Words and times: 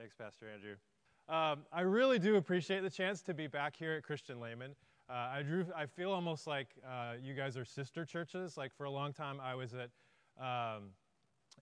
Thanks, 0.00 0.14
Pastor 0.14 0.46
Andrew. 0.48 0.76
Um, 1.28 1.66
I 1.70 1.82
really 1.82 2.18
do 2.18 2.36
appreciate 2.36 2.80
the 2.80 2.88
chance 2.88 3.20
to 3.20 3.34
be 3.34 3.48
back 3.48 3.76
here 3.76 3.92
at 3.92 4.02
Christian 4.02 4.40
Layman. 4.40 4.74
Uh, 5.10 5.12
I, 5.12 5.42
drew, 5.42 5.66
I 5.76 5.84
feel 5.84 6.10
almost 6.10 6.46
like 6.46 6.68
uh, 6.88 7.16
you 7.22 7.34
guys 7.34 7.54
are 7.58 7.66
sister 7.66 8.06
churches. 8.06 8.56
Like 8.56 8.74
for 8.74 8.84
a 8.84 8.90
long 8.90 9.12
time, 9.12 9.38
I 9.42 9.54
was 9.54 9.74
at, 9.74 9.90
um, 10.42 10.92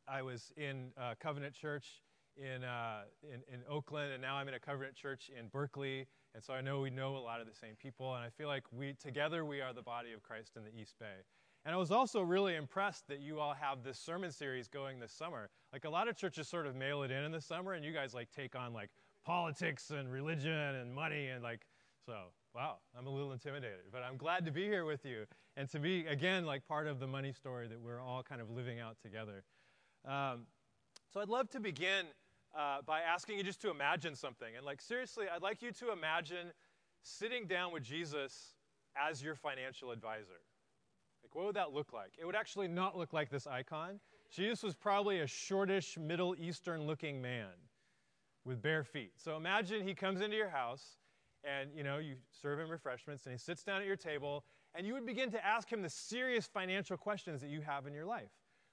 I 0.06 0.22
was 0.22 0.52
in 0.56 0.92
uh, 0.96 1.14
Covenant 1.18 1.52
Church 1.52 2.00
in, 2.36 2.62
uh, 2.62 3.00
in, 3.24 3.40
in 3.52 3.62
Oakland, 3.68 4.12
and 4.12 4.22
now 4.22 4.36
I'm 4.36 4.46
in 4.46 4.54
a 4.54 4.60
Covenant 4.60 4.94
Church 4.94 5.32
in 5.36 5.48
Berkeley. 5.48 6.06
And 6.32 6.40
so 6.40 6.54
I 6.54 6.60
know 6.60 6.80
we 6.80 6.90
know 6.90 7.16
a 7.16 7.18
lot 7.18 7.40
of 7.40 7.48
the 7.48 7.54
same 7.54 7.74
people, 7.74 8.14
and 8.14 8.22
I 8.22 8.28
feel 8.28 8.46
like 8.46 8.62
we 8.70 8.94
together 9.02 9.44
we 9.44 9.60
are 9.60 9.72
the 9.72 9.82
body 9.82 10.12
of 10.12 10.22
Christ 10.22 10.52
in 10.54 10.62
the 10.62 10.80
East 10.80 10.94
Bay. 11.00 11.24
And 11.64 11.74
I 11.74 11.78
was 11.78 11.90
also 11.90 12.22
really 12.22 12.54
impressed 12.54 13.08
that 13.08 13.20
you 13.20 13.40
all 13.40 13.54
have 13.54 13.82
this 13.82 13.98
sermon 13.98 14.30
series 14.30 14.68
going 14.68 15.00
this 15.00 15.12
summer. 15.12 15.50
Like 15.72 15.84
a 15.84 15.90
lot 15.90 16.08
of 16.08 16.16
churches 16.16 16.48
sort 16.48 16.66
of 16.66 16.74
mail 16.74 17.02
it 17.02 17.10
in 17.10 17.24
in 17.24 17.32
the 17.32 17.40
summer, 17.40 17.74
and 17.74 17.84
you 17.84 17.92
guys 17.92 18.14
like 18.14 18.30
take 18.30 18.56
on 18.56 18.72
like 18.72 18.90
politics 19.24 19.90
and 19.90 20.10
religion 20.10 20.52
and 20.52 20.94
money 20.94 21.28
and 21.28 21.42
like 21.42 21.66
so. 22.06 22.32
Wow, 22.54 22.78
I'm 22.98 23.06
a 23.06 23.10
little 23.10 23.32
intimidated, 23.32 23.92
but 23.92 24.02
I'm 24.02 24.16
glad 24.16 24.46
to 24.46 24.50
be 24.50 24.64
here 24.64 24.84
with 24.84 25.04
you 25.04 25.26
and 25.56 25.68
to 25.70 25.78
be 25.78 26.06
again 26.06 26.46
like 26.46 26.66
part 26.66 26.86
of 26.86 26.98
the 26.98 27.06
money 27.06 27.32
story 27.32 27.68
that 27.68 27.80
we're 27.80 28.00
all 28.00 28.22
kind 28.22 28.40
of 28.40 28.50
living 28.50 28.80
out 28.80 28.96
together. 29.02 29.44
Um, 30.06 30.46
so 31.12 31.20
I'd 31.20 31.28
love 31.28 31.50
to 31.50 31.60
begin 31.60 32.06
uh, 32.56 32.78
by 32.86 33.00
asking 33.00 33.36
you 33.36 33.44
just 33.44 33.60
to 33.60 33.70
imagine 33.70 34.14
something, 34.14 34.56
and 34.56 34.64
like 34.64 34.80
seriously, 34.80 35.26
I'd 35.32 35.42
like 35.42 35.60
you 35.60 35.72
to 35.72 35.92
imagine 35.92 36.52
sitting 37.02 37.46
down 37.46 37.72
with 37.72 37.82
Jesus 37.82 38.54
as 38.96 39.22
your 39.22 39.34
financial 39.34 39.90
advisor. 39.90 40.40
Like, 41.28 41.34
what 41.34 41.46
would 41.46 41.56
that 41.56 41.74
look 41.74 41.92
like? 41.92 42.12
It 42.18 42.24
would 42.24 42.34
actually 42.34 42.68
not 42.68 42.96
look 42.96 43.12
like 43.12 43.28
this 43.28 43.46
icon. 43.46 44.00
Jesus 44.30 44.62
was 44.62 44.74
probably 44.74 45.20
a 45.20 45.26
shortish, 45.26 45.98
Middle 45.98 46.34
Eastern 46.38 46.86
looking 46.86 47.20
man 47.20 47.48
with 48.46 48.62
bare 48.62 48.82
feet. 48.82 49.12
So 49.16 49.36
imagine 49.36 49.86
he 49.86 49.94
comes 49.94 50.22
into 50.22 50.36
your 50.36 50.48
house 50.48 50.96
and 51.44 51.70
you 51.74 51.84
know 51.84 51.98
you 51.98 52.16
serve 52.30 52.58
him 52.58 52.70
refreshments 52.70 53.26
and 53.26 53.32
he 53.32 53.38
sits 53.38 53.62
down 53.62 53.80
at 53.80 53.86
your 53.86 53.96
table 53.96 54.44
and 54.74 54.86
you 54.86 54.94
would 54.94 55.04
begin 55.04 55.30
to 55.30 55.44
ask 55.44 55.70
him 55.70 55.82
the 55.82 55.90
serious 55.90 56.46
financial 56.46 56.96
questions 56.96 57.42
that 57.42 57.50
you 57.50 57.60
have 57.60 57.86
in 57.86 57.92
your 57.92 58.06
life. 58.06 58.30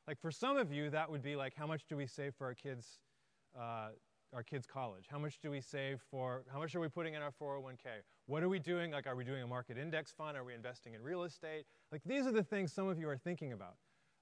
Like 0.08 0.20
for 0.22 0.31
some 0.31 0.56
of 0.56 0.72
you, 0.72 0.89
that 0.92 1.09
would 1.11 1.22
be 1.22 1.36
like, 1.36 1.53
how 1.56 1.67
much 1.67 1.83
do 1.89 1.98
we 1.98 2.08
save 2.08 2.36
for 2.36 2.45
our 2.45 2.53
kids' 2.53 3.00
uh, 3.59 3.89
our 4.33 4.44
kids' 4.44 4.66
college? 4.66 5.06
How 5.09 5.20
much 5.20 5.39
do 5.42 5.52
we 5.52 5.59
save 5.59 6.02
for, 6.09 6.44
how 6.52 6.59
much 6.59 6.76
are 6.76 6.80
we 6.80 6.89
putting 6.89 7.16
in 7.16 7.22
our 7.22 7.31
401k? 7.31 8.02
What 8.28 8.42
are 8.42 8.50
we 8.50 8.58
doing? 8.58 8.92
Like, 8.92 9.06
are 9.06 9.16
we 9.16 9.23
doing 9.23 9.44
a 9.44 9.48
market 9.48 9.78
index 9.78 10.12
fund? 10.12 10.36
Are 10.36 10.44
we 10.44 10.54
investing 10.56 10.95
in 10.95 11.04
real 11.04 11.23
estate? 11.23 11.66
Like, 11.92 12.02
these 12.06 12.26
are 12.26 12.32
the 12.32 12.44
things 12.44 12.73
some 12.73 12.88
of 12.88 13.00
you 13.00 13.08
are 13.08 13.17
thinking 13.17 13.54
about. 13.54 13.76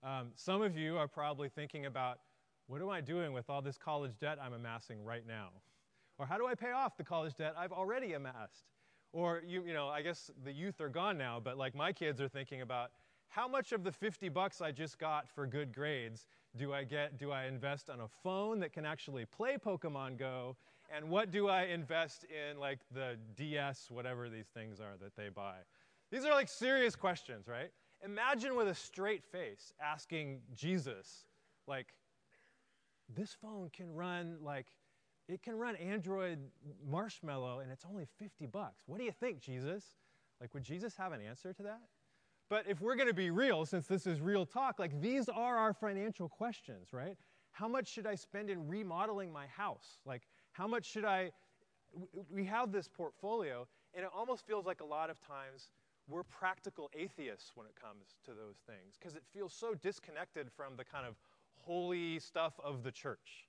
Um, 0.04 0.32
some 0.36 0.62
of 0.62 0.78
you 0.78 0.98
are 0.98 1.08
probably 1.08 1.48
thinking 1.48 1.86
about, 1.86 2.20
what 2.68 2.82
am 2.82 2.90
I 2.90 3.00
doing 3.00 3.32
with 3.32 3.50
all 3.50 3.62
this 3.62 3.78
college 3.78 4.12
debt 4.20 4.38
I'm 4.42 4.54
amassing 4.54 5.06
right 5.06 5.26
now? 5.26 5.50
Or 6.18 6.26
how 6.26 6.38
do 6.38 6.45
I 6.45 6.56
pay 6.56 6.72
off 6.72 6.98
the 6.98 7.04
college 7.04 7.36
debt 7.36 7.54
I've 7.58 7.72
already 7.72 8.14
amassed? 8.14 8.68
Or, 9.14 9.42
you, 9.45 9.64
you 9.66 9.73
know, 9.73 9.88
I 9.88 10.02
guess 10.02 10.30
the 10.44 10.52
youth 10.52 10.82
are 10.82 10.90
gone 10.90 11.17
now, 11.17 11.40
but 11.42 11.58
like 11.58 11.73
my 11.73 11.94
kids 11.94 12.20
are 12.20 12.28
thinking 12.28 12.62
about, 12.62 12.92
how 13.30 13.48
much 13.48 13.72
of 13.72 13.84
the 13.84 13.92
50 13.92 14.30
bucks 14.30 14.62
I 14.62 14.72
just 14.72 15.00
got 15.00 15.28
for 15.28 15.48
good 15.48 15.73
grades 15.73 16.28
do 16.56 16.72
I 16.73 16.84
get? 16.84 17.17
Do 17.17 17.32
I 17.32 17.45
invest 17.45 17.90
on 17.90 18.02
a 18.02 18.08
phone 18.08 18.60
that 18.60 18.73
can 18.73 18.86
actually 18.86 19.26
play 19.26 19.58
Pokemon 19.58 20.20
Go? 20.20 20.56
And 20.95 21.09
what 21.09 21.31
do 21.31 21.48
I 21.48 21.64
invest 21.64 22.26
in, 22.26 22.59
like 22.59 22.80
the 22.94 23.17
DS, 23.36 23.89
whatever 23.89 24.30
these 24.30 24.48
things 24.48 24.80
are 24.80 24.98
that 25.02 25.16
they 25.16 25.30
buy? 25.30 25.56
These 26.12 26.26
are 26.26 26.31
like 26.31 26.50
serious 26.50 26.95
questions, 26.95 27.48
right? 27.48 27.72
Imagine 28.06 28.56
with 28.56 28.67
a 28.67 28.76
straight 28.76 29.23
face 29.23 29.73
asking 29.81 30.42
Jesus, 30.54 31.26
like, 31.67 31.88
this 33.16 33.36
phone 33.42 33.70
can 33.72 33.94
run 33.94 34.38
like 34.42 34.67
it 35.30 35.42
can 35.42 35.58
run 35.58 35.76
Android 35.78 36.39
Marshmallow 36.89 37.59
and 37.59 37.72
it's 37.72 37.86
only 37.89 38.06
50 38.20 38.45
bucks. 38.48 38.84
What 38.88 38.98
do 39.00 39.06
you 39.06 39.11
think, 39.11 39.39
Jesus? 39.39 39.84
Like, 40.42 40.54
would 40.54 40.64
Jesus 40.64 40.95
have 40.98 41.14
an 41.14 41.22
answer 41.22 41.54
to 41.54 41.64
that? 41.64 41.81
But 42.50 42.66
if 42.67 42.81
we're 42.81 42.95
going 42.95 43.08
to 43.08 43.14
be 43.14 43.32
real, 43.32 43.65
since 43.65 43.88
this 43.88 44.05
is 44.05 44.20
real 44.20 44.45
talk, 44.45 44.80
like 44.80 45.00
these 45.02 45.30
are 45.30 45.58
our 45.58 45.73
financial 45.73 46.27
questions, 46.27 46.89
right? 46.92 47.17
How 47.53 47.67
much 47.67 47.87
should 47.87 48.08
I 48.08 48.15
spend 48.15 48.49
in 48.49 48.67
remodeling 48.67 49.31
my 49.31 49.45
house? 49.47 49.99
Like, 50.05 50.23
how 50.52 50.67
much 50.67 50.86
should 50.86 51.05
I? 51.05 51.31
We 52.31 52.43
have 52.45 52.71
this 52.71 52.87
portfolio, 52.87 53.67
and 53.93 54.03
it 54.03 54.09
almost 54.14 54.45
feels 54.45 54.65
like 54.65 54.81
a 54.81 54.86
lot 54.86 55.11
of 55.11 55.21
times 55.21 55.69
we're 56.09 56.23
practical 56.23 56.89
atheists 56.93 57.52
when 57.55 57.67
it 57.67 57.73
comes 57.80 58.15
to 58.25 58.31
those 58.31 58.58
things 58.67 58.97
because 58.99 59.15
it 59.15 59.23
feels 59.31 59.53
so 59.53 59.75
disconnected 59.75 60.52
from 60.52 60.75
the 60.75 60.83
kind 60.83 61.05
of 61.08 61.15
holy 61.61 62.19
stuff 62.19 62.53
of 62.64 62.83
the 62.83 62.91
church. 62.91 63.47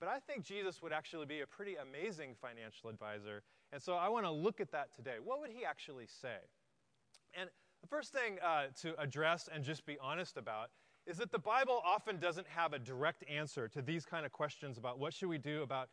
But 0.00 0.08
I 0.08 0.20
think 0.20 0.44
Jesus 0.44 0.80
would 0.80 0.92
actually 0.92 1.26
be 1.26 1.40
a 1.40 1.46
pretty 1.46 1.74
amazing 1.74 2.36
financial 2.40 2.88
advisor. 2.88 3.42
And 3.72 3.82
so 3.82 3.94
I 3.94 4.08
want 4.08 4.24
to 4.26 4.30
look 4.30 4.60
at 4.60 4.70
that 4.70 4.94
today. 4.94 5.16
What 5.22 5.40
would 5.40 5.50
he 5.50 5.64
actually 5.64 6.06
say? 6.06 6.38
And 7.38 7.50
the 7.82 7.88
first 7.88 8.12
thing 8.12 8.38
uh, 8.44 8.66
to 8.82 8.98
address 9.00 9.48
and 9.52 9.64
just 9.64 9.84
be 9.84 9.98
honest 10.00 10.36
about 10.36 10.70
is 11.08 11.16
that 11.16 11.32
the 11.32 11.38
Bible 11.38 11.82
often 11.84 12.18
doesn't 12.18 12.46
have 12.46 12.74
a 12.74 12.78
direct 12.78 13.24
answer 13.30 13.66
to 13.68 13.80
these 13.80 14.04
kind 14.04 14.26
of 14.26 14.32
questions 14.32 14.76
about 14.76 14.98
what 14.98 15.14
should 15.14 15.28
we 15.28 15.38
do 15.38 15.62
about 15.62 15.88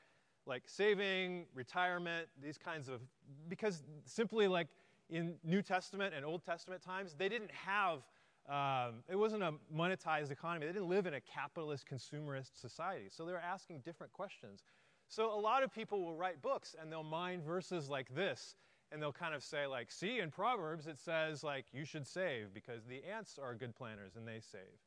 like 0.45 0.63
saving, 0.67 1.45
retirement, 1.55 2.27
these 2.43 2.57
kinds 2.57 2.89
of 2.89 2.99
because 3.47 3.81
simply 4.03 4.47
like 4.47 4.67
in 5.09 5.35
New 5.43 5.61
Testament 5.61 6.13
and 6.15 6.25
Old 6.25 6.43
Testament 6.43 6.81
times, 6.81 7.15
they 7.17 7.29
didn't 7.29 7.51
have 7.51 7.99
um, 8.47 9.03
it 9.09 9.15
wasn't 9.15 9.41
a 9.41 9.53
monetized 9.75 10.29
economy. 10.29 10.67
They 10.67 10.73
didn't 10.73 10.89
live 10.89 11.07
in 11.07 11.15
a 11.15 11.21
capitalist 11.21 11.85
consumerist 11.91 12.59
society. 12.59 13.05
So 13.09 13.25
they 13.25 13.31
were 13.31 13.39
asking 13.39 13.79
different 13.79 14.13
questions. 14.13 14.63
So 15.07 15.33
a 15.33 15.39
lot 15.39 15.63
of 15.63 15.73
people 15.73 16.03
will 16.03 16.15
write 16.15 16.41
books 16.43 16.75
and 16.79 16.91
they'll 16.91 17.03
mine 17.03 17.41
verses 17.41 17.89
like 17.89 18.13
this 18.13 18.55
and 18.91 19.01
they'll 19.01 19.11
kind 19.11 19.33
of 19.33 19.43
say 19.43 19.65
like 19.65 19.91
see 19.91 20.19
in 20.19 20.29
proverbs 20.29 20.87
it 20.87 20.99
says 20.99 21.43
like 21.43 21.65
you 21.73 21.85
should 21.85 22.05
save 22.05 22.53
because 22.53 22.85
the 22.85 23.03
ants 23.03 23.39
are 23.41 23.55
good 23.55 23.75
planners 23.75 24.15
and 24.15 24.27
they 24.27 24.39
save 24.39 24.79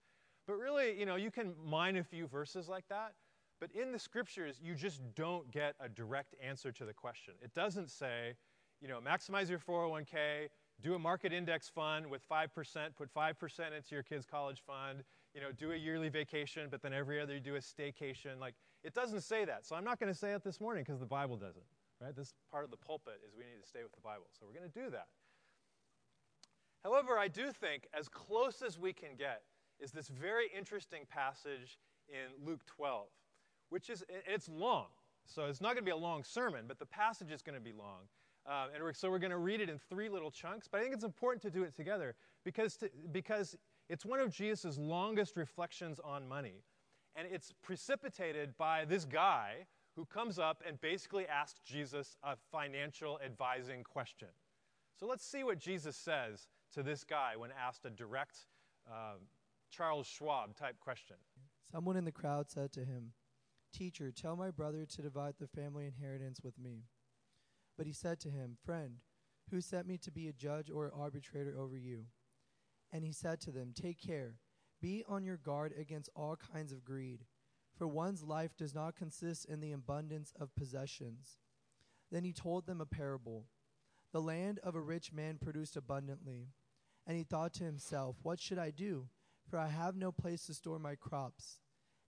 but 0.49 0.57
really 0.57 0.99
you 0.99 1.07
know 1.07 1.15
you 1.15 1.31
can 1.31 1.55
mine 1.65 1.97
a 1.97 2.03
few 2.03 2.27
verses 2.27 2.69
like 2.69 2.85
that 2.89 3.13
but 3.61 3.71
in 3.73 3.93
the 3.93 3.99
scriptures 3.99 4.59
you 4.61 4.75
just 4.75 5.01
don't 5.15 5.49
get 5.53 5.75
a 5.79 5.89
direct 5.89 6.35
answer 6.43 6.73
to 6.73 6.85
the 6.85 6.93
question 6.93 7.35
it 7.41 7.55
doesn't 7.55 7.91
say 7.91 8.35
you 8.81 8.89
know 8.89 8.99
maximize 8.99 9.49
your 9.49 9.61
401k 9.61 10.49
do 10.81 10.95
a 10.95 10.99
market 10.99 11.33
index 11.33 11.69
fund 11.69 12.07
with 12.07 12.23
5% 12.29 12.49
put 12.97 13.15
5% 13.15 13.77
into 13.77 13.95
your 13.95 14.03
kids 14.03 14.27
college 14.27 14.61
fund 14.67 15.05
you 15.35 15.41
know 15.41 15.53
do 15.57 15.71
a 15.71 15.77
yearly 15.77 16.09
vacation 16.09 16.67
but 16.69 16.83
then 16.83 16.93
every 16.93 17.21
other 17.21 17.35
you 17.35 17.41
do 17.41 17.55
a 17.55 17.61
staycation 17.61 18.41
like 18.41 18.55
it 18.83 18.95
doesn't 18.95 19.21
say 19.21 19.45
that 19.45 19.65
so 19.65 19.77
i'm 19.77 19.85
not 19.85 20.01
going 20.01 20.13
to 20.13 20.19
say 20.19 20.33
it 20.33 20.43
this 20.43 20.61
morning 20.61 20.83
because 20.83 20.99
the 20.99 21.07
bible 21.07 21.37
doesn't 21.37 21.65
Right? 22.01 22.15
This 22.15 22.33
part 22.51 22.65
of 22.65 22.71
the 22.71 22.77
pulpit 22.77 23.21
is 23.27 23.35
we 23.37 23.45
need 23.45 23.61
to 23.61 23.69
stay 23.69 23.83
with 23.83 23.93
the 23.93 24.01
Bible. 24.01 24.27
So 24.39 24.47
we're 24.47 24.59
going 24.59 24.71
to 24.71 24.85
do 24.85 24.91
that. 24.91 25.09
However, 26.85 27.19
I 27.19 27.27
do 27.27 27.51
think 27.51 27.89
as 27.93 28.09
close 28.09 28.63
as 28.63 28.79
we 28.79 28.93
can 28.93 29.17
get 29.19 29.43
is 29.81 29.93
this 29.93 30.09
very 30.09 30.47
interesting 30.57 31.03
passage 31.09 31.79
in 32.09 32.47
Luke 32.47 32.65
12, 32.67 33.07
which 33.71 33.91
is 33.91 34.05
it's 34.09 34.49
long. 34.49 34.87
So 35.27 35.45
it's 35.45 35.61
not 35.61 35.75
going 35.75 35.85
to 35.85 35.91
be 35.91 35.91
a 35.91 35.97
long 35.97 36.25
sermon, 36.25 36.65
but 36.67 36.79
the 36.79 36.87
passage 36.87 37.31
is 37.31 37.43
going 37.43 37.55
to 37.55 37.61
be 37.61 37.73
long. 37.73 38.09
Uh, 38.49 38.69
and 38.75 38.83
we're, 38.83 38.95
so 38.95 39.11
we're 39.11 39.19
going 39.19 39.31
to 39.31 39.37
read 39.37 39.61
it 39.61 39.69
in 39.69 39.79
three 39.91 40.09
little 40.09 40.31
chunks, 40.31 40.67
but 40.67 40.81
I 40.81 40.83
think 40.83 40.95
it's 40.95 41.05
important 41.05 41.43
to 41.43 41.51
do 41.51 41.65
it 41.65 41.77
together 41.77 42.15
because, 42.45 42.77
to, 42.79 42.91
because 43.13 43.57
it's 43.91 44.07
one 44.07 44.21
of 44.21 44.33
Jesus' 44.33 44.79
longest 44.79 45.37
reflections 45.37 46.01
on 46.03 46.27
money. 46.27 46.63
And 47.15 47.29
it's 47.31 47.53
precipitated 47.63 48.57
by 48.57 48.87
this 48.87 49.05
guy 49.05 49.67
who 49.97 50.07
comes 50.07 50.39
up 50.39 50.63
and 50.67 50.81
basically 50.81 51.27
asks 51.27 51.61
Jesus 51.67 52.17
a 52.23 52.37
financial 52.51 53.19
advising 53.25 53.83
question. 53.83 54.29
So 54.99 55.07
let's 55.07 55.25
see 55.25 55.45
what 55.45 55.59
Jesus 55.59 55.97
says 55.97 56.49
to 56.73 56.83
this 56.83 57.05
guy 57.05 57.33
when 57.37 57.51
asked 57.51 57.85
a 57.85 57.91
direct 57.91 58.47
uh, 58.91 59.15
Charles 59.71 60.07
Schwab 60.07 60.57
type 60.57 60.79
question. 60.81 61.17
Someone 61.71 61.97
in 61.97 62.05
the 62.05 62.13
crowd 62.13 62.51
said 62.51 62.73
to 62.73 62.81
him, 62.81 63.13
Teacher, 63.73 64.11
tell 64.11 64.37
my 64.37 64.51
brother 64.51 64.87
to 64.87 65.03
divide 65.03 65.35
the 65.39 65.47
family 65.47 65.87
inheritance 65.87 66.41
with 66.43 66.59
me. 66.59 66.85
But 67.77 67.87
he 67.87 67.93
said 67.93 68.19
to 68.21 68.31
him, 68.31 68.57
Friend, 68.65 68.97
who 69.51 69.61
sent 69.61 69.87
me 69.87 69.99
to 69.99 70.11
be 70.11 70.29
a 70.29 70.33
judge 70.33 70.71
or 70.71 70.93
arbitrator 70.97 71.57
over 71.59 71.77
you? 71.77 72.07
And 72.93 73.05
he 73.05 73.13
said 73.13 73.41
to 73.43 73.51
them, 73.51 73.73
Take 73.75 74.01
care, 74.01 74.37
be 74.81 75.05
on 75.07 75.25
your 75.25 75.37
guard 75.37 75.75
against 75.79 76.09
all 76.17 76.37
kinds 76.37 76.73
of 76.73 76.85
greed 76.85 77.27
for 77.79 77.87
one's 77.87 78.25
life 78.25 78.57
does 78.57 78.75
not 78.75 78.97
consist 78.97 79.45
in 79.45 79.61
the 79.61 79.73
abundance 79.73 80.33
of 80.39 80.55
possessions. 80.57 81.39
Then 82.11 82.25
he 82.25 82.33
told 82.33 82.67
them 82.67 82.81
a 82.81 82.87
parable. 82.87 83.45
The 84.13 84.21
land 84.21 84.59
of 84.65 84.75
a 84.75 84.81
rich 84.81 85.13
man 85.13 85.39
produced 85.41 85.77
abundantly. 85.77 86.49
And 87.07 87.17
he 87.17 87.23
thought 87.23 87.55
to 87.55 87.65
himself, 87.65 88.17
What 88.23 88.41
should 88.41 88.59
I 88.59 88.71
do? 88.71 89.07
For 89.49 89.59
I 89.59 89.69
have 89.69 89.97
no 89.97 90.13
place 90.13 90.47
to 90.47 90.55
store 90.55 90.79
my 90.79 90.95
crops. 90.95 91.61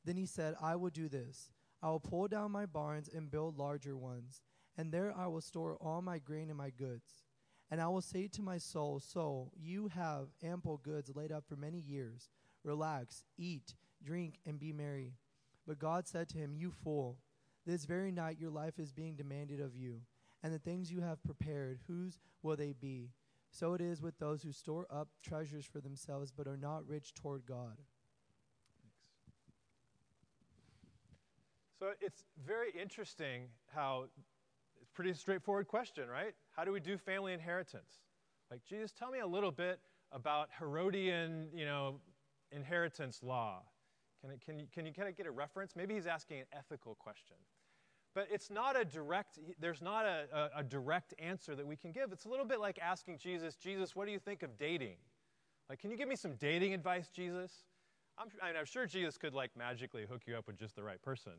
Then 0.05 0.17
he 0.17 0.27
said, 0.27 0.55
I 0.61 0.77
will 0.77 0.91
do 0.91 1.09
this. 1.09 1.51
I 1.83 1.89
will 1.91 2.01
pull 2.01 2.29
down 2.29 2.53
my 2.53 2.67
barns 2.67 3.09
and 3.09 3.31
build 3.31 3.57
larger 3.57 3.97
ones, 3.97 4.43
and 4.77 4.93
there 4.93 5.15
I 5.17 5.27
will 5.29 5.41
store 5.41 5.77
all 5.81 6.03
my 6.03 6.19
grain 6.19 6.49
and 6.51 6.59
my 6.59 6.71
goods. 6.71 7.25
And 7.71 7.81
I 7.81 7.89
will 7.89 8.03
say 8.03 8.27
to 8.29 8.43
my 8.43 8.59
soul, 8.59 9.01
Soul, 9.01 9.53
you 9.57 9.89
have 9.89 10.29
ample 10.43 10.77
goods 10.79 11.15
laid 11.15 11.33
up 11.33 11.45
for 11.49 11.57
many 11.57 11.79
years. 11.79 12.29
Relax, 12.65 13.25
eat, 13.39 13.75
drink, 14.03 14.41
and 14.45 14.59
be 14.59 14.73
merry. 14.73 15.15
But 15.67 15.79
God 15.79 16.07
said 16.07 16.29
to 16.31 16.39
him, 16.39 16.55
You 16.55 16.73
fool, 16.73 17.19
This 17.65 17.85
very 17.85 18.11
night 18.11 18.39
your 18.41 18.51
life 18.51 18.79
is 18.79 18.93
being 18.93 19.15
demanded 19.15 19.61
of 19.61 19.77
you, 19.77 20.01
and 20.43 20.53
the 20.53 20.59
things 20.59 20.91
you 20.91 21.01
have 21.01 21.23
prepared, 21.23 21.79
whose 21.87 22.19
will 22.43 22.57
they 22.57 22.73
be? 22.73 23.11
So 23.51 23.75
it 23.75 23.81
is 23.81 24.01
with 24.01 24.19
those 24.19 24.43
who 24.43 24.53
store 24.53 24.87
up 24.91 25.09
treasures 25.23 25.67
for 25.67 25.81
themselves 25.81 26.33
but 26.37 26.47
are 26.47 26.57
not 26.57 26.87
rich 26.87 27.15
toward 27.15 27.47
God. 27.47 27.79
So 31.79 31.93
it's 32.01 32.25
very 32.47 32.71
interesting 32.79 33.45
how 33.75 34.05
it's 34.81 34.91
pretty 34.91 35.15
straightforward 35.15 35.67
question, 35.67 36.09
right? 36.09 36.35
How 36.55 36.65
do 36.65 36.73
we 36.73 36.81
do 36.81 36.99
family 36.99 37.33
inheritance? 37.33 38.01
Like, 38.51 38.65
Jesus, 38.69 38.93
tell 38.93 39.11
me 39.11 39.21
a 39.21 39.27
little 39.27 39.51
bit 39.51 39.81
about 40.13 40.51
Herodian, 40.59 41.49
you 41.55 41.65
know, 41.65 42.01
inheritance 42.53 43.23
law. 43.23 43.63
Can, 44.21 44.31
it, 44.31 44.41
can, 44.45 44.59
you, 44.59 44.67
can 44.75 44.85
you 44.85 44.93
kind 44.93 45.09
of 45.09 45.17
get 45.17 45.27
a 45.27 45.31
reference? 45.31 45.75
Maybe 45.75 45.95
he's 45.95 46.07
asking 46.07 46.41
an 46.41 46.47
ethical 46.53 46.97
question. 46.97 47.37
But 48.15 48.29
it's 48.31 48.51
not 48.51 48.79
a 48.79 48.85
direct, 48.85 49.39
there's 49.61 49.81
not 49.81 50.05
a, 50.05 50.25
a, 50.33 50.61
a, 50.61 50.63
direct 50.65 51.15
answer 51.21 51.55
that 51.55 51.65
we 51.65 51.77
can 51.77 51.93
give. 51.93 52.11
It's 52.11 52.25
a 52.25 52.29
little 52.29 52.45
bit 52.45 52.59
like 52.59 52.79
asking 52.81 53.19
Jesus, 53.19 53.55
Jesus, 53.55 53.95
what 53.95 54.07
do 54.07 54.13
you 54.13 54.19
think 54.19 54.43
of 54.43 54.59
dating? 54.59 54.97
Like, 55.69 55.79
can 55.79 55.93
you 55.93 55.97
give 55.97 56.09
me 56.09 56.17
some 56.17 56.35
dating 56.35 56.75
advice, 56.75 57.09
Jesus? 57.09 57.53
I'm, 58.19 58.27
I 58.43 58.49
mean, 58.49 58.57
I'm 58.57 58.65
sure 58.65 58.85
Jesus 58.85 59.17
could, 59.17 59.33
like, 59.33 59.57
magically 59.57 60.07
hook 60.11 60.23
you 60.27 60.37
up 60.37 60.49
with 60.49 60.59
just 60.59 60.75
the 60.75 60.83
right 60.83 61.01
person. 61.01 61.33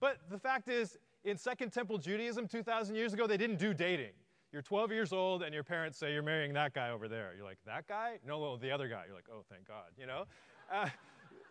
But 0.00 0.18
the 0.30 0.38
fact 0.38 0.68
is, 0.68 0.96
in 1.24 1.36
Second 1.36 1.72
Temple 1.72 1.98
Judaism 1.98 2.48
2,000 2.48 2.96
years 2.96 3.12
ago, 3.12 3.26
they 3.26 3.36
didn't 3.36 3.58
do 3.58 3.74
dating. 3.74 4.12
You're 4.50 4.62
12 4.62 4.92
years 4.92 5.12
old 5.12 5.42
and 5.42 5.52
your 5.52 5.64
parents 5.64 5.98
say 5.98 6.12
you're 6.12 6.22
marrying 6.22 6.52
that 6.54 6.72
guy 6.74 6.90
over 6.90 7.08
there. 7.08 7.32
You're 7.36 7.44
like, 7.44 7.58
that 7.66 7.86
guy? 7.88 8.18
No, 8.26 8.56
the 8.56 8.70
other 8.70 8.88
guy. 8.88 9.02
You're 9.06 9.16
like, 9.16 9.28
oh, 9.30 9.44
thank 9.50 9.66
God, 9.66 9.90
you 9.98 10.06
know? 10.06 10.24
Uh, 10.72 10.88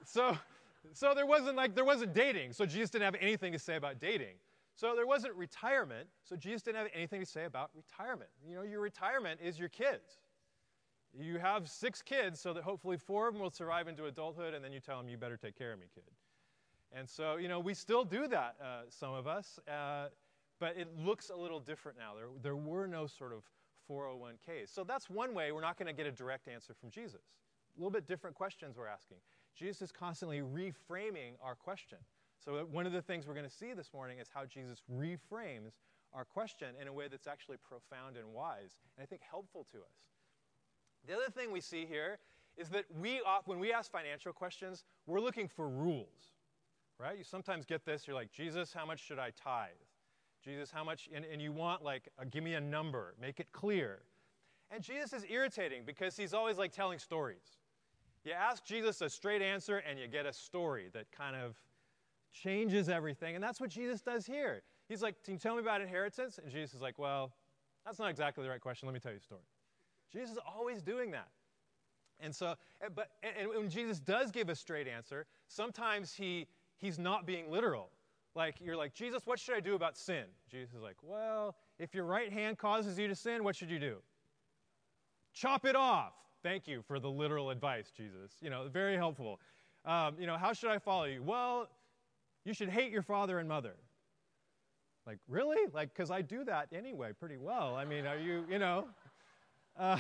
so, 0.06 0.38
so 0.94 1.14
there 1.14 1.26
wasn't 1.26 1.56
like, 1.56 1.76
there 1.76 1.86
wasn't 1.86 2.14
dating. 2.14 2.54
So 2.54 2.66
Jesus 2.66 2.90
didn't 2.90 3.06
have 3.06 3.16
anything 3.20 3.52
to 3.52 3.60
say 3.60 3.76
about 3.76 4.00
dating. 4.00 4.36
So 4.76 4.96
there 4.96 5.06
wasn't 5.06 5.36
retirement. 5.36 6.08
So 6.24 6.36
Jesus 6.36 6.64
didn't 6.64 6.78
have 6.78 6.88
anything 6.94 7.20
to 7.20 7.26
say 7.26 7.46
about 7.46 7.70
retirement. 7.76 8.30
You 8.48 8.56
know, 8.56 8.64
your 8.64 8.82
retirement 8.82 9.40
is 9.44 9.60
your 9.60 9.70
kids. 9.70 10.22
You 11.14 11.38
have 11.38 11.70
six 11.70 12.02
kids 12.02 12.40
so 12.40 12.54
that 12.54 12.64
hopefully 12.64 12.98
four 12.98 13.28
of 13.28 13.36
them 13.36 13.44
will 13.44 13.52
survive 13.52 13.88
into 13.88 14.06
adulthood 14.06 14.56
and 14.56 14.66
then 14.66 14.74
you 14.74 14.80
tell 14.80 14.98
them, 14.98 15.08
you 15.08 15.18
better 15.18 15.38
take 15.38 15.56
care 15.56 15.72
of 15.72 15.80
me, 15.80 15.86
kid. 15.94 16.04
And 16.92 17.08
so, 17.08 17.38
you 17.38 17.48
know, 17.48 17.60
we 17.60 17.74
still 17.74 18.04
do 18.04 18.28
that, 18.28 18.56
uh, 18.64 18.82
some 18.90 19.14
of 19.14 19.28
us, 19.28 19.60
uh, 19.68 20.08
but 20.60 20.76
it 20.78 20.88
looks 20.98 21.30
a 21.30 21.36
little 21.36 21.60
different 21.60 21.98
now. 21.98 22.14
There, 22.16 22.28
there 22.42 22.56
were 22.56 22.88
no 22.88 23.06
sort 23.06 23.34
of 23.34 23.44
401ks. 23.90 24.74
So 24.74 24.84
that's 24.84 25.10
one 25.10 25.34
way 25.34 25.52
we're 25.52 25.62
not 25.62 25.78
going 25.78 25.88
to 25.88 25.94
get 25.94 26.08
a 26.08 26.12
direct 26.12 26.48
answer 26.48 26.74
from 26.74 26.90
Jesus. 26.90 27.22
A 27.76 27.80
little 27.80 27.92
bit 27.92 28.08
different 28.08 28.36
questions 28.36 28.78
we're 28.78 28.88
asking. 28.88 29.18
Jesus 29.56 29.84
is 29.84 29.92
constantly 29.92 30.42
reframing 30.42 31.34
our 31.42 31.56
question. 31.56 31.98
So, 32.44 32.58
uh, 32.58 32.60
one 32.62 32.86
of 32.86 32.92
the 32.92 33.02
things 33.02 33.28
we're 33.28 33.34
going 33.34 33.50
to 33.50 33.56
see 33.56 33.74
this 33.74 33.94
morning 33.94 34.20
is 34.20 34.28
how 34.34 34.46
Jesus 34.46 34.82
reframes 34.92 35.74
our 36.14 36.26
question 36.26 36.70
in 36.82 36.88
a 36.88 36.94
way 36.94 37.08
that's 37.10 37.28
actually 37.28 37.58
profound 37.58 38.18
and 38.18 38.34
wise, 38.34 38.78
and 38.98 39.04
I 39.04 39.06
think 39.06 39.22
helpful 39.30 39.66
to 39.72 39.78
us. 39.80 40.10
The 41.08 41.14
other 41.14 41.30
thing 41.30 41.52
we 41.52 41.62
see 41.62 41.86
here 41.86 42.20
is 42.58 42.70
that 42.70 42.86
we, 43.00 43.22
when 43.46 43.60
we 43.60 43.74
ask 43.74 43.92
financial 43.92 44.32
questions, 44.32 44.84
we're 45.08 45.20
looking 45.20 45.48
for 45.48 45.68
rules 45.68 46.34
right? 47.00 47.18
You 47.18 47.24
sometimes 47.24 47.66
get 47.66 47.86
this, 47.86 48.08
you're 48.08 48.16
like, 48.16 48.32
Jesus, 48.32 48.74
how 48.74 48.86
much 48.86 49.06
should 49.06 49.20
I 49.20 49.32
tithe? 49.32 49.70
Jesus, 50.44 50.72
how 50.72 50.84
much, 50.84 51.10
and, 51.14 51.26
and 51.26 51.42
you 51.42 51.52
want 51.52 51.84
like, 51.84 52.10
a, 52.18 52.26
give 52.26 52.44
me 52.44 52.54
a 52.56 52.62
number, 52.62 53.16
make 53.20 53.40
it 53.40 53.52
clear. 53.52 54.00
And 54.72 54.84
Jesus 54.84 55.14
is 55.14 55.26
irritating 55.30 55.84
because 55.86 56.18
he's 56.18 56.34
always 56.34 56.58
like 56.58 56.72
telling 56.72 57.00
stories. 57.00 57.60
You 58.24 58.32
ask 58.32 58.66
Jesus 58.66 59.02
a 59.02 59.10
straight 59.10 59.42
answer 59.42 59.78
and 59.78 60.00
you 60.00 60.08
get 60.08 60.26
a 60.26 60.34
story 60.34 60.90
that 60.94 61.12
kind 61.12 61.36
of 61.36 61.58
changes 62.34 62.90
everything. 62.90 63.36
And 63.36 63.44
that's 63.44 63.62
what 63.62 63.70
Jesus 63.70 64.02
does 64.02 64.26
here. 64.26 64.64
He's 64.90 65.02
like, 65.02 65.24
Can 65.24 65.36
you 65.36 65.40
tell 65.40 65.56
me 65.56 65.62
about 65.62 65.82
inheritance? 65.82 66.40
And 66.42 66.52
Jesus 66.52 66.74
is 66.74 66.82
like, 66.82 67.00
Well, 67.00 67.32
that's 67.86 68.00
not 68.00 68.10
exactly 68.10 68.44
the 68.44 68.50
right 68.50 68.62
question. 68.62 68.88
Let 68.88 68.94
me 68.94 69.00
tell 69.00 69.12
you 69.12 69.20
a 69.20 69.22
story. 69.22 69.42
Jesus 70.12 70.32
is 70.32 70.40
always 70.46 70.82
doing 70.82 71.12
that. 71.12 71.30
And 72.20 72.34
so, 72.34 72.56
but, 72.96 73.10
and 73.24 73.50
when 73.50 73.70
Jesus 73.70 74.00
does 74.00 74.32
give 74.32 74.50
a 74.50 74.56
straight 74.56 74.88
answer, 74.88 75.26
sometimes 75.48 76.14
he 76.14 76.48
he's 76.78 77.00
not 77.00 77.26
being 77.26 77.50
literal. 77.50 77.90
Like, 78.36 78.56
you're 78.60 78.76
like, 78.76 78.94
Jesus, 78.94 79.24
what 79.26 79.40
should 79.40 79.56
I 79.56 79.60
do 79.60 79.76
about 79.76 79.96
sin? 79.96 80.26
Jesus 80.50 80.74
is 80.76 80.82
like, 80.82 80.98
well, 81.04 81.56
if 81.78 81.94
your 81.94 82.06
right 82.06 82.32
hand 82.32 82.58
causes 82.58 82.98
you 82.98 83.08
to 83.08 83.16
sin, 83.16 83.44
what 83.44 83.56
should 83.56 83.70
you 83.70 83.80
do? 83.80 83.98
Chop 85.34 85.66
it 85.66 85.76
off. 85.76 86.14
Thank 86.42 86.68
you 86.68 86.82
for 86.88 87.00
the 87.00 87.10
literal 87.10 87.52
advice, 87.52 87.92
Jesus. 87.96 88.32
You 88.42 88.50
know, 88.50 88.68
very 88.72 88.96
helpful. 88.96 89.40
Um, 89.86 90.16
you 90.20 90.26
know, 90.26 90.38
how 90.38 90.52
should 90.54 90.72
I 90.72 90.80
follow 90.80 91.06
you? 91.06 91.22
Well, 91.22 91.70
you 92.46 92.54
should 92.54 92.70
hate 92.70 92.92
your 92.92 93.02
father 93.02 93.40
and 93.40 93.48
mother. 93.48 93.76
Like, 95.06 95.20
really? 95.28 95.70
Like, 95.74 95.94
because 95.94 96.12
I 96.12 96.22
do 96.22 96.44
that 96.46 96.68
anyway 96.74 97.12
pretty 97.18 97.38
well. 97.38 97.76
I 97.76 97.86
mean, 97.86 98.06
are 98.06 98.18
you, 98.18 98.46
you 98.50 98.60
know? 98.60 98.86
Uh, 99.78 100.00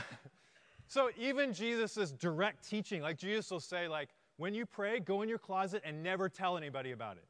so 0.87 1.09
even 1.17 1.53
Jesus' 1.53 2.11
direct 2.11 2.67
teaching, 2.67 3.01
like 3.01 3.17
Jesus 3.17 3.49
will 3.51 3.59
say, 3.59 3.87
like, 3.87 4.09
when 4.37 4.53
you 4.53 4.65
pray, 4.65 4.99
go 4.99 5.21
in 5.21 5.29
your 5.29 5.37
closet 5.37 5.81
and 5.85 6.01
never 6.01 6.29
tell 6.29 6.57
anybody 6.57 6.91
about 6.91 7.17
it. 7.17 7.25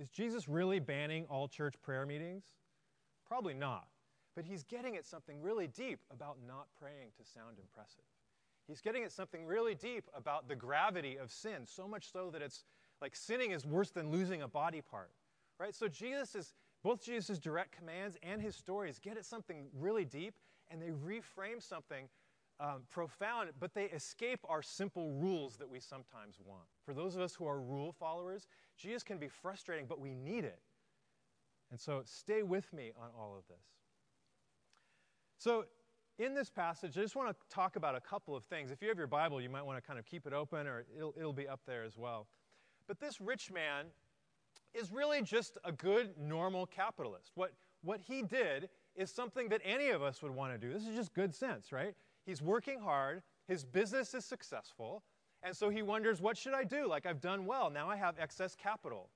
Is 0.00 0.08
Jesus 0.08 0.48
really 0.48 0.80
banning 0.80 1.26
all 1.28 1.48
church 1.48 1.74
prayer 1.82 2.06
meetings? 2.06 2.44
Probably 3.26 3.54
not. 3.54 3.86
But 4.34 4.44
he's 4.44 4.62
getting 4.62 4.96
at 4.96 5.04
something 5.04 5.40
really 5.42 5.66
deep 5.66 6.00
about 6.10 6.38
not 6.46 6.66
praying 6.80 7.08
to 7.18 7.24
sound 7.24 7.58
impressive. 7.60 8.04
He's 8.66 8.80
getting 8.80 9.04
at 9.04 9.12
something 9.12 9.44
really 9.44 9.74
deep 9.74 10.08
about 10.16 10.48
the 10.48 10.56
gravity 10.56 11.16
of 11.16 11.30
sin, 11.30 11.66
so 11.66 11.86
much 11.86 12.10
so 12.10 12.30
that 12.30 12.40
it's 12.40 12.64
like 13.02 13.14
sinning 13.14 13.50
is 13.50 13.66
worse 13.66 13.90
than 13.90 14.10
losing 14.10 14.40
a 14.40 14.48
body 14.48 14.80
part. 14.80 15.10
Right? 15.58 15.74
So 15.74 15.88
Jesus 15.88 16.34
is 16.34 16.54
both 16.82 17.04
Jesus' 17.04 17.38
direct 17.38 17.76
commands 17.76 18.16
and 18.22 18.40
his 18.40 18.56
stories 18.56 18.98
get 18.98 19.18
at 19.18 19.26
something 19.26 19.66
really 19.78 20.04
deep 20.04 20.34
and 20.70 20.80
they 20.80 20.88
reframe 20.88 21.62
something 21.62 22.08
um, 22.60 22.82
profound, 22.90 23.50
but 23.58 23.74
they 23.74 23.86
escape 23.86 24.40
our 24.48 24.62
simple 24.62 25.12
rules 25.12 25.56
that 25.56 25.68
we 25.68 25.80
sometimes 25.80 26.38
want. 26.44 26.64
For 26.84 26.94
those 26.94 27.16
of 27.16 27.20
us 27.20 27.34
who 27.34 27.46
are 27.46 27.60
rule 27.60 27.92
followers, 27.92 28.46
Jesus 28.78 29.02
can 29.02 29.18
be 29.18 29.28
frustrating, 29.28 29.86
but 29.86 30.00
we 30.00 30.14
need 30.14 30.44
it. 30.44 30.60
And 31.70 31.80
so 31.80 32.02
stay 32.04 32.42
with 32.42 32.72
me 32.72 32.92
on 32.96 33.08
all 33.18 33.34
of 33.36 33.46
this. 33.48 33.64
So, 35.38 35.64
in 36.18 36.34
this 36.34 36.50
passage, 36.50 36.96
I 36.96 37.00
just 37.00 37.16
want 37.16 37.30
to 37.30 37.36
talk 37.52 37.74
about 37.74 37.96
a 37.96 38.00
couple 38.00 38.36
of 38.36 38.44
things. 38.44 38.70
If 38.70 38.82
you 38.82 38.88
have 38.88 38.98
your 38.98 39.06
Bible, 39.06 39.40
you 39.40 39.48
might 39.48 39.64
want 39.64 39.78
to 39.78 39.82
kind 39.82 39.98
of 39.98 40.04
keep 40.04 40.26
it 40.26 40.32
open, 40.32 40.66
or 40.66 40.84
it'll, 40.96 41.14
it'll 41.18 41.32
be 41.32 41.48
up 41.48 41.60
there 41.66 41.82
as 41.82 41.96
well. 41.96 42.28
But 42.92 43.00
this 43.00 43.22
rich 43.22 43.50
man 43.50 43.86
is 44.74 44.92
really 44.92 45.22
just 45.22 45.56
a 45.64 45.72
good, 45.72 46.10
normal 46.20 46.66
capitalist. 46.66 47.30
What, 47.36 47.54
what 47.82 48.02
he 48.02 48.20
did 48.20 48.68
is 48.94 49.10
something 49.10 49.48
that 49.48 49.62
any 49.64 49.88
of 49.88 50.02
us 50.02 50.22
would 50.22 50.30
want 50.30 50.52
to 50.52 50.58
do. 50.58 50.70
This 50.74 50.86
is 50.86 50.94
just 50.94 51.14
good 51.14 51.34
sense, 51.34 51.72
right? 51.72 51.94
He's 52.26 52.42
working 52.42 52.78
hard, 52.78 53.22
his 53.48 53.64
business 53.64 54.12
is 54.12 54.26
successful, 54.26 55.04
and 55.42 55.56
so 55.56 55.70
he 55.70 55.80
wonders, 55.80 56.20
what 56.20 56.36
should 56.36 56.52
I 56.52 56.64
do? 56.64 56.86
Like, 56.86 57.06
I've 57.06 57.22
done 57.22 57.46
well, 57.46 57.70
now 57.70 57.88
I 57.88 57.96
have 57.96 58.16
excess 58.18 58.54
capital. 58.54 59.08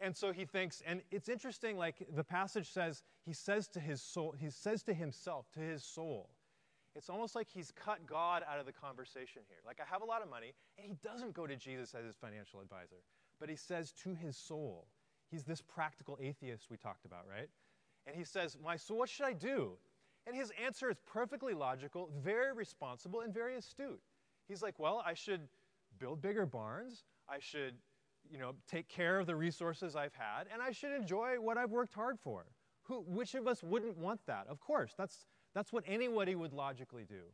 And 0.00 0.16
so 0.16 0.32
he 0.32 0.44
thinks, 0.44 0.82
and 0.84 1.00
it's 1.12 1.28
interesting, 1.28 1.76
like 1.76 2.04
the 2.16 2.24
passage 2.24 2.68
says, 2.68 3.04
he 3.24 3.32
says 3.32 3.68
to 3.68 3.78
his 3.78 4.02
soul, 4.02 4.34
he 4.36 4.50
says 4.50 4.82
to 4.82 4.92
himself, 4.92 5.46
to 5.52 5.60
his 5.60 5.84
soul, 5.84 6.30
it's 6.96 7.10
almost 7.10 7.34
like 7.34 7.48
he's 7.52 7.72
cut 7.72 8.06
God 8.06 8.44
out 8.48 8.60
of 8.60 8.66
the 8.66 8.72
conversation 8.72 9.42
here. 9.48 9.58
Like, 9.66 9.80
I 9.80 9.84
have 9.92 10.02
a 10.02 10.04
lot 10.04 10.22
of 10.22 10.30
money, 10.30 10.52
and 10.78 10.86
he 10.86 10.94
doesn't 11.02 11.34
go 11.34 11.46
to 11.46 11.56
Jesus 11.56 11.94
as 11.94 12.04
his 12.04 12.14
financial 12.14 12.60
advisor, 12.60 13.02
but 13.44 13.50
he 13.50 13.56
says 13.56 13.92
to 13.92 14.14
his 14.14 14.38
soul, 14.38 14.86
he's 15.30 15.44
this 15.44 15.60
practical 15.60 16.16
atheist 16.18 16.70
we 16.70 16.78
talked 16.78 17.04
about, 17.04 17.26
right? 17.30 17.50
And 18.06 18.16
he 18.16 18.24
says, 18.24 18.56
My 18.64 18.74
soul, 18.74 18.96
what 18.96 19.10
should 19.10 19.26
I 19.26 19.34
do? 19.34 19.72
And 20.26 20.34
his 20.34 20.50
answer 20.64 20.88
is 20.88 20.96
perfectly 21.06 21.52
logical, 21.52 22.08
very 22.22 22.54
responsible, 22.54 23.20
and 23.20 23.34
very 23.34 23.56
astute. 23.56 24.00
He's 24.48 24.62
like, 24.62 24.78
Well, 24.78 25.02
I 25.04 25.12
should 25.12 25.42
build 25.98 26.22
bigger 26.22 26.46
barns. 26.46 27.04
I 27.28 27.36
should, 27.38 27.74
you 28.30 28.38
know, 28.38 28.52
take 28.66 28.88
care 28.88 29.18
of 29.18 29.26
the 29.26 29.36
resources 29.36 29.94
I've 29.94 30.14
had, 30.14 30.44
and 30.50 30.62
I 30.62 30.70
should 30.70 30.92
enjoy 30.92 31.38
what 31.38 31.58
I've 31.58 31.70
worked 31.70 31.92
hard 31.92 32.18
for. 32.18 32.46
Who, 32.84 33.04
which 33.06 33.34
of 33.34 33.46
us 33.46 33.62
wouldn't 33.62 33.98
want 33.98 34.20
that? 34.26 34.46
Of 34.48 34.58
course, 34.58 34.94
that's, 34.96 35.26
that's 35.54 35.70
what 35.70 35.84
anybody 35.86 36.34
would 36.34 36.54
logically 36.54 37.04
do. 37.06 37.24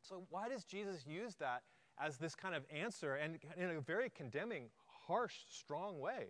So, 0.00 0.28
why 0.30 0.48
does 0.48 0.62
Jesus 0.62 1.04
use 1.08 1.34
that 1.40 1.62
as 2.00 2.16
this 2.18 2.34
kind 2.34 2.54
of 2.54 2.64
answer 2.70 3.14
and 3.14 3.38
in 3.56 3.70
a 3.70 3.80
very 3.80 4.10
condemning, 4.10 4.64
harsh, 5.08 5.34
strong 5.48 5.98
way? 5.98 6.26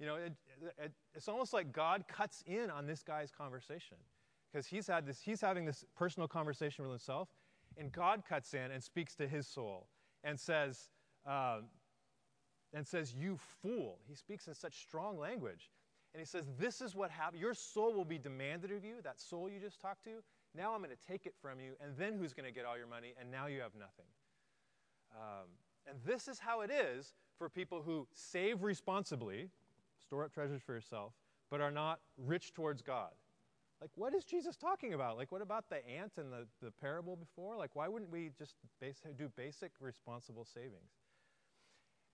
You 0.00 0.06
know, 0.06 0.16
it, 0.16 0.32
it, 0.78 0.92
it's 1.14 1.28
almost 1.28 1.52
like 1.52 1.72
God 1.72 2.04
cuts 2.08 2.42
in 2.46 2.70
on 2.70 2.86
this 2.86 3.02
guy's 3.02 3.30
conversation 3.30 3.96
because 4.52 4.66
he's 4.66 4.86
had 4.86 5.06
this 5.06 5.20
he's 5.20 5.40
having 5.40 5.64
this 5.64 5.84
personal 5.96 6.26
conversation 6.26 6.84
with 6.84 6.92
himself 6.92 7.28
and 7.76 7.92
god 7.92 8.22
cuts 8.26 8.54
in 8.54 8.70
and 8.70 8.82
speaks 8.82 9.14
to 9.14 9.26
his 9.26 9.46
soul 9.46 9.88
and 10.24 10.38
says 10.38 10.90
uh, 11.26 11.58
and 12.72 12.86
says 12.86 13.14
you 13.14 13.38
fool. 13.62 13.98
He 14.08 14.14
speaks 14.14 14.48
in 14.48 14.54
such 14.54 14.80
strong 14.82 15.18
language. 15.18 15.70
And 16.14 16.20
he 16.20 16.26
says 16.26 16.46
this 16.58 16.80
is 16.80 16.94
what 16.94 17.10
happened 17.10 17.40
your 17.40 17.52
soul 17.52 17.92
will 17.92 18.04
be 18.04 18.18
demanded 18.18 18.72
of 18.72 18.84
you 18.84 18.94
that 19.04 19.20
soul 19.20 19.50
you 19.50 19.60
just 19.60 19.80
talked 19.80 20.04
to. 20.04 20.22
Now 20.54 20.72
i'm 20.72 20.82
going 20.82 20.90
to 20.90 21.06
take 21.06 21.26
it 21.26 21.34
from 21.42 21.60
you 21.60 21.72
and 21.82 21.94
then 21.98 22.14
who's 22.18 22.32
going 22.32 22.46
to 22.46 22.52
get 22.52 22.64
all 22.64 22.78
your 22.78 22.86
money? 22.86 23.12
And 23.20 23.30
now 23.30 23.46
you 23.46 23.60
have 23.60 23.74
nothing. 23.74 24.06
Um, 25.14 25.48
and 25.88 25.98
this 26.06 26.26
is 26.26 26.38
how 26.38 26.62
it 26.62 26.70
is 26.70 27.12
for 27.38 27.48
people 27.48 27.82
who 27.84 28.06
save 28.14 28.62
responsibly 28.62 29.50
store 30.00 30.24
up 30.24 30.32
treasures 30.32 30.62
for 30.62 30.74
yourself, 30.74 31.12
but 31.50 31.60
are 31.60 31.70
not 31.70 32.00
rich 32.16 32.52
towards 32.52 32.82
God. 32.82 33.10
Like, 33.80 33.90
what 33.94 34.14
is 34.14 34.24
Jesus 34.24 34.56
talking 34.56 34.94
about? 34.94 35.16
Like, 35.18 35.30
what 35.30 35.42
about 35.42 35.68
the 35.68 35.86
ant 35.86 36.12
and 36.16 36.32
the, 36.32 36.46
the 36.62 36.70
parable 36.70 37.16
before? 37.16 37.56
Like, 37.56 37.70
why 37.74 37.88
wouldn't 37.88 38.10
we 38.10 38.30
just 38.38 38.54
base, 38.80 39.02
do 39.18 39.30
basic 39.36 39.72
responsible 39.80 40.44
savings? 40.44 40.92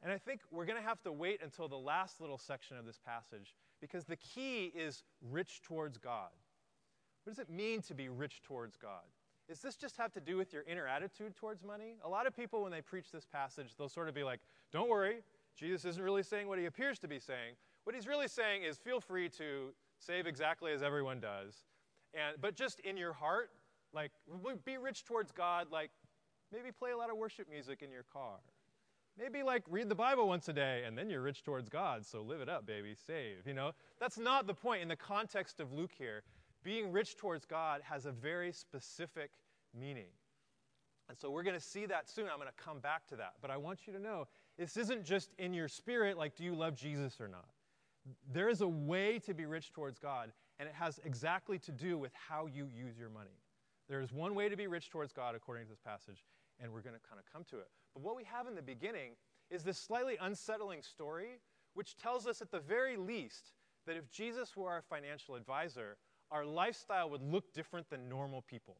And 0.02 0.10
I 0.10 0.18
think 0.18 0.40
we're 0.50 0.64
going 0.64 0.80
to 0.82 0.88
have 0.88 1.00
to 1.02 1.12
wait 1.12 1.40
until 1.42 1.68
the 1.68 1.78
last 1.78 2.20
little 2.20 2.38
section 2.38 2.76
of 2.76 2.84
this 2.84 2.98
passage 2.98 3.54
because 3.80 4.04
the 4.04 4.16
key 4.16 4.72
is 4.74 5.04
rich 5.30 5.62
towards 5.62 5.98
God. 5.98 6.30
What 7.22 7.36
does 7.36 7.38
it 7.38 7.48
mean 7.48 7.82
to 7.82 7.94
be 7.94 8.08
rich 8.08 8.42
towards 8.42 8.76
God? 8.76 9.04
Does 9.52 9.60
this 9.60 9.76
just 9.76 9.98
have 9.98 10.10
to 10.14 10.20
do 10.20 10.38
with 10.38 10.50
your 10.54 10.62
inner 10.62 10.86
attitude 10.86 11.36
towards 11.36 11.62
money? 11.62 11.96
A 12.06 12.08
lot 12.08 12.26
of 12.26 12.34
people, 12.34 12.62
when 12.62 12.72
they 12.72 12.80
preach 12.80 13.12
this 13.12 13.26
passage, 13.26 13.74
they'll 13.76 13.86
sort 13.86 14.08
of 14.08 14.14
be 14.14 14.22
like, 14.22 14.40
don't 14.72 14.88
worry, 14.88 15.16
Jesus 15.58 15.84
isn't 15.84 16.02
really 16.02 16.22
saying 16.22 16.48
what 16.48 16.58
he 16.58 16.64
appears 16.64 16.98
to 17.00 17.06
be 17.06 17.18
saying. 17.18 17.56
What 17.84 17.94
he's 17.94 18.06
really 18.06 18.28
saying 18.28 18.62
is 18.62 18.78
feel 18.78 18.98
free 18.98 19.28
to 19.28 19.74
save 19.98 20.26
exactly 20.26 20.72
as 20.72 20.82
everyone 20.82 21.20
does. 21.20 21.66
And, 22.14 22.40
but 22.40 22.56
just 22.56 22.80
in 22.80 22.96
your 22.96 23.12
heart, 23.12 23.50
like, 23.92 24.12
be 24.64 24.78
rich 24.78 25.04
towards 25.04 25.32
God, 25.32 25.66
like, 25.70 25.90
maybe 26.50 26.72
play 26.72 26.92
a 26.92 26.96
lot 26.96 27.10
of 27.10 27.18
worship 27.18 27.46
music 27.50 27.82
in 27.82 27.90
your 27.90 28.04
car. 28.10 28.36
Maybe, 29.18 29.42
like, 29.42 29.64
read 29.68 29.90
the 29.90 29.94
Bible 29.94 30.28
once 30.28 30.48
a 30.48 30.54
day, 30.54 30.84
and 30.86 30.96
then 30.96 31.10
you're 31.10 31.20
rich 31.20 31.42
towards 31.42 31.68
God, 31.68 32.06
so 32.06 32.22
live 32.22 32.40
it 32.40 32.48
up, 32.48 32.64
baby, 32.64 32.94
save. 33.06 33.46
You 33.46 33.52
know, 33.52 33.72
that's 34.00 34.16
not 34.16 34.46
the 34.46 34.54
point 34.54 34.80
in 34.80 34.88
the 34.88 34.96
context 34.96 35.60
of 35.60 35.74
Luke 35.74 35.92
here. 35.98 36.22
Being 36.62 36.92
rich 36.92 37.16
towards 37.16 37.44
God 37.44 37.80
has 37.82 38.06
a 38.06 38.12
very 38.12 38.52
specific 38.52 39.30
meaning. 39.78 40.06
And 41.08 41.18
so 41.18 41.30
we're 41.30 41.42
going 41.42 41.58
to 41.58 41.60
see 41.60 41.86
that 41.86 42.08
soon. 42.08 42.26
I'm 42.30 42.38
going 42.38 42.48
to 42.48 42.64
come 42.64 42.78
back 42.78 43.06
to 43.08 43.16
that. 43.16 43.34
But 43.40 43.50
I 43.50 43.56
want 43.56 43.86
you 43.86 43.92
to 43.92 43.98
know 43.98 44.28
this 44.58 44.76
isn't 44.76 45.04
just 45.04 45.32
in 45.38 45.52
your 45.52 45.68
spirit, 45.68 46.16
like, 46.16 46.36
do 46.36 46.44
you 46.44 46.54
love 46.54 46.74
Jesus 46.76 47.20
or 47.20 47.28
not? 47.28 47.48
There 48.32 48.48
is 48.48 48.60
a 48.60 48.68
way 48.68 49.18
to 49.20 49.34
be 49.34 49.46
rich 49.46 49.72
towards 49.72 49.98
God, 49.98 50.32
and 50.58 50.68
it 50.68 50.74
has 50.74 51.00
exactly 51.04 51.58
to 51.60 51.72
do 51.72 51.98
with 51.98 52.12
how 52.14 52.46
you 52.46 52.66
use 52.66 52.98
your 52.98 53.10
money. 53.10 53.38
There 53.88 54.00
is 54.00 54.12
one 54.12 54.34
way 54.34 54.48
to 54.48 54.56
be 54.56 54.66
rich 54.66 54.90
towards 54.90 55.12
God 55.12 55.34
according 55.34 55.64
to 55.64 55.70
this 55.70 55.80
passage, 55.80 56.24
and 56.60 56.72
we're 56.72 56.80
going 56.80 56.94
to 56.94 57.08
kind 57.08 57.20
of 57.20 57.30
come 57.32 57.44
to 57.50 57.58
it. 57.58 57.68
But 57.94 58.02
what 58.02 58.16
we 58.16 58.24
have 58.24 58.46
in 58.46 58.54
the 58.54 58.62
beginning 58.62 59.12
is 59.50 59.62
this 59.62 59.78
slightly 59.78 60.16
unsettling 60.20 60.82
story, 60.82 61.40
which 61.74 61.96
tells 61.96 62.26
us 62.26 62.40
at 62.40 62.50
the 62.50 62.60
very 62.60 62.96
least 62.96 63.52
that 63.86 63.96
if 63.96 64.10
Jesus 64.10 64.56
were 64.56 64.70
our 64.70 64.82
financial 64.82 65.34
advisor, 65.34 65.96
our 66.32 66.44
lifestyle 66.44 67.10
would 67.10 67.22
look 67.22 67.52
different 67.52 67.88
than 67.90 68.08
normal 68.08 68.42
people. 68.42 68.76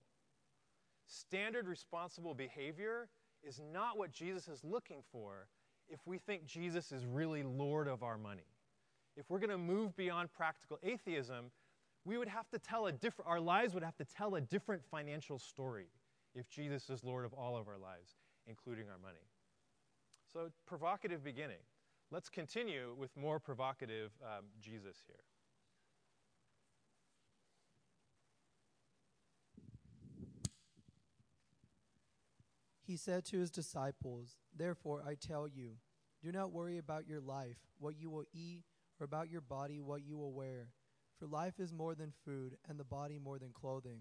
Standard 1.06 1.68
responsible 1.68 2.35
behavior 2.35 3.09
is 3.44 3.61
not 3.73 3.99
what 3.99 4.11
Jesus 4.11 4.49
is 4.49 4.64
looking 4.64 5.02
for 5.12 5.47
if 5.88 6.00
we 6.06 6.18
think 6.18 6.47
Jesus 6.47 6.90
is 6.90 7.04
really 7.04 7.42
Lord 7.42 7.87
of 7.87 8.02
our 8.02 8.16
money 8.16 8.47
if 9.16 9.28
we're 9.28 9.38
going 9.38 9.50
to 9.50 9.59
move 9.59 9.97
beyond 9.97 10.32
practical 10.32 10.78
atheism, 10.82 11.50
we 12.04 12.18
would 12.18 12.28
have 12.28 12.49
to 12.50 12.59
tell 12.59 12.87
a 12.87 12.92
different, 12.92 13.30
our 13.30 13.40
lives 13.40 13.75
would 13.75 13.82
have 13.82 13.97
to 13.97 14.04
tell 14.04 14.35
a 14.35 14.40
different 14.40 14.82
financial 14.90 15.38
story 15.38 15.87
if 16.35 16.49
Jesus 16.49 16.88
is 16.90 17.04
Lord 17.04 17.25
of 17.25 17.32
all 17.35 17.56
of 17.56 17.68
our 17.68 17.78
lives, 17.78 18.16
including 18.47 18.87
our 18.88 18.99
money. 18.99 19.25
So, 20.32 20.50
provocative 20.66 21.23
beginning. 21.23 21.59
Let's 22.11 22.28
continue 22.28 22.94
with 22.99 23.14
more 23.16 23.38
provocative 23.38 24.12
um, 24.23 24.44
Jesus 24.61 24.97
here. 25.06 25.16
He 32.83 32.97
said 32.97 33.25
to 33.27 33.39
his 33.39 33.51
disciples, 33.51 34.37
Therefore 34.55 35.03
I 35.07 35.15
tell 35.15 35.47
you, 35.47 35.77
do 36.23 36.33
not 36.33 36.53
worry 36.53 36.79
about 36.79 37.07
your 37.07 37.21
life, 37.21 37.59
what 37.79 37.97
you 37.97 38.11
will 38.11 38.25
eat 38.33 38.65
or 39.01 39.05
about 39.05 39.31
your 39.31 39.41
body 39.41 39.81
what 39.81 40.05
you 40.05 40.17
will 40.17 40.33
wear. 40.33 40.69
For 41.19 41.27
life 41.27 41.59
is 41.59 41.73
more 41.73 41.95
than 41.95 42.12
food, 42.25 42.57
and 42.69 42.79
the 42.79 42.85
body 42.85 43.19
more 43.19 43.39
than 43.39 43.53
clothing. 43.53 44.01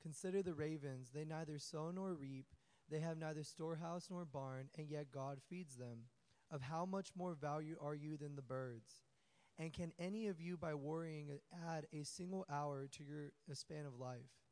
Consider 0.00 0.42
the 0.42 0.54
ravens, 0.54 1.10
they 1.12 1.24
neither 1.24 1.58
sow 1.58 1.90
nor 1.90 2.14
reap, 2.14 2.46
they 2.90 3.00
have 3.00 3.16
neither 3.16 3.42
storehouse 3.42 4.08
nor 4.10 4.24
barn, 4.24 4.68
and 4.76 4.88
yet 4.88 5.10
God 5.12 5.38
feeds 5.48 5.76
them. 5.76 6.06
Of 6.50 6.62
how 6.62 6.84
much 6.84 7.08
more 7.16 7.34
value 7.34 7.76
are 7.80 7.94
you 7.94 8.16
than 8.16 8.36
the 8.36 8.42
birds? 8.42 9.02
And 9.58 9.72
can 9.72 9.92
any 9.98 10.26
of 10.26 10.40
you, 10.40 10.56
by 10.56 10.74
worrying, 10.74 11.38
add 11.68 11.86
a 11.92 12.04
single 12.04 12.44
hour 12.50 12.86
to 12.92 13.04
your 13.04 13.30
span 13.54 13.86
of 13.86 13.98
life? 13.98 14.43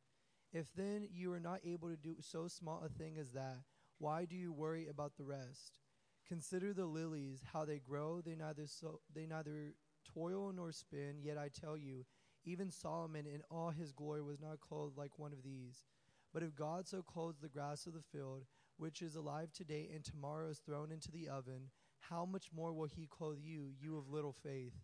If 0.52 0.66
then 0.76 1.08
you 1.10 1.32
are 1.32 1.40
not 1.40 1.60
able 1.64 1.88
to 1.88 1.96
do 1.96 2.16
so 2.20 2.46
small 2.46 2.82
a 2.84 2.88
thing 2.90 3.16
as 3.18 3.32
that, 3.32 3.60
why 3.98 4.26
do 4.26 4.36
you 4.36 4.52
worry 4.52 4.86
about 4.86 5.16
the 5.16 5.24
rest? 5.24 5.80
Consider 6.28 6.74
the 6.74 6.84
lilies, 6.84 7.42
how 7.52 7.64
they 7.64 7.78
grow, 7.78 8.20
they 8.20 8.34
neither 8.34 8.66
so, 8.66 9.00
they 9.14 9.24
neither 9.24 9.74
toil 10.12 10.52
nor 10.54 10.70
spin, 10.70 11.16
yet 11.22 11.38
I 11.38 11.48
tell 11.48 11.78
you, 11.78 12.04
even 12.44 12.70
Solomon 12.70 13.26
in 13.26 13.40
all 13.50 13.70
his 13.70 13.92
glory 13.92 14.20
was 14.20 14.40
not 14.40 14.60
clothed 14.60 14.98
like 14.98 15.18
one 15.18 15.32
of 15.32 15.42
these. 15.42 15.84
But 16.34 16.42
if 16.42 16.54
God 16.54 16.86
so 16.86 17.02
clothes 17.02 17.38
the 17.40 17.48
grass 17.48 17.86
of 17.86 17.94
the 17.94 18.02
field, 18.02 18.44
which 18.76 19.00
is 19.00 19.16
alive 19.16 19.52
today 19.52 19.90
and 19.94 20.04
tomorrow 20.04 20.48
is 20.48 20.58
thrown 20.58 20.92
into 20.92 21.10
the 21.10 21.28
oven, 21.28 21.70
how 22.00 22.26
much 22.26 22.48
more 22.54 22.72
will 22.72 22.88
he 22.88 23.06
clothe 23.06 23.38
you, 23.42 23.70
you 23.80 23.96
of 23.96 24.10
little 24.10 24.32
faith? 24.32 24.74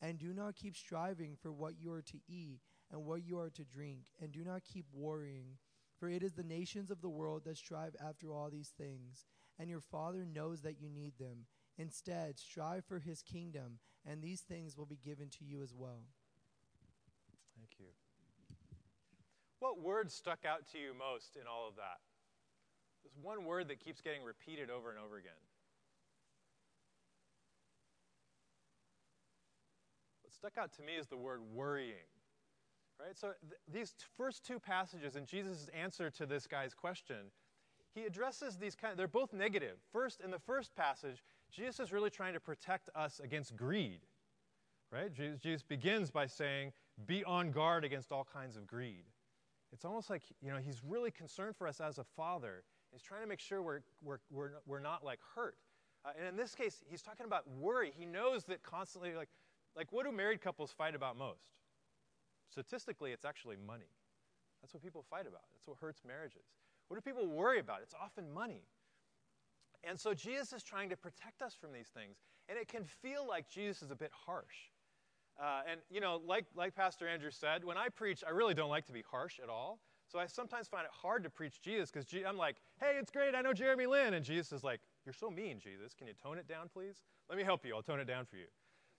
And 0.00 0.18
do 0.18 0.32
not 0.32 0.54
keep 0.54 0.76
striving 0.76 1.36
for 1.40 1.50
what 1.50 1.74
you 1.80 1.92
are 1.92 2.02
to 2.02 2.18
eat 2.28 2.60
and 2.90 3.04
what 3.04 3.24
you 3.24 3.38
are 3.38 3.50
to 3.50 3.64
drink, 3.64 4.00
and 4.20 4.32
do 4.32 4.44
not 4.44 4.62
keep 4.64 4.86
worrying, 4.92 5.58
for 5.98 6.08
it 6.08 6.22
is 6.22 6.32
the 6.32 6.42
nations 6.42 6.90
of 6.90 7.00
the 7.00 7.08
world 7.08 7.42
that 7.44 7.56
strive 7.56 7.94
after 8.02 8.32
all 8.32 8.50
these 8.50 8.72
things 8.78 9.26
and 9.58 9.68
your 9.68 9.80
Father 9.80 10.24
knows 10.24 10.62
that 10.62 10.80
you 10.80 10.88
need 10.88 11.14
them. 11.18 11.46
Instead, 11.76 12.38
strive 12.38 12.84
for 12.84 12.98
his 12.98 13.22
kingdom, 13.22 13.78
and 14.06 14.22
these 14.22 14.40
things 14.40 14.76
will 14.76 14.86
be 14.86 14.98
given 15.04 15.28
to 15.30 15.44
you 15.44 15.62
as 15.62 15.74
well. 15.74 16.04
Thank 17.56 17.70
you. 17.78 17.86
What 19.58 19.80
word 19.80 20.10
stuck 20.10 20.44
out 20.44 20.66
to 20.72 20.78
you 20.78 20.92
most 20.96 21.36
in 21.36 21.46
all 21.48 21.68
of 21.68 21.76
that? 21.76 21.98
There's 23.02 23.16
one 23.20 23.44
word 23.44 23.68
that 23.68 23.80
keeps 23.80 24.00
getting 24.00 24.22
repeated 24.22 24.70
over 24.70 24.90
and 24.90 24.98
over 24.98 25.16
again. 25.16 25.32
What 30.22 30.32
stuck 30.32 30.58
out 30.58 30.72
to 30.74 30.82
me 30.82 30.94
is 30.94 31.06
the 31.08 31.16
word 31.16 31.40
worrying. 31.52 32.06
Right? 33.00 33.16
So 33.16 33.32
th- 33.40 33.60
these 33.72 33.94
first 34.16 34.44
two 34.44 34.58
passages 34.58 35.16
in 35.16 35.24
Jesus' 35.24 35.68
answer 35.72 36.10
to 36.10 36.26
this 36.26 36.46
guy's 36.46 36.74
question 36.74 37.30
he 37.98 38.06
addresses 38.06 38.56
these 38.56 38.74
kind 38.76 38.92
of, 38.92 38.98
they're 38.98 39.08
both 39.08 39.32
negative. 39.32 39.76
First, 39.92 40.20
in 40.20 40.30
the 40.30 40.38
first 40.38 40.74
passage, 40.74 41.22
Jesus 41.50 41.80
is 41.80 41.92
really 41.92 42.10
trying 42.10 42.34
to 42.34 42.40
protect 42.40 42.90
us 42.94 43.20
against 43.22 43.56
greed. 43.56 44.00
Right? 44.92 45.12
Jesus 45.12 45.62
begins 45.62 46.10
by 46.10 46.26
saying, 46.26 46.72
be 47.06 47.24
on 47.24 47.50
guard 47.50 47.84
against 47.84 48.10
all 48.10 48.26
kinds 48.30 48.56
of 48.56 48.66
greed. 48.66 49.04
It's 49.72 49.84
almost 49.84 50.08
like, 50.08 50.22
you 50.40 50.50
know, 50.50 50.58
he's 50.58 50.82
really 50.86 51.10
concerned 51.10 51.56
for 51.56 51.66
us 51.66 51.80
as 51.80 51.98
a 51.98 52.04
father. 52.04 52.62
He's 52.90 53.02
trying 53.02 53.20
to 53.20 53.26
make 53.26 53.40
sure 53.40 53.62
we're, 53.62 53.80
we're, 54.02 54.18
we're, 54.30 54.50
we're 54.66 54.80
not 54.80 55.04
like 55.04 55.18
hurt. 55.34 55.56
Uh, 56.04 56.10
and 56.18 56.26
in 56.26 56.36
this 56.36 56.54
case, 56.54 56.82
he's 56.88 57.02
talking 57.02 57.26
about 57.26 57.46
worry. 57.50 57.92
He 57.94 58.06
knows 58.06 58.44
that 58.44 58.62
constantly, 58.62 59.14
like, 59.14 59.28
like, 59.76 59.92
what 59.92 60.06
do 60.06 60.12
married 60.12 60.40
couples 60.40 60.72
fight 60.72 60.94
about 60.94 61.18
most? 61.18 61.42
Statistically, 62.50 63.12
it's 63.12 63.24
actually 63.24 63.56
money. 63.66 63.90
That's 64.62 64.74
what 64.74 64.82
people 64.82 65.04
fight 65.08 65.26
about. 65.26 65.44
That's 65.54 65.68
what 65.68 65.76
hurts 65.80 66.02
marriages. 66.06 66.46
What 66.88 66.96
do 66.96 67.00
people 67.00 67.26
worry 67.26 67.60
about? 67.60 67.80
It's 67.82 67.94
often 67.94 68.32
money. 68.32 68.62
And 69.84 69.98
so 69.98 70.14
Jesus 70.14 70.52
is 70.52 70.62
trying 70.62 70.88
to 70.88 70.96
protect 70.96 71.42
us 71.42 71.54
from 71.54 71.72
these 71.72 71.88
things. 71.88 72.16
And 72.48 72.58
it 72.58 72.66
can 72.68 72.84
feel 72.84 73.26
like 73.26 73.48
Jesus 73.48 73.82
is 73.82 73.90
a 73.90 73.96
bit 73.96 74.10
harsh. 74.26 74.72
Uh, 75.40 75.60
and, 75.70 75.80
you 75.90 76.00
know, 76.00 76.20
like, 76.26 76.46
like 76.56 76.74
Pastor 76.74 77.06
Andrew 77.06 77.30
said, 77.30 77.64
when 77.64 77.76
I 77.76 77.88
preach, 77.90 78.24
I 78.26 78.30
really 78.30 78.54
don't 78.54 78.70
like 78.70 78.86
to 78.86 78.92
be 78.92 79.04
harsh 79.08 79.38
at 79.40 79.48
all. 79.48 79.78
So 80.10 80.18
I 80.18 80.26
sometimes 80.26 80.66
find 80.66 80.84
it 80.84 80.90
hard 80.90 81.22
to 81.24 81.30
preach 81.30 81.60
Jesus 81.60 81.90
because 81.90 82.06
I'm 82.26 82.38
like, 82.38 82.56
hey, 82.80 82.94
it's 82.98 83.10
great, 83.10 83.34
I 83.34 83.42
know 83.42 83.52
Jeremy 83.52 83.86
Lin. 83.86 84.14
And 84.14 84.24
Jesus 84.24 84.52
is 84.52 84.64
like, 84.64 84.80
you're 85.04 85.12
so 85.12 85.30
mean, 85.30 85.60
Jesus. 85.60 85.94
Can 85.94 86.06
you 86.06 86.14
tone 86.20 86.38
it 86.38 86.48
down, 86.48 86.70
please? 86.72 86.96
Let 87.28 87.38
me 87.38 87.44
help 87.44 87.64
you. 87.64 87.76
I'll 87.76 87.82
tone 87.82 88.00
it 88.00 88.06
down 88.06 88.24
for 88.24 88.36
you. 88.36 88.46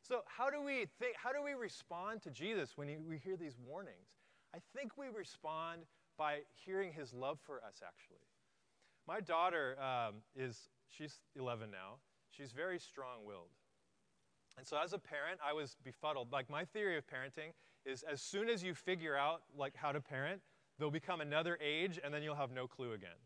So 0.02 0.22
how 0.26 0.50
do 0.50 0.62
we 0.62 0.88
think, 1.00 1.16
how 1.16 1.32
do 1.32 1.44
we 1.44 1.54
respond 1.54 2.22
to 2.24 2.32
Jesus 2.32 2.74
when 2.76 2.88
we 3.08 3.18
hear 3.18 3.38
these 3.38 3.58
warnings? 3.66 4.18
I 4.56 4.60
think 4.76 4.98
we 4.98 5.08
respond 5.16 5.84
by 6.18 6.40
hearing 6.66 6.92
his 6.92 7.14
love 7.14 7.40
for 7.46 7.58
us, 7.58 7.82
actually. 7.86 8.22
My 9.08 9.20
daughter 9.20 9.78
um, 9.82 10.16
is, 10.36 10.70
she's 10.88 11.20
11 11.36 11.72
now. 11.72 11.96
She's 12.32 12.52
very 12.52 12.80
strong 12.80 13.26
willed. 13.26 13.50
And 14.58 14.68
so 14.68 14.78
as 14.78 14.94
a 14.94 15.00
parent, 15.00 15.40
I 15.46 15.54
was 15.54 15.78
befuddled. 15.84 16.32
Like 16.32 16.50
my 16.50 16.66
theory 16.66 16.98
of 16.98 17.06
parenting 17.08 17.54
is 17.86 18.04
as 18.04 18.22
soon 18.22 18.50
as 18.50 18.62
you 18.62 18.74
figure 18.74 19.16
out 19.16 19.42
like 19.58 19.76
how 19.76 19.92
to 19.92 20.02
parent, 20.02 20.42
there'll 20.78 20.92
become 20.92 21.22
another 21.22 21.58
age 21.64 22.00
and 22.04 22.14
then 22.14 22.24
you'll 22.24 22.36
have 22.36 22.52
no 22.52 22.68
clue 22.68 22.94
again. 22.94 23.18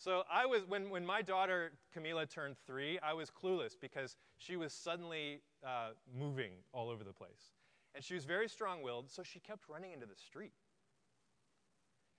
So 0.00 0.22
I 0.32 0.46
was 0.46 0.62
when, 0.66 0.88
when 0.88 1.04
my 1.04 1.20
daughter 1.20 1.72
Camila 1.94 2.26
turned 2.26 2.56
three, 2.66 2.98
I 3.00 3.12
was 3.12 3.30
clueless 3.30 3.74
because 3.78 4.16
she 4.38 4.56
was 4.56 4.72
suddenly 4.72 5.42
uh, 5.62 5.90
moving 6.18 6.52
all 6.72 6.88
over 6.88 7.04
the 7.04 7.12
place. 7.12 7.52
And 7.94 8.02
she 8.02 8.14
was 8.14 8.24
very 8.24 8.48
strong-willed, 8.48 9.10
so 9.10 9.22
she 9.22 9.40
kept 9.40 9.68
running 9.68 9.92
into 9.92 10.06
the 10.06 10.16
street. 10.16 10.54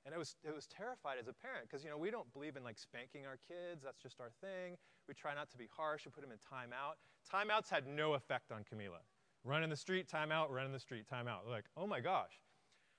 And 0.05 0.13
it 0.13 0.19
was, 0.19 0.35
it 0.43 0.53
was 0.53 0.67
terrified 0.67 1.17
as 1.19 1.27
a 1.27 1.33
parent 1.33 1.63
because, 1.67 1.83
you 1.83 1.89
know, 1.89 1.97
we 1.97 2.11
don't 2.11 2.31
believe 2.33 2.55
in 2.55 2.63
like 2.63 2.77
spanking 2.77 3.25
our 3.25 3.38
kids. 3.38 3.83
That's 3.83 4.00
just 4.00 4.21
our 4.21 4.29
thing. 4.41 4.77
We 5.07 5.15
try 5.15 5.33
not 5.33 5.50
to 5.50 5.57
be 5.57 5.67
harsh. 5.75 6.05
We 6.05 6.11
put 6.11 6.21
them 6.21 6.31
in 6.31 6.38
timeout. 6.38 7.01
Timeouts 7.33 7.69
had 7.71 7.88
no 7.88 8.13
effect 8.13 8.51
on 8.51 8.61
Camila. 8.61 9.01
Run 9.43 9.63
in 9.63 9.71
the 9.71 9.75
street, 9.75 10.07
time 10.07 10.31
out, 10.31 10.51
run 10.51 10.67
in 10.67 10.71
the 10.71 10.79
street, 10.79 11.07
time 11.07 11.27
out. 11.27 11.47
Like, 11.50 11.65
oh 11.75 11.88
my 11.88 12.00
gosh. 12.00 12.41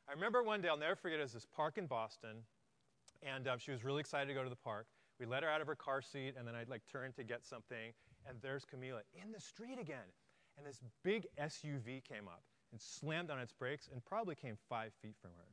I 0.09 0.13
remember 0.13 0.43
one 0.43 0.61
day, 0.61 0.69
I'll 0.69 0.77
never 0.77 0.97
forget, 0.97 1.21
it 1.21 1.23
was 1.23 1.33
this 1.35 1.47
park 1.47 1.79
in 1.79 1.87
Boston, 1.87 2.39
and 3.23 3.49
um, 3.49 3.59
she 3.59 3.71
was 3.71 3.85
really 3.85 4.01
excited 4.01 4.27
to 4.27 4.35
go 4.35 4.43
to 4.43 4.51
the 4.51 4.57
park. 4.57 4.87
We 5.19 5.27
let 5.27 5.43
her 5.43 5.49
out 5.49 5.61
of 5.61 5.67
her 5.67 5.75
car 5.75 6.03
seat, 6.03 6.35
and 6.39 6.47
then 6.47 6.55
I'd 6.55 6.69
like 6.69 6.83
turn 6.91 7.13
to 7.13 7.23
get 7.23 7.45
something, 7.45 7.93
and 8.29 8.39
there's 8.43 8.65
Camila 8.65 9.01
in 9.15 9.33
the 9.33 9.41
street 9.41 9.79
again. 9.81 10.11
And 10.59 10.67
this 10.67 10.81
big 11.03 11.27
SUV 11.41 12.05
came 12.05 12.29
up 12.29 12.43
and 12.73 12.81
slammed 12.81 13.31
on 13.31 13.39
its 13.39 13.53
brakes 13.53 13.89
and 13.93 14.05
probably 14.05 14.35
came 14.35 14.57
five 14.69 14.93
feet 15.01 15.15
from 15.21 15.31
her. 15.37 15.49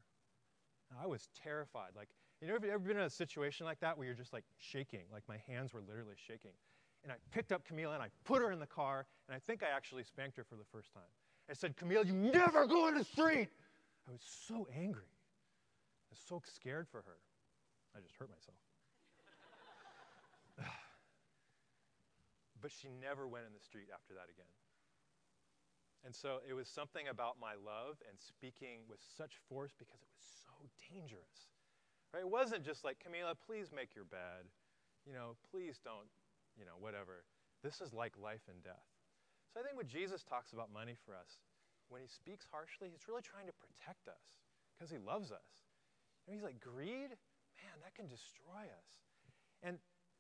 And 0.90 1.00
I 1.02 1.08
was 1.08 1.30
terrified. 1.42 1.92
Like, 1.96 2.10
you 2.42 2.48
know, 2.48 2.54
have 2.54 2.64
you 2.64 2.72
ever 2.72 2.80
been 2.80 2.98
in 2.98 3.04
a 3.04 3.10
situation 3.10 3.66
like 3.66 3.80
that 3.82 3.98
where 3.98 4.06
you're 4.06 4.16
just 4.16 4.34
like 4.34 4.46
shaking? 4.58 5.04
Like 5.12 5.24
my 5.28 5.38
hands 5.48 5.74
were 5.74 5.82
literally 5.82 6.16
shaking. 6.16 6.52
And 7.04 7.12
I 7.14 7.16
picked 7.32 7.52
up 7.52 7.62
Camila 7.68 7.94
and 7.94 8.04
I 8.04 8.10
put 8.26 8.42
her 8.42 8.52
in 8.52 8.60
the 8.60 8.68
car, 8.68 9.06
and 9.28 9.36
I 9.36 9.40
think 9.40 9.64
I 9.64 9.68
actually 9.74 10.04
spanked 10.04 10.36
her 10.38 10.44
for 10.44 10.56
the 10.56 10.66
first 10.72 10.94
time. 10.94 11.04
I 11.50 11.54
said, 11.54 11.78
Camila, 11.78 12.06
you 12.06 12.14
never 12.14 12.68
go 12.68 12.88
in 12.88 12.96
the 12.96 13.04
street. 13.04 13.50
I 14.08 14.12
was 14.12 14.22
so 14.48 14.68
angry. 14.76 15.04
I 15.04 16.10
was 16.12 16.20
so 16.28 16.42
scared 16.46 16.88
for 16.90 16.98
her. 16.98 17.18
I 17.96 18.02
just 18.02 18.16
hurt 18.16 18.30
myself. 18.30 18.60
but 22.62 22.72
she 22.72 22.90
never 22.90 23.28
went 23.28 23.46
in 23.46 23.54
the 23.54 23.64
street 23.64 23.90
after 23.94 24.14
that 24.14 24.30
again. 24.30 24.52
And 26.06 26.16
so 26.16 26.40
it 26.48 26.54
was 26.54 26.68
something 26.68 27.12
about 27.12 27.36
my 27.42 27.60
love 27.60 28.00
and 28.08 28.16
speaking 28.16 28.88
with 28.88 29.00
such 29.04 29.36
force 29.52 29.76
because 29.76 30.00
it 30.00 30.08
was 30.08 30.24
so 30.48 30.56
dangerous. 30.88 31.52
Right? 32.14 32.24
It 32.24 32.32
wasn't 32.32 32.64
just 32.64 32.88
like, 32.88 32.98
Camila, 33.04 33.36
please 33.36 33.70
make 33.76 33.94
your 33.94 34.08
bed. 34.08 34.48
You 35.06 35.14
know, 35.14 35.36
please 35.52 35.80
don't, 35.84 36.08
you 36.56 36.64
know, 36.64 36.80
whatever. 36.80 37.28
This 37.64 37.82
is 37.82 37.94
like 37.94 38.16
life 38.16 38.48
and 38.48 38.64
death. 38.64 38.88
So 39.52 39.60
I 39.60 39.64
think 39.64 39.76
when 39.76 39.92
Jesus 39.92 40.24
talks 40.24 40.54
about 40.54 40.72
money 40.72 40.96
for 40.96 41.12
us, 41.12 41.42
when 41.90 42.02
he 42.02 42.08
speaks 42.08 42.46
harshly, 42.48 42.88
he's 42.94 43.10
really 43.10 43.26
trying 43.26 43.50
to 43.50 43.58
protect 43.58 44.08
us 44.08 44.40
because 44.78 44.94
he 44.94 45.02
loves 45.02 45.34
us. 45.34 45.68
And 46.26 46.38
he's 46.38 46.46
like, 46.46 46.62
greed, 46.62 47.18
man, 47.64 47.76
that 47.84 47.96
can 47.96 48.08
destroy 48.08 48.64
us. 48.64 48.90
And 49.64 49.78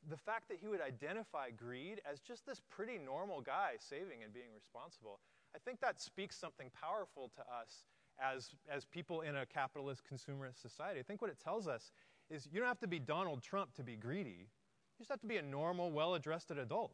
the 0.08 0.18
fact 0.18 0.48
that 0.50 0.58
he 0.62 0.68
would 0.68 0.82
identify 0.82 1.52
greed 1.52 2.02
as 2.10 2.20
just 2.20 2.46
this 2.46 2.62
pretty 2.70 2.98
normal 2.98 3.42
guy 3.42 3.74
saving 3.80 4.24
and 4.24 4.34
being 4.34 4.52
responsible, 4.56 5.20
I 5.56 5.60
think 5.60 5.82
that 5.82 6.00
speaks 6.02 6.36
something 6.36 6.70
powerful 6.80 7.32
to 7.36 7.42
us 7.42 7.86
as, 8.22 8.50
as 8.72 8.86
people 8.86 9.22
in 9.22 9.36
a 9.36 9.46
capitalist 9.46 10.04
consumerist 10.04 10.62
society. 10.62 11.00
I 11.00 11.04
think 11.04 11.22
what 11.22 11.32
it 11.32 11.40
tells 11.40 11.68
us 11.68 11.92
is 12.30 12.48
you 12.52 12.60
don't 12.60 12.68
have 12.68 12.80
to 12.80 12.88
be 12.88 13.00
Donald 13.00 13.42
Trump 13.42 13.74
to 13.76 13.84
be 13.84 13.96
greedy. 13.96 14.48
You 14.48 15.00
just 15.00 15.10
have 15.10 15.22
to 15.22 15.28
be 15.28 15.38
a 15.38 15.42
normal, 15.42 15.92
well 15.92 16.16
adjusted 16.16 16.58
adult. 16.58 16.94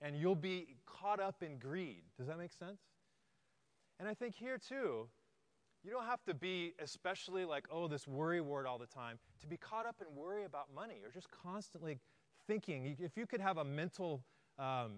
And 0.00 0.16
you'll 0.16 0.34
be 0.34 0.76
caught 0.86 1.20
up 1.20 1.42
in 1.42 1.58
greed. 1.58 2.02
Does 2.18 2.26
that 2.26 2.38
make 2.38 2.52
sense? 2.52 2.80
And 4.00 4.08
I 4.08 4.14
think 4.14 4.34
here 4.34 4.58
too, 4.58 5.08
you 5.84 5.90
don't 5.90 6.06
have 6.06 6.24
to 6.24 6.34
be 6.34 6.72
especially 6.82 7.44
like, 7.44 7.66
oh, 7.70 7.86
this 7.86 8.08
worry 8.08 8.40
ward 8.40 8.66
all 8.66 8.78
the 8.78 8.86
time, 8.86 9.18
to 9.40 9.46
be 9.46 9.56
caught 9.56 9.86
up 9.86 9.96
in 10.00 10.16
worry 10.16 10.44
about 10.44 10.74
money 10.74 11.00
or 11.04 11.10
just 11.10 11.28
constantly 11.30 11.98
thinking. 12.46 12.96
If 12.98 13.16
you 13.16 13.26
could 13.26 13.40
have 13.40 13.58
a 13.58 13.64
mental, 13.64 14.22
um, 14.58 14.94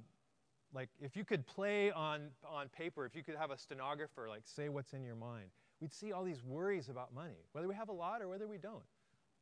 like, 0.73 0.88
if 1.00 1.16
you 1.16 1.25
could 1.25 1.45
play 1.47 1.90
on, 1.90 2.28
on 2.49 2.69
paper, 2.69 3.05
if 3.05 3.16
you 3.16 3.25
could 3.25 3.35
have 3.35 3.50
a 3.50 3.59
stenographer, 3.59 4.28
like, 4.28 4.43
say 4.45 4.69
what's 4.69 4.93
in 4.93 5.02
your 5.02 5.16
mind, 5.16 5.47
we'd 5.81 5.93
see 5.93 6.12
all 6.12 6.23
these 6.23 6.43
worries 6.45 6.88
about 6.88 7.12
money, 7.12 7.45
whether 7.52 7.66
we 7.66 7.75
have 7.75 7.88
a 7.88 7.93
lot 7.93 8.23
or 8.23 8.28
whether 8.28 8.47
we 8.47 8.59
don't. 8.59 8.85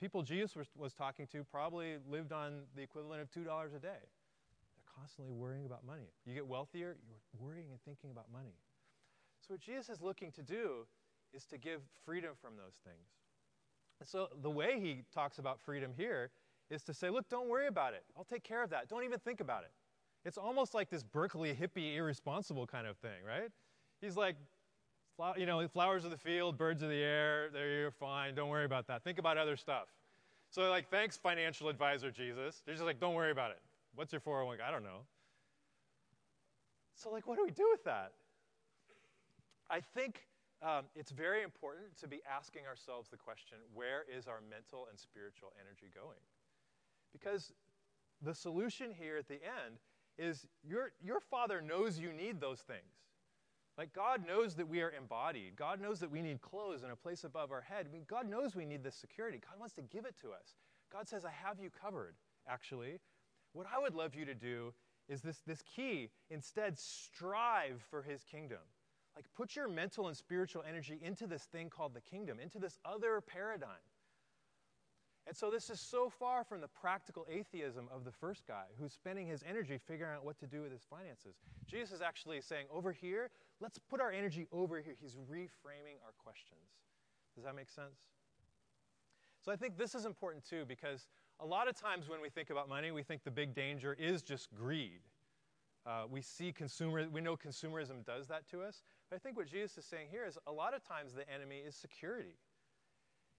People 0.01 0.23
Jesus 0.23 0.57
was, 0.57 0.67
was 0.77 0.93
talking 0.93 1.27
to 1.29 1.45
probably 1.45 1.97
lived 2.11 2.33
on 2.33 2.63
the 2.75 2.83
equivalent 2.83 3.23
of 3.23 3.31
$2 3.31 3.47
a 3.47 3.79
day. 3.79 3.89
They're 3.89 4.95
constantly 4.99 5.33
worrying 5.33 5.67
about 5.67 5.85
money. 5.87 6.09
You 6.27 6.35
get 6.35 6.47
wealthier, 6.47 6.97
you're 7.07 7.19
worrying 7.39 7.67
and 7.71 7.81
thinking 7.85 8.11
about 8.11 8.27
money. 8.33 8.55
So, 9.47 9.55
what 9.55 9.61
Jesus 9.61 9.91
is 9.91 10.01
looking 10.01 10.33
to 10.33 10.43
do 10.43 10.87
is 11.35 11.45
to 11.47 11.59
give 11.59 11.81
freedom 12.05 12.33
from 12.41 12.53
those 12.57 12.75
things. 12.85 13.09
And 14.01 14.09
so, 14.09 14.29
the 14.43 14.51
way 14.51 14.81
he 14.81 15.03
talks 15.13 15.39
about 15.39 15.61
freedom 15.61 15.93
here 15.97 16.31
is 16.71 16.83
to 16.85 16.95
say, 16.95 17.11
look, 17.11 17.29
don't 17.29 17.49
worry 17.49 17.67
about 17.67 17.95
it. 17.95 18.05
I'll 18.17 18.25
take 18.25 18.43
care 18.43 18.63
of 18.63 18.71
that. 18.71 18.89
Don't 18.89 19.05
even 19.05 19.19
think 19.19 19.41
about 19.41 19.63
it. 19.63 19.71
It's 20.25 20.39
almost 20.39 20.75
like 20.75 20.91
this 20.91 21.03
Berkeley 21.03 21.55
hippie, 21.55 21.97
irresponsible 21.97 22.67
kind 22.67 22.87
of 22.87 22.97
thing, 22.97 23.25
right? 23.27 23.51
He's 24.01 24.17
like, 24.17 24.37
you 25.37 25.47
know, 25.47 25.67
flowers 25.69 26.05
of 26.05 26.11
the 26.11 26.17
field, 26.17 26.59
birds 26.59 26.83
of 26.83 26.89
the 26.89 27.03
air, 27.03 27.51
there 27.53 27.71
you're 27.71 27.91
fine. 27.91 28.35
Don't 28.35 28.49
worry 28.49 28.65
about 28.65 28.87
that. 28.89 29.05
Think 29.05 29.19
about 29.19 29.39
other 29.39 29.57
stuff. 29.57 29.89
So, 30.51 30.69
like, 30.71 30.89
thanks, 30.89 31.17
financial 31.17 31.69
advisor 31.69 32.11
Jesus. 32.11 32.63
They're 32.65 32.75
just 32.75 32.87
like, 32.87 33.01
don't 33.01 33.15
worry 33.15 33.31
about 33.31 33.51
it. 33.51 33.59
What's 33.95 34.13
your 34.13 34.21
401? 34.21 34.59
I 34.67 34.71
don't 34.71 34.83
know. 34.83 35.01
So, 36.97 37.11
like, 37.11 37.27
what 37.27 37.37
do 37.37 37.45
we 37.45 37.51
do 37.51 37.69
with 37.71 37.85
that? 37.85 38.13
I 39.71 39.81
think 39.81 40.21
um, 40.63 40.85
it's 40.95 41.11
very 41.11 41.43
important 41.43 41.97
to 42.01 42.09
be 42.09 42.21
asking 42.31 42.67
ourselves 42.67 43.09
the 43.09 43.17
question 43.17 43.59
where 43.73 44.05
is 44.09 44.29
our 44.29 44.41
mental 44.49 44.87
and 44.89 44.99
spiritual 44.99 45.53
energy 45.61 45.91
going? 45.95 46.23
Because 47.13 47.53
the 48.23 48.35
solution 48.35 48.91
here 48.93 49.17
at 49.17 49.29
the 49.29 49.35
end 49.35 49.79
is 50.17 50.47
your, 50.63 50.93
your 51.03 51.21
Father 51.21 51.61
knows 51.61 51.99
you 51.99 52.13
need 52.13 52.41
those 52.41 52.61
things. 52.61 53.05
Like, 53.77 53.93
God 53.93 54.25
knows 54.27 54.55
that 54.55 54.69
we 54.69 54.83
are 54.83 54.93
embodied. 54.93 55.57
God 55.57 55.81
knows 55.81 55.99
that 55.99 56.11
we 56.11 56.23
need 56.23 56.41
clothes 56.41 56.85
and 56.85 56.93
a 56.93 56.97
place 56.97 57.25
above 57.25 57.51
our 57.51 57.61
head. 57.61 57.87
I 57.89 57.93
mean, 57.93 58.05
God 58.09 58.31
knows 58.31 58.55
we 58.55 58.65
need 58.65 58.85
this 58.85 58.95
security. 58.95 59.41
God 59.41 59.59
wants 59.59 59.75
to 59.75 59.83
give 59.83 60.05
it 60.05 60.15
to 60.23 60.29
us. 60.29 60.55
God 60.93 61.09
says, 61.09 61.25
I 61.25 61.33
have 61.45 61.59
you 61.59 61.71
covered, 61.71 62.15
actually. 62.49 63.01
What 63.53 63.67
I 63.75 63.81
would 63.81 63.95
love 63.95 64.15
you 64.15 64.25
to 64.27 64.35
do 64.35 64.73
is 65.09 65.23
this, 65.23 65.43
this 65.45 65.63
key 65.63 66.11
instead, 66.31 66.79
strive 66.79 67.83
for 67.91 68.03
his 68.03 68.23
kingdom. 68.23 68.59
Like, 69.17 69.27
put 69.37 69.55
your 69.55 69.69
mental 69.69 70.09
and 70.09 70.17
spiritual 70.17 70.65
energy 70.69 70.99
into 71.03 71.27
this 71.27 71.45
thing 71.45 71.71
called 71.71 71.95
the 71.95 72.01
kingdom, 72.01 72.41
into 72.41 72.59
this 72.59 72.79
other 72.85 73.21
paradigm. 73.21 73.83
And 75.27 75.35
so, 75.35 75.51
this 75.51 75.71
is 75.71 75.81
so 75.81 76.11
far 76.11 76.45
from 76.45 76.61
the 76.61 76.69
practical 76.69 77.27
atheism 77.31 77.89
of 77.95 78.05
the 78.05 78.13
first 78.13 78.47
guy 78.47 78.65
who's 78.79 78.93
spending 78.93 79.27
his 79.27 79.43
energy 79.49 79.79
figuring 79.79 80.13
out 80.13 80.25
what 80.25 80.39
to 80.41 80.47
do 80.47 80.61
with 80.63 80.73
his 80.73 80.83
finances. 80.83 81.37
Jesus 81.67 81.93
is 81.93 82.03
actually 82.03 82.41
saying, 82.43 82.67
over 82.71 82.93
here, 82.93 83.31
let's 83.61 83.79
put 83.79 84.01
our 84.01 84.11
energy 84.11 84.47
over 84.53 84.81
here. 84.81 84.95
He's 85.01 85.15
reframing 85.15 85.97
our 86.05 86.13
questions. 86.19 86.61
Does 87.35 87.45
that 87.45 87.57
make 87.57 87.71
sense? 87.71 88.11
So, 89.41 89.51
I 89.51 89.57
think 89.57 89.79
this 89.79 89.95
is 89.95 90.05
important 90.05 90.45
too 90.45 90.65
because 90.69 91.07
a 91.41 91.47
lot 91.47 91.69
of 91.69 91.75
times 91.75 92.09
when 92.09 92.21
we 92.21 92.29
think 92.29 92.51
about 92.51 92.69
money, 92.69 92.91
we 92.91 93.03
think 93.03 93.25
the 93.25 93.31
big 93.31 93.55
danger 93.55 93.97
is 93.99 94.23
just 94.23 94.55
greed. 94.55 95.01
Uh, 95.87 96.05
we 96.11 96.23
see 96.23 96.53
consumer, 96.53 97.07
we 97.11 97.21
know 97.21 97.37
consumerism 97.37 98.05
does 98.07 98.27
that 98.29 98.49
to 98.51 98.63
us. 98.63 98.83
But 99.11 99.17
I 99.17 99.19
think 99.19 99.37
what 99.37 99.47
Jesus 99.47 99.79
is 99.79 99.85
saying 99.85 100.09
here 100.11 100.25
is 100.27 100.39
a 100.47 100.53
lot 100.53 100.75
of 100.75 100.83
times 100.83 101.13
the 101.13 101.31
enemy 101.33 101.59
is 101.67 101.75
security. 101.75 102.37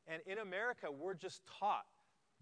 And 0.08 0.22
in 0.26 0.38
America, 0.38 0.88
we're 0.92 1.16
just 1.16 1.42
taught 1.60 1.86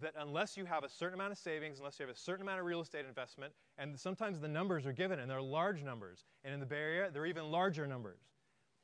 that 0.01 0.13
unless 0.17 0.57
you 0.57 0.65
have 0.65 0.83
a 0.83 0.89
certain 0.89 1.13
amount 1.13 1.31
of 1.31 1.37
savings, 1.37 1.79
unless 1.79 1.99
you 1.99 2.05
have 2.05 2.13
a 2.13 2.19
certain 2.19 2.41
amount 2.41 2.59
of 2.59 2.65
real 2.65 2.81
estate 2.81 3.05
investment, 3.07 3.53
and 3.77 3.97
sometimes 3.97 4.39
the 4.39 4.47
numbers 4.47 4.85
are 4.85 4.93
given 4.93 5.19
and 5.19 5.29
they're 5.29 5.41
large 5.41 5.83
numbers. 5.83 6.25
And 6.43 6.53
in 6.53 6.59
the 6.59 6.65
Bay 6.65 6.77
Area, 6.77 7.09
they're 7.11 7.25
even 7.25 7.51
larger 7.51 7.87
numbers. 7.87 8.19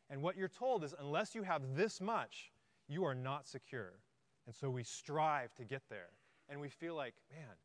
And 0.09 0.21
what 0.21 0.37
you're 0.37 0.47
told 0.47 0.83
is 0.83 0.95
unless 0.99 1.35
you 1.35 1.43
have 1.43 1.75
this 1.75 1.99
much, 1.99 2.51
you 2.87 3.03
are 3.05 3.15
not 3.15 3.47
secure. 3.47 3.93
And 4.45 4.55
so 4.55 4.69
we 4.69 4.83
strive 4.83 5.53
to 5.55 5.63
get 5.63 5.83
there. 5.89 6.09
And 6.47 6.59
we 6.59 6.69
feel 6.69 6.95
like, 6.95 7.13
man, 7.31 7.55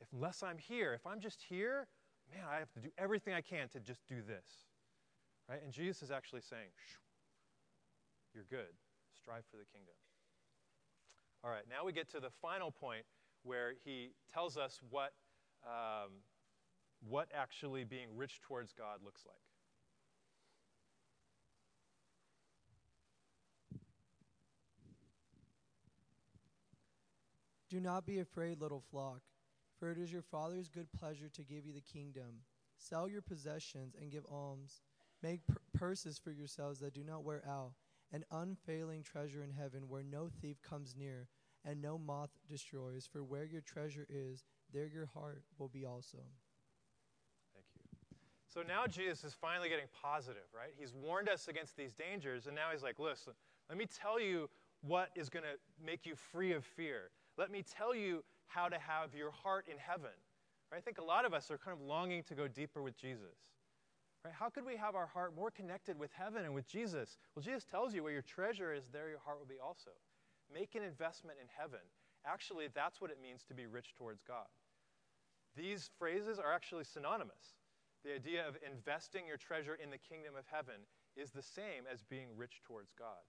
if 0.00 0.08
unless 0.12 0.42
I'm 0.42 0.58
here, 0.58 0.92
if 0.92 1.06
I'm 1.06 1.20
just 1.20 1.42
here, 1.42 1.88
man, 2.32 2.44
I 2.48 2.58
have 2.58 2.70
to 2.72 2.80
do 2.80 2.90
everything 2.98 3.34
I 3.34 3.40
can 3.40 3.68
to 3.70 3.80
just 3.80 4.06
do 4.06 4.16
this. 4.22 4.67
Right? 5.48 5.62
And 5.62 5.72
Jesus 5.72 6.02
is 6.02 6.10
actually 6.10 6.42
saying, 6.42 6.68
you're 8.34 8.44
good. 8.50 8.74
Strive 9.16 9.44
for 9.50 9.56
the 9.56 9.64
kingdom. 9.64 9.94
All 11.42 11.50
right, 11.50 11.64
now 11.70 11.84
we 11.84 11.92
get 11.92 12.10
to 12.10 12.20
the 12.20 12.30
final 12.42 12.70
point 12.70 13.04
where 13.42 13.72
he 13.84 14.10
tells 14.32 14.56
us 14.56 14.80
what, 14.90 15.12
um, 15.64 16.10
what 17.08 17.28
actually 17.34 17.84
being 17.84 18.08
rich 18.16 18.40
towards 18.40 18.72
God 18.72 18.98
looks 19.04 19.22
like. 19.24 19.36
Do 27.70 27.80
not 27.80 28.06
be 28.06 28.18
afraid, 28.18 28.60
little 28.60 28.82
flock, 28.90 29.20
for 29.78 29.90
it 29.90 29.98
is 29.98 30.10
your 30.10 30.22
Father's 30.22 30.68
good 30.68 30.88
pleasure 30.98 31.28
to 31.28 31.42
give 31.42 31.66
you 31.66 31.72
the 31.72 31.82
kingdom. 31.82 32.42
Sell 32.78 33.08
your 33.08 33.20
possessions 33.20 33.94
and 34.00 34.10
give 34.10 34.24
alms. 34.30 34.80
Make 35.22 35.40
purses 35.72 36.18
for 36.18 36.30
yourselves 36.30 36.80
that 36.80 36.94
do 36.94 37.02
not 37.04 37.24
wear 37.24 37.42
out, 37.48 37.72
an 38.12 38.24
unfailing 38.30 39.02
treasure 39.02 39.42
in 39.42 39.50
heaven 39.50 39.88
where 39.88 40.02
no 40.02 40.28
thief 40.40 40.62
comes 40.62 40.94
near 40.96 41.28
and 41.64 41.82
no 41.82 41.98
moth 41.98 42.30
destroys. 42.48 43.08
For 43.10 43.24
where 43.24 43.44
your 43.44 43.60
treasure 43.60 44.06
is, 44.08 44.44
there 44.72 44.86
your 44.86 45.06
heart 45.06 45.42
will 45.58 45.68
be 45.68 45.84
also. 45.84 46.18
Thank 47.52 47.66
you. 47.74 47.82
So 48.46 48.62
now 48.66 48.86
Jesus 48.86 49.24
is 49.24 49.34
finally 49.34 49.68
getting 49.68 49.88
positive, 50.02 50.46
right? 50.54 50.72
He's 50.78 50.94
warned 50.94 51.28
us 51.28 51.48
against 51.48 51.76
these 51.76 51.92
dangers, 51.92 52.46
and 52.46 52.54
now 52.54 52.68
he's 52.72 52.82
like, 52.82 52.98
listen, 52.98 53.34
let 53.68 53.76
me 53.76 53.86
tell 53.86 54.20
you 54.20 54.48
what 54.82 55.10
is 55.14 55.28
going 55.28 55.44
to 55.44 55.84
make 55.84 56.06
you 56.06 56.14
free 56.14 56.52
of 56.52 56.64
fear. 56.64 57.10
Let 57.36 57.50
me 57.50 57.62
tell 57.62 57.94
you 57.94 58.24
how 58.46 58.68
to 58.68 58.78
have 58.78 59.14
your 59.14 59.30
heart 59.30 59.66
in 59.70 59.76
heaven. 59.78 60.10
Right? 60.70 60.78
I 60.78 60.80
think 60.80 60.98
a 60.98 61.04
lot 61.04 61.24
of 61.24 61.34
us 61.34 61.50
are 61.50 61.58
kind 61.58 61.76
of 61.76 61.84
longing 61.84 62.22
to 62.24 62.34
go 62.34 62.48
deeper 62.48 62.82
with 62.82 62.96
Jesus. 62.96 63.36
Right? 64.24 64.34
How 64.34 64.50
could 64.50 64.66
we 64.66 64.76
have 64.76 64.94
our 64.94 65.06
heart 65.06 65.34
more 65.36 65.50
connected 65.50 65.98
with 65.98 66.10
heaven 66.12 66.44
and 66.44 66.54
with 66.54 66.66
Jesus? 66.66 67.16
Well, 67.34 67.42
Jesus 67.42 67.64
tells 67.64 67.94
you 67.94 68.02
where 68.02 68.12
your 68.12 68.22
treasure 68.22 68.74
is, 68.74 68.84
there 68.92 69.08
your 69.08 69.20
heart 69.24 69.38
will 69.38 69.46
be 69.46 69.60
also. 69.62 69.90
Make 70.52 70.74
an 70.74 70.82
investment 70.82 71.38
in 71.40 71.48
heaven. 71.56 71.80
Actually, 72.26 72.68
that's 72.74 73.00
what 73.00 73.10
it 73.10 73.18
means 73.22 73.44
to 73.44 73.54
be 73.54 73.66
rich 73.66 73.94
towards 73.96 74.22
God. 74.22 74.48
These 75.56 75.90
phrases 75.98 76.38
are 76.38 76.52
actually 76.52 76.84
synonymous. 76.84 77.54
The 78.04 78.14
idea 78.14 78.46
of 78.46 78.56
investing 78.64 79.26
your 79.26 79.36
treasure 79.36 79.74
in 79.74 79.90
the 79.90 79.98
kingdom 79.98 80.34
of 80.38 80.44
heaven 80.50 80.86
is 81.16 81.30
the 81.30 81.42
same 81.42 81.84
as 81.92 82.02
being 82.02 82.28
rich 82.36 82.60
towards 82.64 82.92
God. 82.98 83.22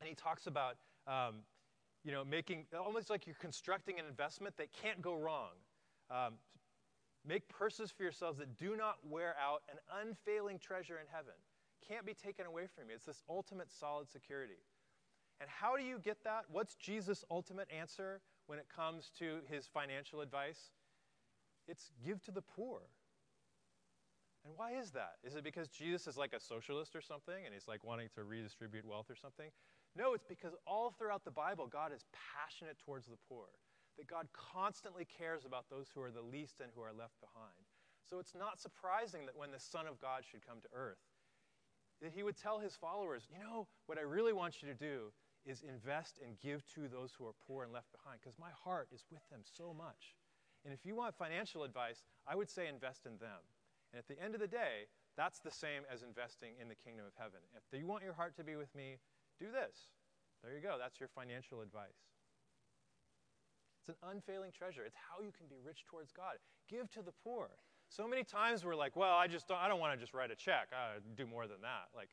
And 0.00 0.08
he 0.08 0.14
talks 0.14 0.46
about, 0.46 0.76
um, 1.06 1.42
you 2.04 2.12
know, 2.12 2.24
making 2.24 2.66
almost 2.76 3.10
like 3.10 3.26
you're 3.26 3.36
constructing 3.40 3.98
an 3.98 4.06
investment 4.06 4.56
that 4.56 4.68
can't 4.72 5.02
go 5.02 5.14
wrong. 5.14 5.50
Um, 6.10 6.34
make 7.28 7.48
purses 7.48 7.90
for 7.90 8.02
yourselves 8.02 8.38
that 8.38 8.56
do 8.56 8.74
not 8.74 8.96
wear 9.08 9.36
out, 9.40 9.62
an 9.70 9.78
unfailing 10.02 10.58
treasure 10.58 10.98
in 10.98 11.06
heaven. 11.12 11.34
Can't 11.86 12.06
be 12.06 12.14
taken 12.14 12.46
away 12.46 12.66
from 12.74 12.88
you. 12.88 12.96
It's 12.96 13.04
this 13.04 13.22
ultimate 13.28 13.70
solid 13.70 14.08
security. 14.08 14.62
And 15.40 15.48
how 15.48 15.76
do 15.76 15.84
you 15.84 15.98
get 15.98 16.24
that? 16.24 16.44
What's 16.50 16.74
Jesus' 16.74 17.24
ultimate 17.30 17.68
answer 17.70 18.20
when 18.46 18.58
it 18.58 18.66
comes 18.74 19.12
to 19.18 19.38
his 19.48 19.66
financial 19.66 20.20
advice? 20.20 20.72
It's 21.68 21.92
give 22.04 22.22
to 22.24 22.30
the 22.30 22.42
poor. 22.42 22.80
And 24.44 24.54
why 24.56 24.72
is 24.72 24.90
that? 24.92 25.16
Is 25.22 25.36
it 25.36 25.44
because 25.44 25.68
Jesus 25.68 26.06
is 26.06 26.16
like 26.16 26.32
a 26.32 26.40
socialist 26.40 26.96
or 26.96 27.02
something 27.02 27.44
and 27.44 27.52
he's 27.52 27.68
like 27.68 27.84
wanting 27.84 28.08
to 28.14 28.24
redistribute 28.24 28.86
wealth 28.86 29.10
or 29.10 29.16
something? 29.16 29.50
No, 29.96 30.14
it's 30.14 30.24
because 30.24 30.54
all 30.66 30.90
throughout 30.90 31.24
the 31.24 31.30
Bible, 31.30 31.66
God 31.66 31.92
is 31.94 32.04
passionate 32.12 32.78
towards 32.84 33.06
the 33.06 33.18
poor, 33.28 33.46
that 33.98 34.06
God 34.06 34.28
constantly 34.32 35.04
cares 35.04 35.44
about 35.44 35.68
those 35.68 35.90
who 35.92 36.00
are 36.02 36.10
the 36.10 36.22
least 36.22 36.60
and 36.62 36.70
who 36.74 36.82
are 36.82 36.94
left 36.96 37.20
behind. 37.20 37.66
So 38.08 38.18
it's 38.18 38.34
not 38.34 38.60
surprising 38.60 39.26
that 39.26 39.36
when 39.36 39.50
the 39.50 39.60
Son 39.60 39.86
of 39.86 40.00
God 40.00 40.22
should 40.24 40.46
come 40.46 40.62
to 40.62 40.68
earth, 40.72 41.02
that 42.00 42.12
he 42.14 42.22
would 42.22 42.38
tell 42.38 42.58
his 42.58 42.76
followers, 42.76 43.26
you 43.28 43.42
know, 43.42 43.66
what 43.86 43.98
I 43.98 44.02
really 44.02 44.32
want 44.32 44.62
you 44.62 44.68
to 44.68 44.74
do 44.74 45.12
is 45.44 45.62
invest 45.66 46.20
and 46.24 46.38
give 46.38 46.64
to 46.74 46.88
those 46.88 47.12
who 47.12 47.26
are 47.26 47.34
poor 47.46 47.64
and 47.64 47.72
left 47.72 47.90
behind, 47.90 48.20
because 48.22 48.38
my 48.38 48.54
heart 48.54 48.88
is 48.94 49.04
with 49.10 49.26
them 49.30 49.40
so 49.42 49.74
much. 49.76 50.14
And 50.64 50.72
if 50.72 50.86
you 50.86 50.94
want 50.94 51.14
financial 51.14 51.64
advice, 51.64 52.04
I 52.26 52.36
would 52.36 52.48
say 52.48 52.68
invest 52.68 53.04
in 53.06 53.18
them. 53.18 53.42
And 53.92 53.98
at 53.98 54.06
the 54.06 54.22
end 54.22 54.34
of 54.34 54.40
the 54.40 54.48
day, 54.48 54.86
that's 55.16 55.40
the 55.40 55.50
same 55.50 55.82
as 55.92 56.02
investing 56.02 56.54
in 56.60 56.68
the 56.68 56.78
kingdom 56.78 57.04
of 57.06 57.12
heaven. 57.18 57.40
If 57.56 57.78
you 57.78 57.86
want 57.86 58.04
your 58.04 58.12
heart 58.12 58.36
to 58.36 58.44
be 58.44 58.54
with 58.54 58.72
me, 58.74 58.98
do 59.40 59.50
this. 59.50 59.90
There 60.44 60.54
you 60.54 60.60
go. 60.60 60.76
That's 60.78 61.00
your 61.00 61.08
financial 61.08 61.62
advice. 61.62 61.98
It's 63.88 63.96
an 64.02 64.10
unfailing 64.10 64.50
treasure. 64.52 64.82
It's 64.84 64.96
how 64.96 65.24
you 65.24 65.32
can 65.32 65.46
be 65.46 65.56
rich 65.64 65.84
towards 65.88 66.12
God. 66.12 66.36
Give 66.68 66.90
to 66.90 67.00
the 67.00 67.12
poor. 67.24 67.48
So 67.88 68.06
many 68.06 68.22
times 68.22 68.62
we're 68.62 68.76
like, 68.76 68.96
well, 68.96 69.16
I 69.16 69.26
just 69.26 69.48
don't, 69.48 69.56
I 69.56 69.66
don't 69.66 69.80
want 69.80 69.94
to 69.94 69.98
just 69.98 70.12
write 70.12 70.30
a 70.30 70.36
check. 70.36 70.68
I 70.72 70.98
do 71.16 71.26
more 71.26 71.46
than 71.46 71.62
that. 71.62 71.88
Like, 71.96 72.10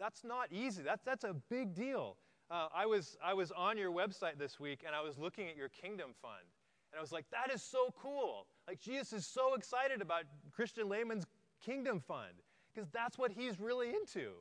that's 0.00 0.24
not 0.24 0.48
easy. 0.50 0.82
That's, 0.82 1.04
that's 1.04 1.22
a 1.22 1.34
big 1.48 1.72
deal. 1.72 2.16
Uh, 2.50 2.66
I, 2.74 2.86
was, 2.86 3.16
I 3.24 3.32
was 3.34 3.52
on 3.52 3.78
your 3.78 3.92
website 3.92 4.38
this 4.38 4.58
week 4.58 4.80
and 4.84 4.96
I 4.96 5.00
was 5.00 5.18
looking 5.18 5.46
at 5.48 5.56
your 5.56 5.68
kingdom 5.68 6.10
fund. 6.20 6.42
And 6.90 6.98
I 6.98 7.00
was 7.00 7.12
like, 7.12 7.26
that 7.30 7.54
is 7.54 7.62
so 7.62 7.94
cool. 8.02 8.46
Like, 8.66 8.80
Jesus 8.80 9.12
is 9.12 9.26
so 9.26 9.54
excited 9.54 10.02
about 10.02 10.24
Christian 10.50 10.88
Layman's 10.88 11.26
kingdom 11.64 12.00
fund 12.00 12.42
because 12.74 12.88
that's 12.90 13.16
what 13.16 13.30
he's 13.30 13.60
really 13.60 13.90
into. 13.90 14.32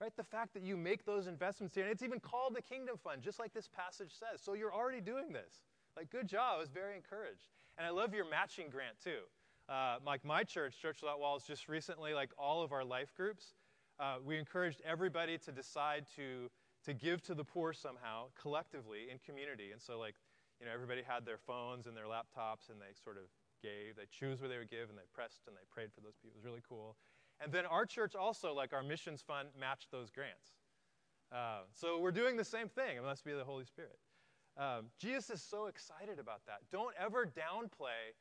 Right? 0.00 0.12
The 0.16 0.22
fact 0.22 0.54
that 0.54 0.62
you 0.62 0.76
make 0.76 1.04
those 1.04 1.26
investments 1.26 1.74
here, 1.74 1.82
and 1.82 1.92
it's 1.92 2.04
even 2.04 2.20
called 2.20 2.54
the 2.54 2.62
kingdom 2.62 2.96
fund, 3.02 3.20
just 3.20 3.40
like 3.40 3.52
this 3.52 3.68
passage 3.68 4.12
says. 4.12 4.40
So 4.40 4.54
you're 4.54 4.72
already 4.72 5.00
doing 5.00 5.32
this. 5.32 5.58
Like, 5.98 6.10
good 6.10 6.28
job. 6.28 6.54
I 6.54 6.60
was 6.60 6.68
very 6.68 6.94
encouraged. 6.94 7.50
And 7.76 7.84
I 7.84 7.90
love 7.90 8.14
your 8.14 8.28
matching 8.30 8.70
grant, 8.70 9.02
too. 9.02 9.26
Uh, 9.68 9.96
like 10.06 10.24
my 10.24 10.44
church, 10.44 10.78
Church 10.80 11.02
Without 11.02 11.18
Walls, 11.18 11.42
just 11.44 11.68
recently, 11.68 12.14
like 12.14 12.30
all 12.38 12.62
of 12.62 12.70
our 12.70 12.84
life 12.84 13.12
groups, 13.16 13.54
uh, 13.98 14.18
we 14.24 14.38
encouraged 14.38 14.80
everybody 14.86 15.38
to 15.38 15.50
decide 15.50 16.06
to, 16.14 16.48
to 16.84 16.94
give 16.94 17.20
to 17.22 17.34
the 17.34 17.42
poor 17.42 17.72
somehow, 17.72 18.26
collectively, 18.40 19.10
in 19.10 19.18
community. 19.26 19.72
And 19.72 19.82
so, 19.82 19.98
like, 19.98 20.14
you 20.60 20.66
know, 20.66 20.72
everybody 20.72 21.02
had 21.02 21.26
their 21.26 21.36
phones 21.36 21.88
and 21.88 21.96
their 21.96 22.06
laptops, 22.06 22.70
and 22.70 22.78
they 22.80 22.94
sort 23.02 23.16
of 23.16 23.24
gave. 23.60 23.96
They 23.96 24.06
choose 24.08 24.40
where 24.40 24.48
they 24.48 24.58
would 24.58 24.70
give, 24.70 24.90
and 24.90 24.96
they 24.96 25.08
pressed 25.12 25.48
and 25.48 25.56
they 25.56 25.66
prayed 25.68 25.90
for 25.92 26.00
those 26.00 26.14
people. 26.22 26.36
It 26.36 26.38
was 26.38 26.44
really 26.44 26.62
cool. 26.68 26.94
And 27.42 27.52
then 27.52 27.66
our 27.66 27.84
church 27.84 28.14
also, 28.14 28.54
like 28.54 28.72
our 28.72 28.84
missions 28.84 29.20
fund, 29.20 29.48
matched 29.58 29.90
those 29.90 30.10
grants. 30.10 30.62
Uh, 31.32 31.66
so 31.74 31.98
we're 31.98 32.12
doing 32.12 32.36
the 32.36 32.44
same 32.44 32.68
thing. 32.68 32.96
It 32.96 33.02
must 33.02 33.24
be 33.24 33.32
the 33.32 33.44
Holy 33.44 33.64
Spirit. 33.64 33.98
Um, 34.58 34.86
Jesus 34.98 35.30
is 35.30 35.42
so 35.42 35.66
excited 35.66 36.18
about 36.18 36.44
that. 36.46 36.58
Don't 36.72 36.94
ever 37.00 37.26
downplay 37.26 38.12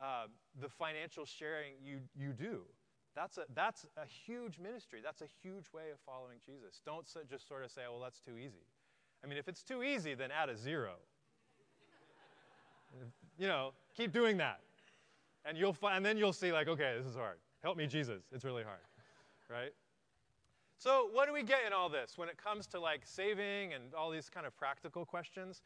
uh, 0.00 0.26
the 0.60 0.68
financial 0.68 1.24
sharing 1.24 1.72
you, 1.82 2.00
you 2.14 2.32
do. 2.32 2.60
That's 3.14 3.38
a, 3.38 3.44
that's 3.54 3.86
a 3.96 4.04
huge 4.04 4.58
ministry. 4.58 5.00
That's 5.02 5.22
a 5.22 5.28
huge 5.42 5.72
way 5.72 5.84
of 5.90 5.98
following 6.04 6.36
Jesus. 6.44 6.82
Don't 6.84 7.08
so, 7.08 7.20
just 7.28 7.48
sort 7.48 7.64
of 7.64 7.70
say, 7.70 7.82
well, 7.90 8.00
that's 8.00 8.20
too 8.20 8.36
easy. 8.36 8.66
I 9.24 9.26
mean, 9.26 9.38
if 9.38 9.48
it's 9.48 9.62
too 9.62 9.82
easy, 9.82 10.12
then 10.12 10.30
add 10.30 10.50
a 10.50 10.56
zero. 10.56 10.96
you 13.38 13.48
know, 13.48 13.72
keep 13.96 14.12
doing 14.12 14.36
that. 14.36 14.60
And, 15.46 15.56
you'll 15.56 15.72
find, 15.72 15.96
and 15.96 16.04
then 16.04 16.18
you'll 16.18 16.34
see, 16.34 16.52
like, 16.52 16.68
okay, 16.68 16.94
this 16.98 17.06
is 17.06 17.16
hard. 17.16 17.38
Help 17.62 17.78
me, 17.78 17.86
Jesus. 17.86 18.22
It's 18.32 18.44
really 18.44 18.64
hard, 18.64 18.80
right? 19.50 19.72
So, 20.78 21.08
what 21.10 21.26
do 21.26 21.32
we 21.32 21.42
get 21.42 21.60
in 21.66 21.72
all 21.72 21.88
this 21.88 22.18
when 22.18 22.28
it 22.28 22.36
comes 22.36 22.66
to 22.68 22.80
like 22.80 23.00
saving 23.04 23.72
and 23.72 23.94
all 23.96 24.10
these 24.10 24.28
kind 24.28 24.46
of 24.46 24.54
practical 24.56 25.06
questions? 25.06 25.62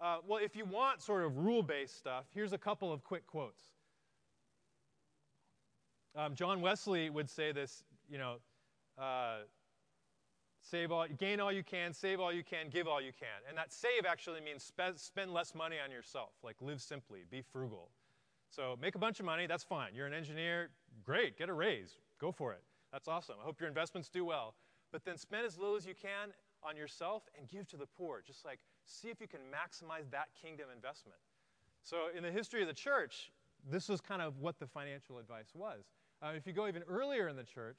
Uh, 0.00 0.16
well, 0.26 0.40
if 0.42 0.56
you 0.56 0.64
want 0.64 1.02
sort 1.02 1.24
of 1.24 1.36
rule 1.36 1.62
based 1.62 1.98
stuff, 1.98 2.24
here's 2.34 2.52
a 2.52 2.58
couple 2.58 2.92
of 2.92 3.04
quick 3.04 3.26
quotes. 3.26 3.60
Um, 6.16 6.34
John 6.34 6.60
Wesley 6.60 7.10
would 7.10 7.28
say 7.28 7.52
this, 7.52 7.84
you 8.08 8.18
know, 8.18 8.36
uh, 8.98 9.40
save 10.62 10.90
all, 10.90 11.06
gain 11.18 11.38
all 11.38 11.52
you 11.52 11.62
can, 11.62 11.92
save 11.92 12.18
all 12.18 12.32
you 12.32 12.42
can, 12.42 12.68
give 12.70 12.88
all 12.88 13.00
you 13.00 13.12
can. 13.12 13.28
And 13.48 13.56
that 13.58 13.72
save 13.72 14.06
actually 14.08 14.40
means 14.40 14.64
spe- 14.64 14.96
spend 14.96 15.32
less 15.32 15.54
money 15.54 15.76
on 15.84 15.90
yourself, 15.90 16.30
like 16.42 16.56
live 16.60 16.80
simply, 16.80 17.20
be 17.30 17.42
frugal. 17.42 17.90
So 18.48 18.76
make 18.80 18.94
a 18.94 18.98
bunch 18.98 19.20
of 19.20 19.26
money, 19.26 19.46
that's 19.46 19.62
fine. 19.62 19.94
You're 19.94 20.06
an 20.06 20.14
engineer, 20.14 20.70
great, 21.04 21.38
get 21.38 21.48
a 21.48 21.52
raise, 21.52 21.98
go 22.18 22.32
for 22.32 22.52
it. 22.52 22.62
That's 22.90 23.06
awesome. 23.06 23.36
I 23.40 23.44
hope 23.44 23.60
your 23.60 23.68
investments 23.68 24.08
do 24.08 24.24
well. 24.24 24.54
But 24.90 25.04
then 25.04 25.16
spend 25.16 25.46
as 25.46 25.56
little 25.56 25.76
as 25.76 25.86
you 25.86 25.94
can 25.94 26.32
on 26.64 26.76
yourself 26.76 27.22
and 27.38 27.48
give 27.48 27.68
to 27.68 27.76
the 27.76 27.86
poor. 27.86 28.22
Just 28.26 28.44
like 28.44 28.58
see 28.90 29.08
if 29.08 29.20
you 29.20 29.28
can 29.28 29.40
maximize 29.50 30.10
that 30.10 30.28
kingdom 30.40 30.66
investment. 30.74 31.18
So 31.82 32.08
in 32.16 32.22
the 32.22 32.30
history 32.30 32.62
of 32.62 32.68
the 32.68 32.74
church, 32.74 33.30
this 33.70 33.88
was 33.88 34.00
kind 34.00 34.22
of 34.22 34.38
what 34.38 34.58
the 34.58 34.66
financial 34.66 35.18
advice 35.18 35.52
was. 35.54 35.84
Uh, 36.22 36.32
if 36.36 36.46
you 36.46 36.52
go 36.52 36.68
even 36.68 36.82
earlier 36.82 37.28
in 37.28 37.36
the 37.36 37.44
church, 37.44 37.78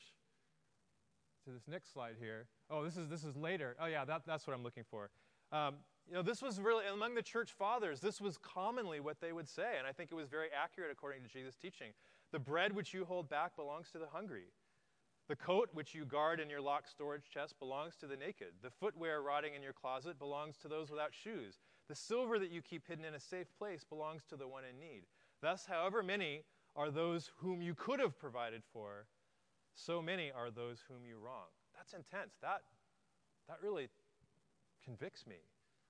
to 1.46 1.52
this 1.52 1.68
next 1.68 1.92
slide 1.94 2.16
here. 2.20 2.46
Oh, 2.70 2.84
this 2.84 2.98
is 2.98 3.08
this 3.08 3.24
is 3.24 3.36
later. 3.36 3.76
Oh 3.80 3.88
yeah, 3.88 4.06
that, 4.06 4.22
that's 4.26 4.46
what 4.46 4.56
I'm 4.56 4.64
looking 4.64 4.84
for. 4.90 5.10
Um, 5.52 5.76
you 6.08 6.14
know, 6.14 6.22
this 6.22 6.42
was 6.42 6.60
really 6.60 6.86
among 6.88 7.16
the 7.16 7.22
church 7.22 7.52
fathers. 7.52 8.00
This 8.00 8.22
was 8.22 8.38
commonly 8.38 9.00
what 9.00 9.20
they 9.22 9.34
would 9.34 9.50
say, 9.50 9.78
and 9.78 9.88
I 9.88 9.92
think 9.92 10.12
it 10.12 10.16
was 10.16 10.28
very 10.28 10.48
accurate 10.52 10.92
according 10.92 11.24
to 11.24 11.28
Jesus' 11.28 11.56
teaching. 11.56 11.92
The 12.32 12.40
bread 12.40 12.74
which 12.74 12.94
you 12.94 13.06
hold 13.06 13.30
back 13.30 13.56
belongs 13.56 13.92
to 13.92 13.98
the 13.98 14.08
hungry. 14.08 14.46
The 15.30 15.36
coat 15.36 15.70
which 15.74 15.96
you 15.96 16.06
guard 16.06 16.40
in 16.40 16.50
your 16.50 16.62
locked 16.62 16.90
storage 16.90 17.30
chest 17.30 17.58
belongs 17.60 17.96
to 17.98 18.08
the 18.08 18.18
naked. 18.18 18.54
The 18.62 18.70
footwear 18.70 19.22
rotting 19.22 19.56
in 19.56 19.64
your 19.64 19.74
closet 19.74 20.20
belongs 20.20 20.58
to 20.58 20.68
those 20.68 20.90
without 20.90 21.14
shoes. 21.14 21.60
The 21.88 21.96
silver 21.96 22.38
that 22.40 22.52
you 22.52 22.62
keep 22.62 22.88
hidden 22.88 23.06
in 23.06 23.14
a 23.14 23.20
safe 23.20 23.48
place 23.58 23.84
belongs 23.84 24.24
to 24.30 24.36
the 24.36 24.48
one 24.48 24.64
in 24.66 24.80
need. 24.80 25.04
Thus, 25.42 25.66
however 25.66 26.04
many 26.04 26.44
are 26.76 26.92
those 26.92 27.32
whom 27.38 27.62
you 27.62 27.76
could 27.76 28.00
have 28.00 28.20
provided 28.20 28.64
for, 28.74 29.06
so 29.76 30.02
many 30.02 30.32
are 30.32 30.52
those 30.52 30.84
whom 30.88 31.06
you 31.06 31.18
wrong. 31.18 31.48
That's 31.76 31.94
intense. 31.94 32.36
That, 32.42 32.62
that 33.48 33.58
really 33.62 33.88
convicts 34.84 35.26
me. 35.26 35.38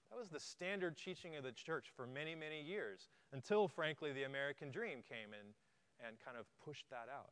That 0.09 0.19
was 0.19 0.29
the 0.29 0.39
standard 0.39 0.97
teaching 0.97 1.35
of 1.35 1.43
the 1.43 1.51
church 1.51 1.87
for 1.95 2.05
many, 2.05 2.35
many 2.35 2.61
years 2.61 3.07
until, 3.31 3.67
frankly, 3.67 4.11
the 4.11 4.23
American 4.23 4.69
dream 4.69 4.99
came 5.07 5.33
in 5.33 5.53
and 6.05 6.17
kind 6.23 6.37
of 6.37 6.45
pushed 6.63 6.89
that 6.89 7.07
out. 7.13 7.31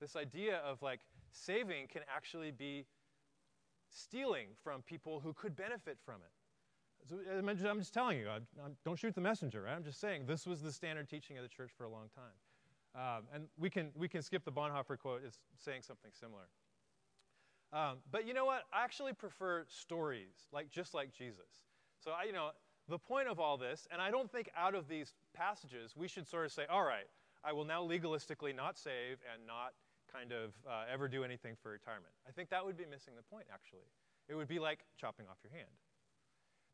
This 0.00 0.16
idea 0.16 0.58
of 0.58 0.80
like 0.80 1.00
saving 1.32 1.86
can 1.88 2.02
actually 2.14 2.50
be 2.50 2.86
stealing 3.88 4.48
from 4.62 4.82
people 4.82 5.20
who 5.20 5.32
could 5.32 5.56
benefit 5.56 5.98
from 6.04 6.16
it. 6.16 6.32
So 7.08 7.16
I'm 7.68 7.78
just 7.78 7.94
telling 7.94 8.18
you, 8.18 8.28
I, 8.28 8.36
I, 8.36 8.68
don't 8.84 8.98
shoot 8.98 9.14
the 9.14 9.20
messenger, 9.20 9.62
right? 9.62 9.74
I'm 9.74 9.84
just 9.84 10.00
saying 10.00 10.26
this 10.26 10.46
was 10.46 10.60
the 10.60 10.70
standard 10.70 11.08
teaching 11.08 11.38
of 11.38 11.42
the 11.42 11.48
church 11.48 11.70
for 11.76 11.84
a 11.84 11.88
long 11.88 12.08
time. 12.14 12.34
Um, 12.94 13.24
and 13.32 13.44
we 13.58 13.70
can, 13.70 13.90
we 13.96 14.06
can 14.06 14.20
skip 14.20 14.44
the 14.44 14.52
Bonhoeffer 14.52 14.98
quote, 14.98 15.22
it's 15.24 15.38
saying 15.58 15.82
something 15.82 16.10
similar. 16.12 16.48
Um, 17.72 17.98
but 18.10 18.26
you 18.26 18.34
know 18.34 18.44
what? 18.44 18.64
I 18.72 18.82
actually 18.84 19.12
prefer 19.12 19.64
stories, 19.68 20.48
like 20.52 20.70
just 20.70 20.92
like 20.92 21.12
Jesus. 21.12 21.62
So 22.04 22.10
I, 22.10 22.24
you 22.24 22.32
know, 22.32 22.50
the 22.88 22.98
point 22.98 23.28
of 23.28 23.38
all 23.38 23.56
this, 23.56 23.86
and 23.92 24.02
I 24.02 24.10
don't 24.10 24.30
think 24.30 24.50
out 24.56 24.74
of 24.74 24.88
these 24.88 25.14
passages 25.34 25.94
we 25.96 26.08
should 26.08 26.26
sort 26.26 26.46
of 26.46 26.52
say, 26.52 26.64
all 26.68 26.82
right, 26.82 27.06
I 27.44 27.52
will 27.52 27.64
now 27.64 27.82
legalistically 27.82 28.54
not 28.54 28.76
save 28.76 29.18
and 29.32 29.46
not 29.46 29.72
kind 30.12 30.32
of 30.32 30.50
uh, 30.68 30.84
ever 30.92 31.08
do 31.08 31.24
anything 31.24 31.54
for 31.62 31.70
retirement. 31.70 32.12
I 32.28 32.32
think 32.32 32.50
that 32.50 32.64
would 32.64 32.76
be 32.76 32.86
missing 32.90 33.14
the 33.16 33.22
point, 33.22 33.46
actually. 33.52 33.88
It 34.28 34.34
would 34.34 34.48
be 34.48 34.58
like 34.58 34.80
chopping 34.98 35.26
off 35.30 35.38
your 35.42 35.52
hand. 35.52 35.70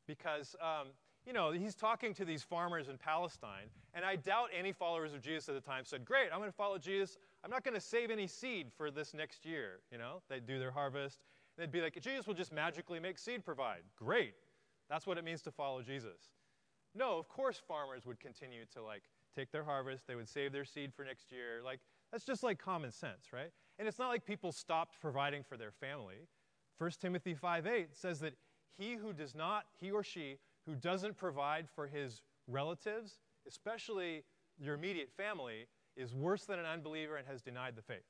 Because, 0.07 0.55
um, 0.61 0.89
you 1.27 1.33
know, 1.33 1.51
he's 1.51 1.75
talking 1.75 2.15
to 2.15 2.25
these 2.25 2.43
farmers 2.43 2.89
in 2.89 2.97
Palestine, 2.99 3.69
and 3.95 4.05
I 4.05 4.17
doubt 4.17 4.49
any 4.57 4.73
followers 4.73 5.13
of 5.13 5.21
Jesus 5.21 5.49
at 5.49 5.55
the 5.55 5.61
time 5.61 5.85
said, 5.85 6.05
Great, 6.05 6.29
I'm 6.33 6.39
going 6.39 6.51
to 6.51 6.57
follow 6.57 6.79
Jesus. 6.79 7.19
I'm 7.45 7.51
not 7.51 7.65
going 7.65 7.75
to 7.75 7.81
save 7.81 8.11
any 8.11 8.27
seed 8.27 8.69
for 8.77 8.91
this 8.91 9.15
next 9.15 9.45
year. 9.45 9.81
You 9.91 9.99
know, 9.99 10.23
they'd 10.29 10.47
do 10.47 10.59
their 10.59 10.71
harvest. 10.71 11.21
They'd 11.59 11.73
be 11.73 11.81
like, 11.81 12.01
Jesus 12.01 12.27
will 12.27 12.35
just 12.35 12.53
magically 12.53 13.01
make 13.01 13.19
seed 13.19 13.45
provide. 13.45 13.81
Great. 13.97 14.35
That's 14.89 15.07
what 15.07 15.19
it 15.19 15.25
means 15.25 15.43
to 15.43 15.51
follow 15.51 15.83
Jesus. 15.83 16.31
No, 16.95 17.19
of 17.19 17.29
course 17.29 17.61
farmers 17.67 18.07
would 18.07 18.21
continue 18.21 18.65
to 18.73 18.83
like 18.83 19.03
take 19.35 19.51
their 19.51 19.65
harvest. 19.65 20.07
They 20.07 20.15
would 20.15 20.29
save 20.29 20.53
their 20.53 20.65
seed 20.65 20.93
for 20.95 21.05
next 21.05 21.31
year. 21.33 21.61
Like 21.65 21.81
that's 22.13 22.25
just 22.25 22.43
like 22.43 22.59
common 22.59 22.93
sense, 22.93 23.33
right? 23.33 23.51
And 23.79 23.87
it's 23.87 23.99
not 23.99 24.09
like 24.09 24.25
people 24.25 24.53
stopped 24.53 25.01
providing 25.01 25.43
for 25.43 25.57
their 25.57 25.71
family. 25.71 26.29
1 26.79 26.91
Timothy 27.01 27.35
5:8 27.35 27.95
says 27.95 28.21
that 28.21 28.35
he 28.77 28.95
who 28.95 29.13
does 29.13 29.35
not, 29.35 29.67
he 29.81 29.91
or 29.91 30.03
she 30.03 30.39
who 30.67 30.75
doesn't 30.75 31.17
provide 31.17 31.69
for 31.69 31.87
his 31.87 32.23
relatives, 32.49 33.21
especially 33.47 34.25
your 34.59 34.75
immediate 34.75 35.11
family, 35.17 35.67
is 35.97 36.15
worse 36.15 36.45
than 36.45 36.59
an 36.59 36.67
unbeliever 36.67 37.17
and 37.17 37.27
has 37.27 37.43
denied 37.43 37.77
the 37.77 37.83
faith. 37.83 38.05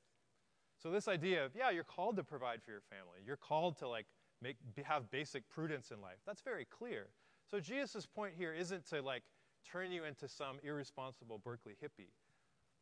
So 0.81 0.91
this 0.91 1.07
idea 1.07 1.45
of, 1.45 1.55
yeah, 1.55 1.69
you're 1.69 1.83
called 1.83 2.17
to 2.17 2.23
provide 2.23 2.61
for 2.61 2.71
your 2.71 2.81
family. 2.81 3.19
You're 3.25 3.37
called 3.37 3.77
to 3.77 3.87
like 3.87 4.05
make 4.41 4.57
have 4.83 5.09
basic 5.09 5.49
prudence 5.49 5.91
in 5.91 6.01
life. 6.01 6.17
That's 6.25 6.41
very 6.41 6.65
clear. 6.65 7.07
So 7.49 7.59
Jesus' 7.59 8.05
point 8.05 8.33
here 8.37 8.53
isn't 8.53 8.87
to 8.89 9.01
like 9.01 9.23
turn 9.69 9.91
you 9.91 10.03
into 10.03 10.27
some 10.27 10.57
irresponsible 10.63 11.39
Berkeley 11.39 11.73
hippie. 11.83 12.11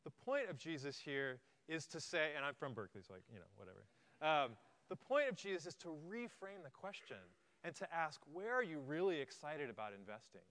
The 0.06 0.12
point 0.12 0.50
of 0.50 0.58
Jesus 0.58 1.00
here 1.04 1.40
is 1.68 1.88
to 1.88 2.00
say, 2.00 2.30
and 2.36 2.46
I'm 2.46 2.54
from 2.54 2.74
Berkeley, 2.74 3.02
so 3.06 3.14
like, 3.14 3.24
you 3.32 3.40
know, 3.40 3.46
whatever. 3.58 3.86
Um, 4.22 4.52
the 4.90 4.96
point 4.96 5.28
of 5.28 5.36
Jesus 5.36 5.66
is 5.66 5.76
to 5.76 5.88
reframe 6.10 6.64
the 6.64 6.70
question 6.70 7.18
and 7.64 7.76
to 7.76 7.88
ask, 7.94 8.22
where 8.32 8.54
are 8.54 8.64
you 8.64 8.80
really 8.80 9.20
excited 9.20 9.70
about 9.70 9.94
investing? 9.98 10.46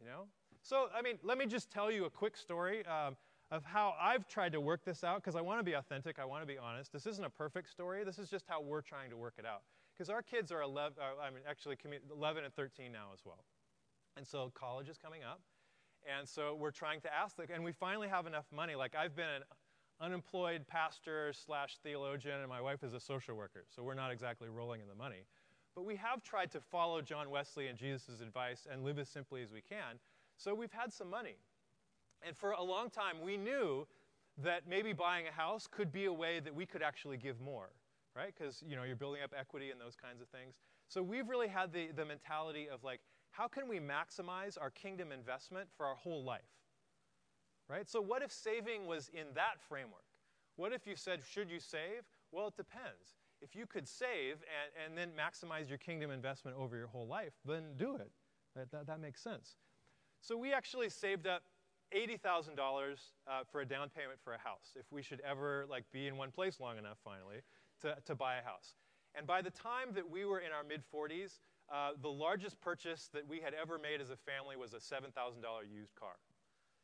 You 0.00 0.06
know? 0.06 0.24
So, 0.62 0.88
I 0.94 1.02
mean, 1.02 1.18
let 1.22 1.38
me 1.38 1.46
just 1.46 1.70
tell 1.70 1.90
you 1.90 2.06
a 2.06 2.10
quick 2.10 2.36
story 2.36 2.84
um, 2.86 3.16
of 3.52 3.64
how 3.64 3.94
I've 4.00 4.26
tried 4.26 4.52
to 4.52 4.60
work 4.60 4.84
this 4.84 5.04
out 5.04 5.22
because 5.22 5.36
I 5.36 5.40
want 5.40 5.60
to 5.60 5.64
be 5.64 5.74
authentic, 5.74 6.18
I 6.18 6.24
want 6.24 6.42
to 6.42 6.46
be 6.46 6.58
honest. 6.58 6.92
This 6.92 7.06
isn't 7.06 7.24
a 7.24 7.30
perfect 7.30 7.70
story, 7.70 8.02
this 8.04 8.18
is 8.18 8.28
just 8.28 8.44
how 8.48 8.60
we're 8.60 8.82
trying 8.82 9.10
to 9.10 9.16
work 9.16 9.34
it 9.38 9.46
out. 9.46 9.62
Because 9.96 10.10
our 10.10 10.22
kids 10.22 10.50
are 10.52 10.62
11, 10.62 10.98
uh, 11.00 11.22
I 11.22 11.30
mean, 11.30 11.42
actually 11.48 11.76
11 12.12 12.44
and 12.44 12.54
13 12.54 12.92
now 12.92 13.08
as 13.14 13.20
well. 13.24 13.44
And 14.16 14.26
so 14.26 14.52
college 14.54 14.88
is 14.88 14.98
coming 14.98 15.22
up. 15.22 15.40
And 16.08 16.26
so 16.26 16.54
we're 16.54 16.70
trying 16.70 17.00
to 17.02 17.14
ask, 17.14 17.36
them, 17.36 17.46
and 17.52 17.62
we 17.62 17.72
finally 17.72 18.08
have 18.08 18.26
enough 18.26 18.46
money. 18.54 18.74
Like, 18.74 18.94
I've 18.94 19.14
been 19.14 19.28
an 19.28 19.42
unemployed 20.00 20.66
pastor 20.66 21.34
slash 21.34 21.76
theologian, 21.82 22.40
and 22.40 22.48
my 22.48 22.62
wife 22.62 22.82
is 22.82 22.94
a 22.94 23.00
social 23.00 23.34
worker, 23.34 23.64
so 23.68 23.82
we're 23.82 23.94
not 23.94 24.10
exactly 24.10 24.48
rolling 24.48 24.80
in 24.80 24.88
the 24.88 24.94
money. 24.94 25.26
But 25.74 25.84
we 25.84 25.96
have 25.96 26.22
tried 26.22 26.50
to 26.52 26.60
follow 26.60 27.02
John 27.02 27.30
Wesley 27.30 27.66
and 27.66 27.78
Jesus' 27.78 28.20
advice 28.22 28.66
and 28.70 28.84
live 28.84 28.98
as 28.98 29.08
simply 29.08 29.42
as 29.42 29.52
we 29.52 29.60
can. 29.60 29.98
So 30.36 30.54
we've 30.54 30.72
had 30.72 30.92
some 30.92 31.10
money. 31.10 31.36
And 32.26 32.36
for 32.36 32.52
a 32.52 32.62
long 32.62 32.90
time, 32.90 33.20
we 33.22 33.36
knew 33.36 33.86
that 34.42 34.62
maybe 34.68 34.92
buying 34.92 35.26
a 35.26 35.32
house 35.32 35.66
could 35.70 35.92
be 35.92 36.06
a 36.06 36.12
way 36.12 36.40
that 36.40 36.54
we 36.54 36.64
could 36.64 36.82
actually 36.82 37.16
give 37.16 37.40
more, 37.40 37.70
right? 38.16 38.32
Because, 38.36 38.62
you 38.66 38.76
know, 38.76 38.84
you're 38.84 38.96
building 38.96 39.22
up 39.22 39.34
equity 39.38 39.70
and 39.70 39.80
those 39.80 39.94
kinds 39.94 40.22
of 40.22 40.28
things. 40.28 40.54
So 40.88 41.02
we've 41.02 41.28
really 41.28 41.48
had 41.48 41.72
the, 41.72 41.88
the 41.94 42.04
mentality 42.04 42.68
of 42.72 42.82
like, 42.82 43.00
how 43.38 43.46
can 43.46 43.68
we 43.68 43.78
maximize 43.78 44.60
our 44.60 44.70
kingdom 44.70 45.12
investment 45.12 45.68
for 45.76 45.86
our 45.86 45.94
whole 45.94 46.24
life? 46.24 46.40
Right? 47.68 47.88
So 47.88 48.00
what 48.00 48.20
if 48.22 48.32
saving 48.32 48.86
was 48.86 49.10
in 49.14 49.26
that 49.36 49.62
framework? 49.68 50.02
What 50.56 50.72
if 50.72 50.88
you 50.88 50.96
said, 50.96 51.20
should 51.24 51.48
you 51.48 51.60
save? 51.60 52.02
Well, 52.32 52.48
it 52.48 52.56
depends 52.56 53.14
if 53.40 53.54
you 53.54 53.64
could 53.64 53.86
save 53.86 54.38
and, 54.42 54.72
and 54.84 54.98
then 54.98 55.10
maximize 55.16 55.68
your 55.68 55.78
kingdom 55.78 56.10
investment 56.10 56.56
over 56.58 56.76
your 56.76 56.88
whole 56.88 57.06
life, 57.06 57.32
then 57.44 57.62
do 57.76 57.94
it. 57.94 58.10
That, 58.56 58.72
that, 58.72 58.88
that 58.88 59.00
makes 59.00 59.22
sense. 59.22 59.54
So 60.20 60.36
we 60.36 60.52
actually 60.52 60.88
saved 60.88 61.28
up 61.28 61.42
$80,000 61.96 62.58
uh, 62.58 63.44
for 63.52 63.60
a 63.60 63.64
down 63.64 63.88
payment 63.88 64.18
for 64.24 64.32
a 64.32 64.38
house 64.38 64.74
if 64.74 64.86
we 64.90 65.00
should 65.00 65.20
ever 65.20 65.64
like 65.70 65.84
be 65.92 66.08
in 66.08 66.16
one 66.16 66.32
place 66.32 66.58
long 66.58 66.76
enough 66.76 66.98
finally 67.04 67.42
to, 67.82 67.96
to 68.04 68.16
buy 68.16 68.38
a 68.38 68.42
house. 68.42 68.74
And 69.14 69.28
by 69.28 69.42
the 69.42 69.50
time 69.50 69.92
that 69.94 70.10
we 70.10 70.24
were 70.24 70.40
in 70.40 70.50
our 70.50 70.64
mid 70.64 70.82
40s, 70.92 71.38
uh, 71.72 71.90
the 72.00 72.08
largest 72.08 72.60
purchase 72.60 73.10
that 73.12 73.28
we 73.28 73.40
had 73.40 73.54
ever 73.54 73.78
made 73.78 74.00
as 74.00 74.10
a 74.10 74.16
family 74.16 74.56
was 74.56 74.72
a 74.72 74.78
$7,000 74.78 75.10
used 75.72 75.94
car. 75.94 76.16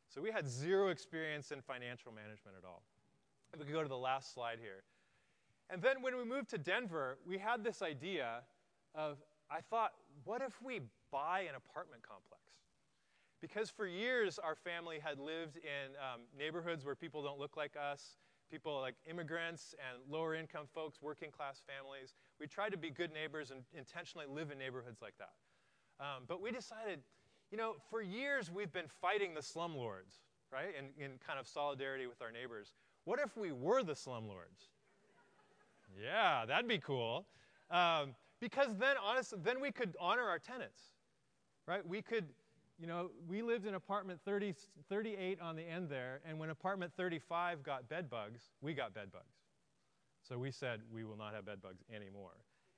So 0.07 0.21
we 0.21 0.31
had 0.31 0.47
zero 0.47 0.89
experience 0.89 1.51
in 1.51 1.61
financial 1.61 2.11
management 2.11 2.55
at 2.57 2.65
all. 2.65 2.83
If 3.53 3.59
we 3.59 3.65
could 3.65 3.73
go 3.73 3.83
to 3.83 3.89
the 3.89 3.97
last 3.97 4.33
slide 4.33 4.59
here. 4.61 4.83
And 5.69 5.81
then 5.81 6.01
when 6.01 6.15
we 6.17 6.23
moved 6.23 6.49
to 6.51 6.57
Denver, 6.57 7.17
we 7.25 7.37
had 7.37 7.63
this 7.63 7.81
idea 7.81 8.43
of, 8.93 9.17
I 9.49 9.61
thought, 9.61 9.93
what 10.23 10.41
if 10.41 10.61
we 10.61 10.81
buy 11.11 11.41
an 11.41 11.55
apartment 11.55 12.03
complex? 12.03 12.41
Because 13.41 13.69
for 13.69 13.87
years, 13.87 14.39
our 14.39 14.55
family 14.55 14.99
had 15.03 15.19
lived 15.19 15.57
in 15.57 15.91
um, 15.97 16.21
neighborhoods 16.37 16.85
where 16.85 16.95
people 16.95 17.23
don't 17.23 17.39
look 17.39 17.57
like 17.57 17.75
us, 17.75 18.17
people 18.49 18.79
like 18.79 18.95
immigrants 19.09 19.75
and 19.79 20.01
lower 20.11 20.35
income 20.35 20.65
folks, 20.73 21.01
working 21.01 21.31
class 21.31 21.61
families. 21.65 22.13
We 22.39 22.47
tried 22.47 22.71
to 22.71 22.77
be 22.77 22.89
good 22.89 23.11
neighbors 23.11 23.51
and 23.51 23.61
intentionally 23.73 24.27
live 24.27 24.51
in 24.51 24.57
neighborhoods 24.57 25.01
like 25.01 25.15
that. 25.17 25.33
Um, 25.99 26.23
but 26.27 26.41
we 26.41 26.51
decided, 26.51 26.99
you 27.51 27.57
know, 27.57 27.75
for 27.89 28.01
years 28.01 28.51
we've 28.51 28.71
been 28.71 28.89
fighting 29.01 29.33
the 29.33 29.41
slumlords, 29.41 30.19
right? 30.51 30.73
In, 30.77 31.03
in 31.03 31.11
kind 31.25 31.39
of 31.39 31.47
solidarity 31.47 32.07
with 32.07 32.21
our 32.21 32.31
neighbors. 32.31 32.73
What 33.05 33.19
if 33.19 33.37
we 33.37 33.51
were 33.51 33.83
the 33.83 33.93
slumlords? 33.93 34.69
Yeah, 36.01 36.45
that'd 36.45 36.67
be 36.67 36.79
cool. 36.79 37.25
Um, 37.71 38.15
because 38.41 38.75
then, 38.77 38.95
honestly, 39.03 39.39
then 39.43 39.61
we 39.61 39.71
could 39.71 39.95
honor 39.99 40.23
our 40.23 40.39
tenants, 40.39 40.81
right? 41.67 41.87
We 41.87 42.01
could, 42.01 42.25
you 42.79 42.87
know, 42.87 43.11
we 43.27 43.41
lived 43.41 43.65
in 43.65 43.75
apartment 43.75 44.19
30, 44.25 44.53
38 44.89 45.39
on 45.39 45.55
the 45.55 45.63
end 45.63 45.89
there, 45.89 46.19
and 46.27 46.37
when 46.37 46.49
apartment 46.49 46.91
35 46.97 47.63
got 47.63 47.87
bed 47.87 48.09
bugs, 48.09 48.41
we 48.61 48.73
got 48.73 48.93
bed 48.93 49.11
bugs. 49.11 49.35
So 50.27 50.37
we 50.37 50.51
said, 50.51 50.81
we 50.91 51.03
will 51.03 51.17
not 51.17 51.33
have 51.33 51.45
bed 51.45 51.61
bugs 51.61 51.83
anymore. 51.93 52.33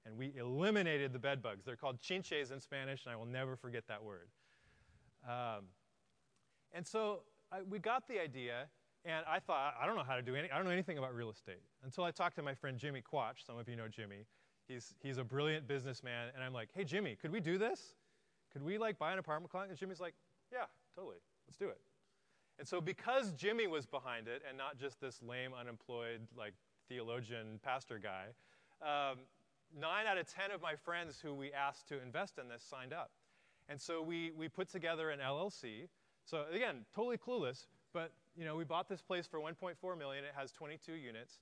And 0.05 0.17
we 0.17 0.33
eliminated 0.37 1.13
the 1.13 1.19
bed 1.19 1.41
bugs. 1.41 1.65
They're 1.65 1.75
called 1.75 1.99
chinches 1.99 2.51
in 2.51 2.59
Spanish, 2.59 3.05
and 3.05 3.13
I 3.13 3.15
will 3.15 3.25
never 3.25 3.55
forget 3.55 3.87
that 3.87 4.03
word. 4.03 4.29
Um, 5.27 5.65
and 6.73 6.85
so 6.85 7.21
I, 7.51 7.61
we 7.63 7.79
got 7.79 8.07
the 8.07 8.19
idea, 8.19 8.67
and 9.03 9.25
I 9.27 9.39
thought, 9.39 9.73
I 9.81 9.85
don't 9.85 9.95
know 9.95 10.03
how 10.03 10.15
to 10.15 10.21
do 10.21 10.35
any, 10.35 10.51
I 10.51 10.57
don't 10.57 10.65
know 10.65 10.71
anything 10.71 10.97
about 10.97 11.15
real 11.15 11.31
estate 11.31 11.61
until 11.83 12.03
I 12.03 12.11
talked 12.11 12.35
to 12.35 12.43
my 12.43 12.53
friend 12.53 12.77
Jimmy 12.77 13.01
Quach. 13.01 13.45
Some 13.45 13.57
of 13.57 13.67
you 13.67 13.75
know 13.75 13.87
Jimmy. 13.87 14.25
He's, 14.67 14.93
he's 15.01 15.17
a 15.17 15.23
brilliant 15.23 15.67
businessman. 15.67 16.27
And 16.35 16.43
I'm 16.43 16.53
like, 16.53 16.69
hey, 16.75 16.83
Jimmy, 16.83 17.17
could 17.19 17.31
we 17.31 17.39
do 17.39 17.57
this? 17.57 17.95
Could 18.57 18.65
we 18.65 18.79
like 18.79 18.97
buy 18.97 19.13
an 19.13 19.19
apartment 19.19 19.51
complex? 19.51 19.69
And 19.69 19.79
Jimmy's 19.79 19.99
like, 19.99 20.15
yeah, 20.51 20.65
totally. 20.95 21.17
Let's 21.47 21.57
do 21.57 21.69
it. 21.69 21.79
And 22.57 22.67
so 22.67 22.81
because 22.81 23.31
Jimmy 23.33 23.67
was 23.67 23.85
behind 23.85 24.27
it 24.27 24.41
and 24.49 24.57
not 24.57 24.79
just 24.79 24.99
this 24.99 25.21
lame, 25.21 25.51
unemployed, 25.53 26.21
like 26.35 26.53
theologian 26.89 27.59
pastor 27.63 27.99
guy, 27.99 28.25
um, 28.81 29.19
nine 29.79 30.07
out 30.07 30.17
of 30.17 30.27
10 30.27 30.49
of 30.49 30.59
my 30.59 30.73
friends 30.73 31.19
who 31.21 31.35
we 31.35 31.53
asked 31.53 31.87
to 31.89 32.01
invest 32.01 32.39
in 32.39 32.49
this 32.49 32.63
signed 32.63 32.93
up. 32.93 33.11
And 33.69 33.79
so 33.79 34.01
we, 34.01 34.31
we 34.35 34.49
put 34.49 34.71
together 34.71 35.11
an 35.11 35.19
LLC. 35.19 35.87
So 36.25 36.45
again, 36.51 36.77
totally 36.95 37.17
clueless, 37.17 37.67
but 37.93 38.11
you 38.35 38.43
know, 38.43 38.55
we 38.55 38.63
bought 38.63 38.89
this 38.89 39.03
place 39.03 39.27
for 39.27 39.39
1.4 39.39 39.97
million. 39.99 40.23
It 40.23 40.31
has 40.35 40.51
22 40.51 40.93
units. 40.93 41.37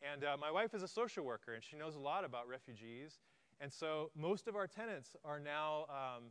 And 0.00 0.22
uh, 0.22 0.36
my 0.40 0.52
wife 0.52 0.74
is 0.74 0.84
a 0.84 0.88
social 0.88 1.24
worker, 1.24 1.54
and 1.54 1.62
she 1.64 1.76
knows 1.76 1.96
a 1.96 2.00
lot 2.00 2.24
about 2.24 2.46
refugees. 2.46 3.18
And 3.60 3.72
so 3.72 4.10
most 4.16 4.48
of 4.48 4.56
our 4.56 4.66
tenants 4.66 5.14
are 5.24 5.38
now, 5.38 5.86
um, 5.88 6.24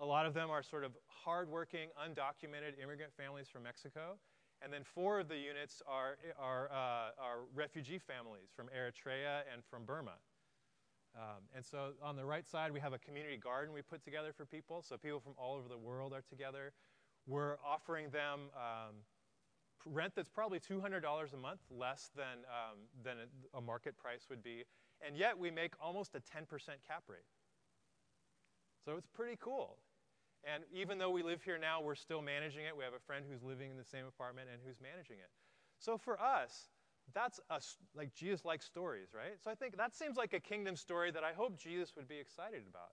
a 0.00 0.06
lot 0.06 0.26
of 0.26 0.32
them 0.32 0.50
are 0.50 0.62
sort 0.62 0.84
of 0.84 0.92
hardworking, 1.06 1.88
undocumented 2.00 2.82
immigrant 2.82 3.12
families 3.16 3.48
from 3.48 3.62
Mexico. 3.62 4.16
And 4.62 4.72
then 4.72 4.82
four 4.82 5.20
of 5.20 5.28
the 5.28 5.36
units 5.36 5.82
are, 5.86 6.16
are, 6.38 6.70
uh, 6.70 7.22
are 7.22 7.40
refugee 7.54 7.98
families 7.98 8.48
from 8.54 8.66
Eritrea 8.66 9.42
and 9.52 9.62
from 9.70 9.84
Burma. 9.84 10.16
Um, 11.14 11.42
and 11.54 11.64
so 11.64 11.92
on 12.02 12.16
the 12.16 12.24
right 12.24 12.46
side, 12.46 12.72
we 12.72 12.80
have 12.80 12.92
a 12.92 12.98
community 12.98 13.36
garden 13.36 13.74
we 13.74 13.82
put 13.82 14.02
together 14.04 14.32
for 14.36 14.44
people. 14.44 14.82
So 14.82 14.96
people 14.96 15.20
from 15.20 15.32
all 15.36 15.56
over 15.56 15.68
the 15.68 15.78
world 15.78 16.12
are 16.12 16.22
together. 16.28 16.72
We're 17.26 17.56
offering 17.66 18.10
them 18.10 18.50
um, 18.54 18.96
rent 19.86 20.12
that's 20.14 20.28
probably 20.28 20.60
$200 20.60 21.02
a 21.02 21.36
month 21.36 21.60
less 21.70 22.10
than, 22.16 22.44
um, 22.48 22.78
than 23.02 23.16
a, 23.18 23.58
a 23.58 23.60
market 23.60 23.96
price 23.96 24.26
would 24.30 24.42
be. 24.42 24.64
And 25.06 25.16
yet 25.16 25.38
we 25.38 25.50
make 25.50 25.72
almost 25.82 26.14
a 26.14 26.20
10% 26.20 26.46
cap 26.86 27.04
rate. 27.08 27.20
So 28.84 28.96
it's 28.96 29.06
pretty 29.06 29.36
cool. 29.40 29.78
And 30.44 30.64
even 30.72 30.98
though 30.98 31.10
we 31.10 31.22
live 31.22 31.42
here 31.42 31.58
now, 31.58 31.80
we're 31.82 31.94
still 31.94 32.22
managing 32.22 32.64
it. 32.64 32.76
We 32.76 32.84
have 32.84 32.94
a 32.94 33.04
friend 33.06 33.24
who's 33.28 33.42
living 33.42 33.70
in 33.70 33.76
the 33.76 33.84
same 33.84 34.06
apartment 34.06 34.48
and 34.52 34.60
who's 34.64 34.80
managing 34.80 35.16
it. 35.16 35.30
So 35.78 35.98
for 35.98 36.20
us, 36.20 36.70
that's 37.12 37.40
a, 37.50 37.60
like 37.94 38.14
Jesus 38.14 38.44
likes 38.44 38.64
stories, 38.64 39.08
right? 39.14 39.36
So 39.42 39.50
I 39.50 39.54
think 39.54 39.76
that 39.76 39.94
seems 39.94 40.16
like 40.16 40.32
a 40.32 40.40
kingdom 40.40 40.76
story 40.76 41.10
that 41.10 41.24
I 41.24 41.32
hope 41.32 41.58
Jesus 41.58 41.94
would 41.96 42.08
be 42.08 42.18
excited 42.18 42.62
about. 42.68 42.92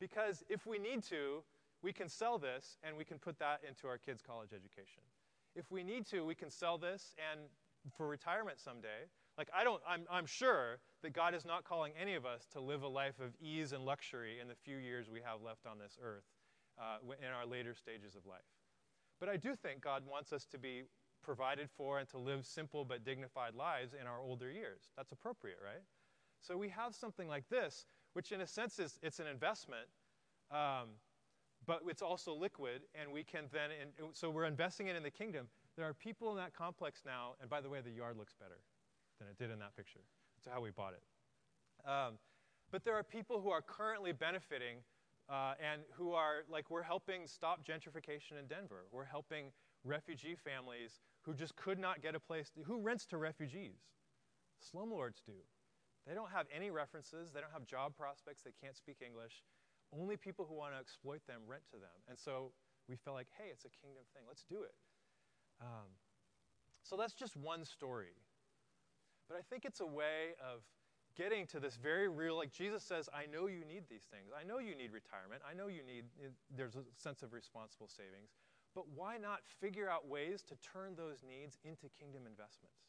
Because 0.00 0.42
if 0.48 0.66
we 0.66 0.78
need 0.78 1.02
to, 1.04 1.42
we 1.82 1.92
can 1.92 2.08
sell 2.08 2.38
this 2.38 2.78
and 2.82 2.96
we 2.96 3.04
can 3.04 3.18
put 3.18 3.38
that 3.38 3.60
into 3.66 3.86
our 3.86 3.98
kids' 3.98 4.22
college 4.22 4.50
education 4.52 5.02
if 5.54 5.70
we 5.70 5.82
need 5.82 6.06
to, 6.06 6.24
we 6.24 6.34
can 6.34 6.50
sell 6.50 6.78
this 6.78 7.14
and 7.30 7.40
for 7.96 8.08
retirement 8.08 8.58
someday. 8.58 9.08
Like, 9.38 9.48
I 9.54 9.64
don't, 9.64 9.82
I'm, 9.88 10.04
I'm 10.10 10.26
sure 10.26 10.78
that 11.02 11.12
God 11.12 11.34
is 11.34 11.44
not 11.44 11.64
calling 11.64 11.92
any 12.00 12.14
of 12.14 12.24
us 12.24 12.46
to 12.52 12.60
live 12.60 12.82
a 12.82 12.88
life 12.88 13.20
of 13.20 13.34
ease 13.40 13.72
and 13.72 13.84
luxury 13.84 14.38
in 14.40 14.48
the 14.48 14.54
few 14.54 14.76
years 14.76 15.08
we 15.10 15.20
have 15.24 15.42
left 15.42 15.66
on 15.66 15.78
this 15.78 15.98
earth 16.02 16.24
uh, 16.78 16.98
in 17.20 17.32
our 17.32 17.46
later 17.46 17.74
stages 17.74 18.14
of 18.14 18.26
life. 18.26 18.48
But 19.20 19.28
I 19.28 19.36
do 19.36 19.54
think 19.54 19.80
God 19.80 20.02
wants 20.06 20.32
us 20.32 20.44
to 20.46 20.58
be 20.58 20.82
provided 21.22 21.70
for 21.70 21.98
and 21.98 22.08
to 22.10 22.18
live 22.18 22.44
simple 22.44 22.84
but 22.84 23.04
dignified 23.04 23.54
lives 23.54 23.94
in 23.98 24.06
our 24.06 24.20
older 24.20 24.50
years. 24.50 24.90
That's 24.96 25.12
appropriate, 25.12 25.58
right? 25.64 25.82
So 26.40 26.56
we 26.56 26.68
have 26.68 26.94
something 26.94 27.28
like 27.28 27.48
this, 27.48 27.86
which 28.12 28.32
in 28.32 28.42
a 28.42 28.46
sense 28.46 28.78
is 28.78 28.98
it's 29.02 29.20
an 29.20 29.26
investment, 29.26 29.88
um, 30.50 30.90
but 31.66 31.80
it's 31.88 32.02
also 32.02 32.34
liquid, 32.34 32.82
and 32.94 33.10
we 33.10 33.24
can 33.24 33.44
then, 33.52 33.70
in, 33.70 34.12
so 34.12 34.28
we're 34.28 34.44
investing 34.44 34.88
it 34.88 34.96
in 34.96 35.02
the 35.02 35.10
kingdom. 35.10 35.46
There 35.76 35.88
are 35.88 35.94
people 35.94 36.30
in 36.30 36.36
that 36.36 36.54
complex 36.54 37.02
now, 37.06 37.34
and 37.40 37.48
by 37.48 37.62
the 37.62 37.70
way, 37.70 37.80
the 37.80 37.90
yard 37.90 38.18
looks 38.18 38.34
better 38.34 38.60
than 39.18 39.28
it 39.28 39.38
did 39.38 39.50
in 39.50 39.58
that 39.60 39.74
picture. 39.74 40.00
That's 40.36 40.54
how 40.54 40.60
we 40.60 40.70
bought 40.70 40.92
it. 40.92 41.88
Um, 41.88 42.18
but 42.70 42.84
there 42.84 42.94
are 42.94 43.02
people 43.02 43.40
who 43.40 43.50
are 43.50 43.62
currently 43.62 44.12
benefiting 44.12 44.78
uh, 45.28 45.54
and 45.58 45.82
who 45.94 46.12
are, 46.12 46.44
like, 46.48 46.70
we're 46.70 46.82
helping 46.82 47.26
stop 47.26 47.64
gentrification 47.64 48.38
in 48.38 48.46
Denver. 48.46 48.84
We're 48.92 49.04
helping 49.04 49.52
refugee 49.84 50.36
families 50.36 51.00
who 51.22 51.34
just 51.34 51.56
could 51.56 51.78
not 51.78 52.02
get 52.02 52.14
a 52.14 52.20
place. 52.20 52.50
To, 52.50 52.62
who 52.62 52.80
rents 52.80 53.06
to 53.06 53.16
refugees? 53.16 53.78
Slumlords 54.60 55.20
do. 55.24 55.32
They 56.06 56.14
don't 56.14 56.30
have 56.30 56.46
any 56.54 56.70
references, 56.70 57.32
they 57.32 57.40
don't 57.40 57.52
have 57.52 57.64
job 57.64 57.96
prospects, 57.96 58.42
they 58.42 58.52
can't 58.60 58.76
speak 58.76 58.98
English. 59.00 59.42
Only 59.92 60.16
people 60.16 60.44
who 60.46 60.54
want 60.54 60.74
to 60.74 60.80
exploit 60.80 61.20
them 61.26 61.40
rent 61.46 61.62
to 61.72 61.78
them. 61.78 61.96
And 62.08 62.18
so 62.18 62.52
we 62.88 62.96
felt 62.96 63.16
like, 63.16 63.28
hey, 63.38 63.48
it's 63.50 63.64
a 63.64 63.72
kingdom 63.72 64.04
thing, 64.12 64.24
let's 64.28 64.44
do 64.44 64.62
it. 64.62 64.74
Um, 65.60 65.88
so 66.82 66.96
that's 66.96 67.14
just 67.14 67.36
one 67.36 67.64
story. 67.64 68.12
But 69.28 69.38
I 69.38 69.40
think 69.48 69.64
it's 69.64 69.80
a 69.80 69.86
way 69.86 70.36
of 70.40 70.60
getting 71.16 71.46
to 71.48 71.60
this 71.60 71.76
very 71.76 72.08
real, 72.08 72.36
like 72.36 72.52
Jesus 72.52 72.82
says, 72.82 73.08
I 73.12 73.26
know 73.30 73.46
you 73.46 73.64
need 73.64 73.84
these 73.88 74.04
things. 74.10 74.30
I 74.38 74.44
know 74.44 74.58
you 74.58 74.74
need 74.74 74.92
retirement. 74.92 75.42
I 75.48 75.54
know 75.54 75.68
you 75.68 75.82
need, 75.84 76.04
there's 76.56 76.76
a 76.76 76.84
sense 76.96 77.22
of 77.22 77.32
responsible 77.32 77.88
savings. 77.88 78.30
But 78.74 78.84
why 78.94 79.18
not 79.18 79.40
figure 79.60 79.88
out 79.88 80.08
ways 80.08 80.42
to 80.48 80.56
turn 80.56 80.96
those 80.96 81.22
needs 81.22 81.58
into 81.64 81.86
kingdom 81.98 82.22
investments? 82.26 82.82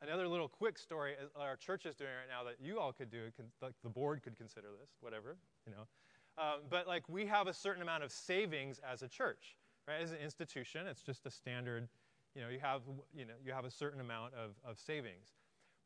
Another 0.00 0.28
little 0.28 0.48
quick 0.48 0.78
story 0.78 1.14
our 1.34 1.56
church 1.56 1.86
is 1.86 1.96
doing 1.96 2.10
right 2.10 2.28
now 2.30 2.44
that 2.44 2.64
you 2.64 2.78
all 2.78 2.92
could 2.92 3.10
do, 3.10 3.32
like 3.60 3.74
the 3.82 3.88
board 3.88 4.22
could 4.22 4.36
consider 4.36 4.68
this, 4.78 4.90
whatever, 5.00 5.36
you 5.66 5.72
know. 5.72 5.88
Um, 6.36 6.60
but 6.70 6.86
like 6.86 7.08
we 7.08 7.26
have 7.26 7.48
a 7.48 7.54
certain 7.54 7.82
amount 7.82 8.04
of 8.04 8.12
savings 8.12 8.80
as 8.88 9.02
a 9.02 9.08
church, 9.08 9.56
right? 9.88 10.00
As 10.00 10.12
an 10.12 10.18
institution, 10.18 10.86
it's 10.86 11.02
just 11.02 11.26
a 11.26 11.30
standard, 11.30 11.88
you 12.36 12.42
know, 12.42 12.48
you 12.48 12.60
have, 12.60 12.82
you 13.12 13.24
know, 13.24 13.34
you 13.44 13.52
have 13.52 13.64
a 13.64 13.70
certain 13.70 14.00
amount 14.00 14.34
of, 14.34 14.52
of 14.64 14.78
savings. 14.78 15.37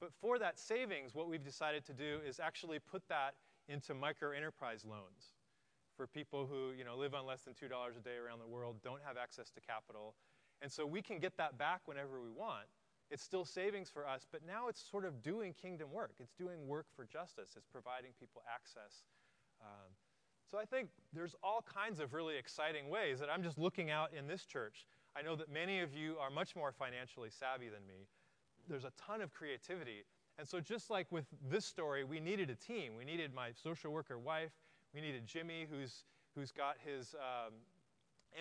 But 0.02 0.10
for 0.20 0.36
that 0.40 0.58
savings, 0.58 1.14
what 1.14 1.28
we've 1.28 1.44
decided 1.44 1.86
to 1.86 1.92
do 1.92 2.18
is 2.26 2.40
actually 2.40 2.80
put 2.80 3.06
that 3.08 3.34
into 3.68 3.94
micro 3.94 4.32
enterprise 4.32 4.84
loans 4.84 5.30
for 5.96 6.08
people 6.08 6.44
who 6.44 6.76
you 6.76 6.84
know, 6.84 6.96
live 6.96 7.14
on 7.14 7.24
less 7.24 7.42
than 7.42 7.54
$2 7.54 7.70
a 7.70 8.00
day 8.00 8.16
around 8.16 8.40
the 8.40 8.46
world, 8.48 8.78
don't 8.82 9.00
have 9.06 9.16
access 9.16 9.48
to 9.50 9.60
capital. 9.60 10.16
And 10.60 10.72
so 10.72 10.84
we 10.84 11.02
can 11.02 11.20
get 11.20 11.36
that 11.36 11.56
back 11.56 11.82
whenever 11.84 12.20
we 12.20 12.30
want. 12.30 12.66
It's 13.12 13.22
still 13.22 13.44
savings 13.44 13.90
for 13.90 14.04
us, 14.04 14.26
but 14.32 14.40
now 14.44 14.66
it's 14.66 14.82
sort 14.90 15.04
of 15.04 15.22
doing 15.22 15.54
kingdom 15.54 15.92
work. 15.92 16.14
It's 16.18 16.32
doing 16.32 16.66
work 16.66 16.86
for 16.96 17.04
justice, 17.04 17.50
it's 17.56 17.68
providing 17.70 18.10
people 18.18 18.42
access. 18.52 19.04
Um, 19.60 19.92
so 20.50 20.58
I 20.58 20.64
think 20.64 20.88
there's 21.12 21.36
all 21.44 21.64
kinds 21.72 22.00
of 22.00 22.12
really 22.12 22.36
exciting 22.36 22.90
ways 22.90 23.20
that 23.20 23.28
I'm 23.30 23.44
just 23.44 23.56
looking 23.56 23.88
out 23.92 24.10
in 24.12 24.26
this 24.26 24.46
church. 24.46 24.84
I 25.14 25.22
know 25.22 25.36
that 25.36 25.48
many 25.48 25.78
of 25.78 25.94
you 25.94 26.16
are 26.20 26.30
much 26.30 26.56
more 26.56 26.72
financially 26.72 27.30
savvy 27.30 27.68
than 27.68 27.86
me 27.86 28.08
there's 28.68 28.84
a 28.84 28.92
ton 28.96 29.20
of 29.20 29.32
creativity. 29.32 30.04
And 30.38 30.48
so, 30.48 30.60
just 30.60 30.90
like 30.90 31.06
with 31.10 31.26
this 31.50 31.64
story, 31.64 32.04
we 32.04 32.20
needed 32.20 32.50
a 32.50 32.54
team. 32.54 32.92
We 32.96 33.04
needed 33.04 33.34
my 33.34 33.50
social 33.52 33.92
worker 33.92 34.18
wife. 34.18 34.52
We 34.94 35.00
needed 35.00 35.26
Jimmy, 35.26 35.66
who's, 35.70 36.04
who's 36.34 36.50
got 36.50 36.76
his 36.84 37.14
um, 37.14 37.52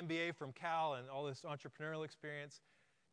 MBA 0.08 0.36
from 0.36 0.52
Cal 0.54 0.96
and 0.96 1.10
all 1.10 1.26
this 1.26 1.44
entrepreneurial 1.48 2.06
experience. 2.06 2.62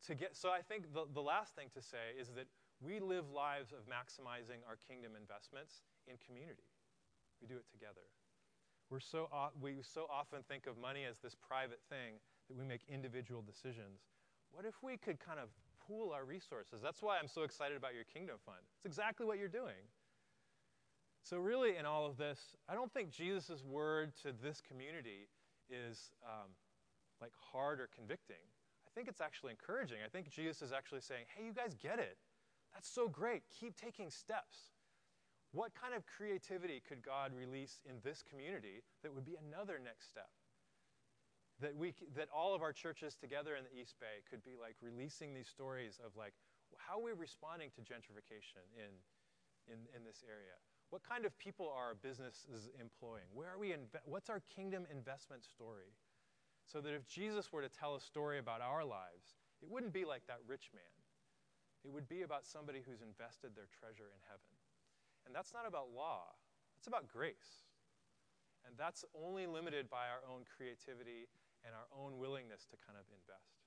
To 0.06 0.14
get, 0.14 0.36
so, 0.36 0.50
I 0.50 0.60
think 0.60 0.94
the, 0.94 1.06
the 1.12 1.20
last 1.20 1.56
thing 1.56 1.68
to 1.74 1.82
say 1.82 2.14
is 2.20 2.28
that 2.36 2.46
we 2.80 3.00
live 3.00 3.24
lives 3.34 3.72
of 3.72 3.80
maximizing 3.90 4.62
our 4.68 4.78
kingdom 4.86 5.12
investments 5.18 5.82
in 6.06 6.14
community. 6.24 6.62
We 7.42 7.48
do 7.48 7.56
it 7.56 7.66
together. 7.70 8.06
We're 8.90 9.00
so, 9.00 9.28
we 9.60 9.74
so 9.82 10.06
often 10.08 10.40
think 10.48 10.66
of 10.66 10.78
money 10.78 11.04
as 11.04 11.18
this 11.18 11.34
private 11.34 11.80
thing 11.90 12.22
that 12.48 12.56
we 12.56 12.64
make 12.64 12.80
individual 12.88 13.42
decisions. 13.42 14.06
What 14.50 14.64
if 14.64 14.82
we 14.82 14.96
could 14.96 15.20
kind 15.20 15.38
of 15.38 15.50
pool 15.88 16.12
our 16.12 16.24
resources. 16.24 16.80
That's 16.82 17.02
why 17.02 17.18
I'm 17.18 17.28
so 17.28 17.42
excited 17.42 17.76
about 17.76 17.94
your 17.94 18.04
Kingdom 18.04 18.36
Fund. 18.44 18.58
It's 18.76 18.86
exactly 18.86 19.26
what 19.26 19.38
you're 19.38 19.48
doing. 19.48 19.88
So, 21.24 21.38
really, 21.38 21.76
in 21.76 21.86
all 21.86 22.06
of 22.06 22.16
this, 22.16 22.56
I 22.68 22.74
don't 22.74 22.92
think 22.92 23.10
Jesus' 23.10 23.64
word 23.64 24.12
to 24.22 24.32
this 24.32 24.60
community 24.60 25.28
is 25.68 26.12
um, 26.24 26.50
like 27.20 27.32
hard 27.52 27.80
or 27.80 27.88
convicting. 27.94 28.44
I 28.86 28.90
think 28.94 29.08
it's 29.08 29.20
actually 29.20 29.52
encouraging. 29.52 29.98
I 30.04 30.08
think 30.08 30.30
Jesus 30.30 30.62
is 30.62 30.72
actually 30.72 31.00
saying, 31.00 31.24
hey, 31.36 31.44
you 31.44 31.52
guys 31.52 31.74
get 31.74 31.98
it. 31.98 32.16
That's 32.72 32.88
so 32.88 33.08
great. 33.08 33.42
Keep 33.50 33.76
taking 33.76 34.10
steps. 34.10 34.72
What 35.52 35.72
kind 35.74 35.94
of 35.94 36.04
creativity 36.06 36.82
could 36.86 37.02
God 37.02 37.32
release 37.34 37.80
in 37.88 37.96
this 38.04 38.22
community 38.22 38.82
that 39.02 39.14
would 39.14 39.24
be 39.24 39.36
another 39.36 39.80
next 39.82 40.10
step? 40.10 40.28
That 41.60 41.74
we 41.76 41.94
that 42.16 42.28
all 42.34 42.54
of 42.54 42.62
our 42.62 42.72
churches 42.72 43.14
together 43.14 43.56
in 43.56 43.64
the 43.64 43.74
East 43.74 43.96
Bay 44.00 44.22
could 44.30 44.44
be 44.44 44.54
like 44.60 44.76
releasing 44.80 45.34
these 45.34 45.48
stories 45.48 45.98
of 46.04 46.14
like 46.16 46.34
how 46.76 47.00
are 47.00 47.04
we 47.04 47.12
responding 47.12 47.70
to 47.74 47.80
gentrification 47.82 48.62
in 48.76 48.92
in, 49.66 49.78
in 49.94 50.04
this 50.04 50.24
area? 50.24 50.56
What 50.90 51.02
kind 51.04 51.26
of 51.26 51.36
people 51.36 51.68
are 51.68 51.92
our 51.92 51.98
businesses 52.00 52.70
employing? 52.80 53.28
Where 53.34 53.48
are 53.52 53.58
we 53.58 53.74
what's 54.04 54.30
our 54.30 54.42
kingdom 54.54 54.86
investment 54.90 55.44
story? 55.44 55.92
So 56.64 56.80
that 56.80 56.92
if 56.92 57.06
Jesus 57.08 57.52
were 57.52 57.62
to 57.62 57.68
tell 57.68 57.96
a 57.96 58.00
story 58.00 58.38
about 58.38 58.60
our 58.60 58.84
lives, 58.84 59.40
it 59.62 59.68
wouldn't 59.68 59.92
be 59.92 60.04
like 60.04 60.22
that 60.28 60.40
rich 60.46 60.70
man. 60.74 60.96
It 61.84 61.90
would 61.90 62.08
be 62.08 62.22
about 62.22 62.44
somebody 62.44 62.82
who's 62.84 63.00
invested 63.00 63.56
their 63.56 63.70
treasure 63.72 64.12
in 64.12 64.20
heaven. 64.28 64.52
And 65.24 65.34
that's 65.34 65.52
not 65.52 65.66
about 65.66 65.88
law, 65.94 66.36
it's 66.76 66.86
about 66.86 67.08
grace. 67.08 67.66
And 68.66 68.76
that's 68.76 69.04
only 69.16 69.46
limited 69.46 69.88
by 69.88 70.12
our 70.12 70.20
own 70.28 70.44
creativity 70.44 71.24
and 71.68 71.76
our 71.76 71.84
own 71.92 72.16
willingness 72.16 72.64
to 72.70 72.76
kind 72.80 72.96
of 72.98 73.04
invest. 73.12 73.60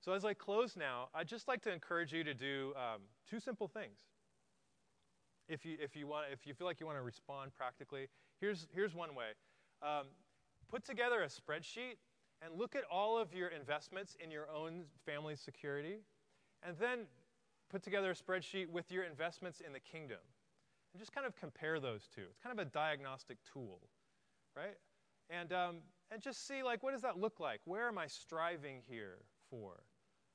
So, 0.00 0.12
as 0.12 0.24
I 0.24 0.34
close 0.34 0.76
now, 0.76 1.08
I'd 1.12 1.26
just 1.26 1.48
like 1.48 1.62
to 1.62 1.72
encourage 1.72 2.12
you 2.12 2.22
to 2.22 2.32
do 2.32 2.72
um, 2.76 3.02
two 3.28 3.40
simple 3.40 3.66
things. 3.66 3.98
If 5.48 5.66
you, 5.66 5.76
if, 5.80 5.96
you 5.96 6.06
want, 6.06 6.26
if 6.32 6.46
you 6.46 6.54
feel 6.54 6.66
like 6.66 6.78
you 6.78 6.86
want 6.86 6.98
to 6.98 7.02
respond 7.02 7.50
practically, 7.56 8.06
here's, 8.40 8.68
here's 8.72 8.94
one 8.94 9.16
way. 9.16 9.34
Um, 9.82 10.06
put 10.70 10.84
together 10.84 11.22
a 11.22 11.26
spreadsheet 11.26 11.98
and 12.40 12.56
look 12.56 12.76
at 12.76 12.84
all 12.90 13.18
of 13.18 13.34
your 13.34 13.48
investments 13.48 14.16
in 14.22 14.30
your 14.30 14.48
own 14.48 14.84
family 15.04 15.34
security, 15.34 15.96
and 16.62 16.76
then 16.78 17.00
put 17.68 17.82
together 17.82 18.10
a 18.10 18.14
spreadsheet 18.14 18.68
with 18.68 18.92
your 18.92 19.02
investments 19.04 19.60
in 19.64 19.72
the 19.72 19.80
kingdom. 19.80 20.18
And 20.92 21.00
just 21.00 21.12
kind 21.12 21.26
of 21.26 21.34
compare 21.34 21.80
those 21.80 22.08
two. 22.14 22.22
It's 22.30 22.38
kind 22.38 22.58
of 22.58 22.64
a 22.64 22.70
diagnostic 22.70 23.38
tool, 23.52 23.80
right? 24.56 24.76
And 25.30 25.52
um, 25.52 25.76
and 26.10 26.22
just 26.22 26.46
see 26.46 26.62
like 26.62 26.82
what 26.82 26.92
does 26.92 27.02
that 27.02 27.18
look 27.18 27.40
like? 27.40 27.60
Where 27.64 27.88
am 27.88 27.98
i 27.98 28.06
striving 28.06 28.82
here 28.88 29.18
for? 29.50 29.82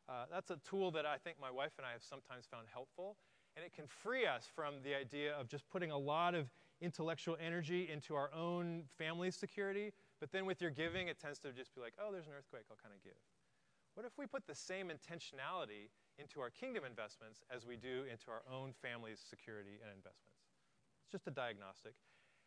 Uh, 0.10 0.26
that's 0.30 0.50
a 0.50 0.58
tool 0.68 0.92
that 0.92 1.06
i 1.06 1.18
think 1.18 1.40
my 1.40 1.52
wife 1.52 1.72
and 1.78 1.86
i 1.86 1.92
have 1.92 2.04
sometimes 2.04 2.46
found 2.46 2.68
helpful 2.74 3.16
and 3.56 3.64
it 3.64 3.72
can 3.74 3.86
free 3.88 4.26
us 4.26 4.50
from 4.54 4.76
the 4.84 4.96
idea 4.96 5.34
of 5.36 5.48
just 5.48 5.70
putting 5.70 5.92
a 5.92 5.98
lot 5.98 6.36
of 6.36 6.50
intellectual 6.82 7.38
energy 7.40 7.88
into 7.92 8.16
our 8.16 8.34
own 8.34 8.84
family 8.98 9.32
security 9.32 9.94
but 10.20 10.32
then 10.32 10.46
with 10.46 10.60
your 10.60 10.72
giving 10.72 11.08
it 11.08 11.20
tends 11.20 11.40
to 11.40 11.54
just 11.54 11.74
be 11.76 11.80
like 11.80 11.94
oh 12.02 12.12
there's 12.12 12.28
an 12.28 12.34
earthquake 12.38 12.64
i'll 12.70 12.82
kind 12.82 12.94
of 12.94 13.02
give. 13.04 13.20
What 13.94 14.06
if 14.06 14.18
we 14.18 14.26
put 14.26 14.48
the 14.48 14.56
same 14.56 14.88
intentionality 14.88 15.92
into 16.18 16.40
our 16.40 16.50
kingdom 16.50 16.84
investments 16.86 17.44
as 17.54 17.66
we 17.66 17.76
do 17.76 18.04
into 18.10 18.32
our 18.32 18.42
own 18.52 18.74
family's 18.82 19.20
security 19.20 19.80
and 19.84 19.92
investments? 19.92 20.48
It's 21.04 21.12
just 21.12 21.28
a 21.28 21.32
diagnostic 21.32 21.94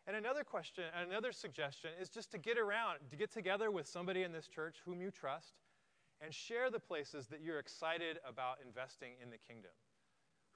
and 0.06 0.16
another 0.16 0.44
question, 0.44 0.84
another 1.08 1.32
suggestion 1.32 1.90
is 2.00 2.08
just 2.08 2.30
to 2.32 2.38
get 2.38 2.58
around, 2.58 2.98
to 3.10 3.16
get 3.16 3.32
together 3.32 3.70
with 3.70 3.86
somebody 3.86 4.22
in 4.22 4.32
this 4.32 4.46
church 4.46 4.76
whom 4.84 5.00
you 5.00 5.10
trust 5.10 5.54
and 6.20 6.32
share 6.32 6.70
the 6.70 6.80
places 6.80 7.26
that 7.28 7.40
you're 7.40 7.58
excited 7.58 8.18
about 8.28 8.58
investing 8.64 9.12
in 9.22 9.30
the 9.30 9.38
kingdom. 9.38 9.72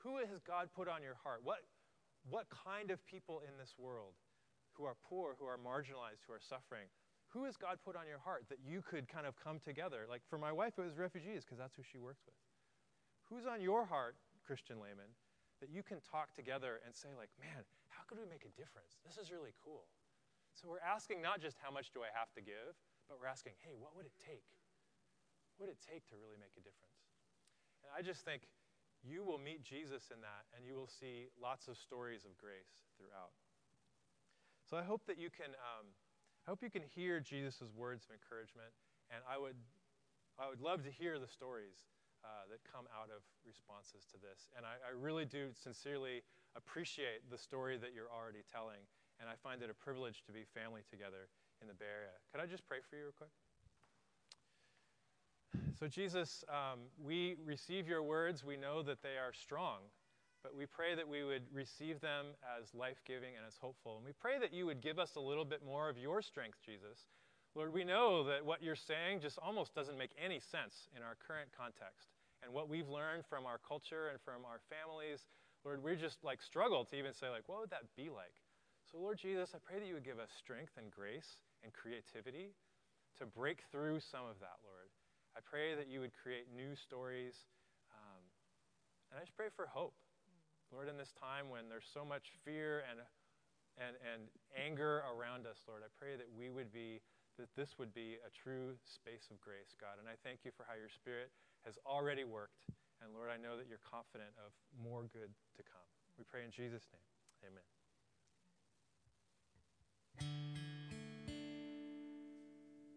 Who 0.05 0.19
has 0.19 0.41
God 0.47 0.69
put 0.75 0.89
on 0.89 1.03
your 1.03 1.17
heart? 1.23 1.41
What, 1.43 1.65
what 2.29 2.47
kind 2.51 2.91
of 2.91 3.05
people 3.07 3.43
in 3.47 3.57
this 3.59 3.75
world 3.79 4.15
who 4.73 4.85
are 4.85 4.97
poor, 5.09 5.35
who 5.41 5.47
are 5.47 5.59
marginalized, 5.59 6.23
who 6.27 6.33
are 6.35 6.41
suffering? 6.41 6.87
Who 7.31 7.45
has 7.45 7.57
God 7.57 7.79
put 7.85 7.97
on 7.97 8.07
your 8.07 8.19
heart 8.19 8.45
that 8.49 8.59
you 8.65 8.81
could 8.81 9.09
kind 9.09 9.27
of 9.27 9.35
come 9.37 9.61
together? 9.61 10.07
Like 10.09 10.23
for 10.29 10.39
my 10.39 10.53
wife, 10.53 10.75
it 10.79 10.85
was 10.85 10.97
refugees 10.97 11.45
because 11.45 11.59
that's 11.59 11.75
who 11.75 11.83
she 11.83 11.99
works 11.99 12.23
with. 12.25 12.37
Who's 13.29 13.47
on 13.47 13.61
your 13.61 13.85
heart, 13.85 14.17
Christian 14.47 14.77
layman, 14.77 15.13
that 15.61 15.71
you 15.71 15.83
can 15.83 15.99
talk 16.01 16.31
together 16.35 16.79
and 16.87 16.95
say, 16.95 17.15
like, 17.19 17.31
man, 17.39 17.67
how 17.91 18.07
could 18.07 18.19
we 18.19 18.27
make 18.27 18.47
a 18.47 18.53
difference? 18.55 19.03
This 19.03 19.19
is 19.19 19.35
really 19.35 19.55
cool. 19.59 19.91
So 20.55 20.67
we're 20.67 20.83
asking 20.83 21.23
not 21.23 21.39
just 21.39 21.59
how 21.59 21.71
much 21.71 21.91
do 21.95 22.03
I 22.03 22.11
have 22.15 22.31
to 22.35 22.43
give, 22.43 22.79
but 23.07 23.19
we're 23.19 23.31
asking, 23.31 23.59
hey, 23.63 23.75
what 23.79 23.95
would 23.95 24.07
it 24.07 24.15
take? 24.19 24.47
What 25.55 25.67
would 25.67 25.75
it 25.75 25.83
take 25.83 26.07
to 26.11 26.19
really 26.19 26.39
make 26.39 26.55
a 26.55 26.63
difference? 26.63 27.03
And 27.83 27.91
I 27.95 28.03
just 28.03 28.23
think 28.23 28.47
you 29.03 29.23
will 29.23 29.39
meet 29.39 29.63
Jesus 29.63 30.11
in 30.11 30.19
that, 30.23 30.51
and 30.55 30.67
you 30.67 30.75
will 30.75 30.91
see 30.91 31.31
lots 31.39 31.71
of 31.71 31.79
stories 31.79 32.27
of 32.27 32.35
grace 32.39 32.83
throughout. 32.99 33.35
So 34.67 34.77
I 34.77 34.83
hope 34.83 35.07
that 35.07 35.19
you 35.19 35.31
can, 35.31 35.55
um, 35.59 35.87
I 36.47 36.51
hope 36.51 36.63
you 36.63 36.71
can 36.71 36.83
hear 36.83 37.21
Jesus' 37.21 37.71
words 37.75 38.05
of 38.05 38.15
encouragement, 38.15 38.75
and 39.11 39.23
I 39.25 39.39
would, 39.39 39.57
I 40.39 40.51
would 40.51 40.61
love 40.61 40.83
to 40.85 40.91
hear 40.91 41.19
the 41.19 41.31
stories 41.31 41.87
uh, 42.29 42.45
that 42.53 42.61
come 42.69 42.85
out 42.93 43.09
of 43.09 43.25
responses 43.49 44.05
to 44.13 44.21
this. 44.21 44.53
And 44.53 44.69
I, 44.69 44.77
I 44.85 44.93
really 44.93 45.25
do 45.25 45.49
sincerely 45.57 46.21
appreciate 46.53 47.25
the 47.33 47.41
story 47.41 47.81
that 47.81 47.97
you're 47.97 48.13
already 48.13 48.45
telling. 48.45 48.85
And 49.17 49.33
I 49.33 49.35
find 49.41 49.65
it 49.65 49.73
a 49.73 49.75
privilege 49.75 50.21
to 50.29 50.33
be 50.37 50.45
family 50.45 50.85
together 50.85 51.33
in 51.65 51.67
the 51.67 51.75
Bay 51.75 51.89
Area. 51.89 52.15
Could 52.31 52.45
I 52.45 52.47
just 52.47 52.69
pray 52.69 52.85
for 52.85 53.01
you 53.01 53.09
real 53.09 53.17
quick? 53.17 53.33
So, 55.81 55.89
Jesus, 55.89 56.45
um, 56.51 56.81
we 57.01 57.37
receive 57.45 57.89
your 57.89 58.03
words. 58.03 58.45
We 58.45 58.57
know 58.57 58.83
that 58.83 59.01
they 59.01 59.17
are 59.17 59.33
strong, 59.33 59.89
but 60.43 60.55
we 60.55 60.67
pray 60.67 60.95
that 60.95 61.09
we 61.09 61.25
would 61.25 61.43
receive 61.53 62.01
them 62.01 62.27
as 62.45 62.75
life 62.75 63.01
giving 63.07 63.35
and 63.37 63.47
as 63.47 63.57
hopeful. 63.57 63.97
And 63.97 64.05
we 64.05 64.13
pray 64.13 64.39
that 64.39 64.53
you 64.53 64.67
would 64.67 64.81
give 64.81 64.99
us 64.99 65.17
a 65.17 65.21
little 65.21 65.45
bit 65.45 65.65
more 65.65 65.89
of 65.89 65.97
your 65.97 66.21
strength, 66.21 66.59
Jesus. 66.65 67.07
Lord, 67.55 67.73
we 67.73 67.85
know 67.85 68.25
that 68.25 68.45
what 68.45 68.63
you're 68.63 68.77
saying 68.77 69.21
just 69.21 69.39
almost 69.39 69.75
doesn't 69.75 69.97
make 69.97 70.11
any 70.23 70.39
sense 70.39 70.89
in 70.97 71.03
our 71.03 71.17
current 71.27 71.49
context. 71.57 72.11
And 72.49 72.57
what 72.57 72.73
we've 72.73 72.89
learned 72.89 73.29
from 73.29 73.45
our 73.45 73.61
culture 73.61 74.09
and 74.09 74.17
from 74.25 74.49
our 74.49 74.65
families, 74.73 75.29
Lord, 75.69 75.85
we 75.85 76.01
just 76.01 76.25
like 76.25 76.41
struggle 76.41 76.81
to 76.89 76.97
even 76.97 77.13
say, 77.13 77.29
like, 77.29 77.45
what 77.45 77.61
would 77.61 77.69
that 77.77 77.85
be 77.93 78.09
like? 78.09 78.33
So, 78.89 78.97
Lord 78.97 79.21
Jesus, 79.21 79.53
I 79.53 79.61
pray 79.61 79.77
that 79.77 79.85
you 79.85 79.93
would 79.93 80.09
give 80.09 80.17
us 80.17 80.33
strength 80.33 80.73
and 80.81 80.89
grace 80.89 81.37
and 81.61 81.77
creativity 81.77 82.57
to 83.21 83.29
break 83.29 83.69
through 83.69 84.01
some 84.01 84.25
of 84.25 84.41
that, 84.41 84.65
Lord. 84.65 84.89
I 85.37 85.45
pray 85.45 85.77
that 85.77 85.93
you 85.93 86.01
would 86.01 86.17
create 86.17 86.49
new 86.49 86.73
stories. 86.73 87.37
Um, 87.93 88.25
and 89.13 89.21
I 89.21 89.29
just 89.29 89.37
pray 89.37 89.53
for 89.53 89.69
hope. 89.69 89.93
Lord, 90.73 90.89
in 90.89 90.97
this 90.97 91.13
time 91.21 91.53
when 91.53 91.69
there's 91.69 91.93
so 91.93 92.01
much 92.01 92.33
fear 92.49 92.81
and, 92.89 92.97
and, 93.77 93.93
and 94.09 94.25
anger 94.57 95.05
around 95.05 95.45
us, 95.45 95.61
Lord, 95.69 95.85
I 95.85 95.93
pray 96.01 96.17
that 96.17 96.33
we 96.33 96.49
would 96.49 96.73
be, 96.73 97.05
that 97.37 97.53
this 97.61 97.77
would 97.77 97.93
be 97.93 98.17
a 98.25 98.33
true 98.33 98.73
space 98.89 99.29
of 99.29 99.37
grace, 99.37 99.77
God. 99.77 100.01
And 100.01 100.09
I 100.09 100.17
thank 100.25 100.49
you 100.49 100.53
for 100.57 100.65
how 100.65 100.81
your 100.81 100.89
Spirit 100.89 101.29
has 101.65 101.79
already 101.87 102.25
worked. 102.25 102.67
And 103.03 103.15
Lord, 103.15 103.31
I 103.31 103.37
know 103.37 103.57
that 103.57 103.67
you're 103.69 103.83
confident 103.83 104.31
of 104.39 104.53
more 104.83 105.03
good 105.13 105.31
to 105.57 105.63
come. 105.63 105.87
We 106.19 106.25
pray 106.25 106.45
in 106.45 106.51
Jesus' 106.51 106.87
name. 106.91 107.03
Amen. 107.47 107.63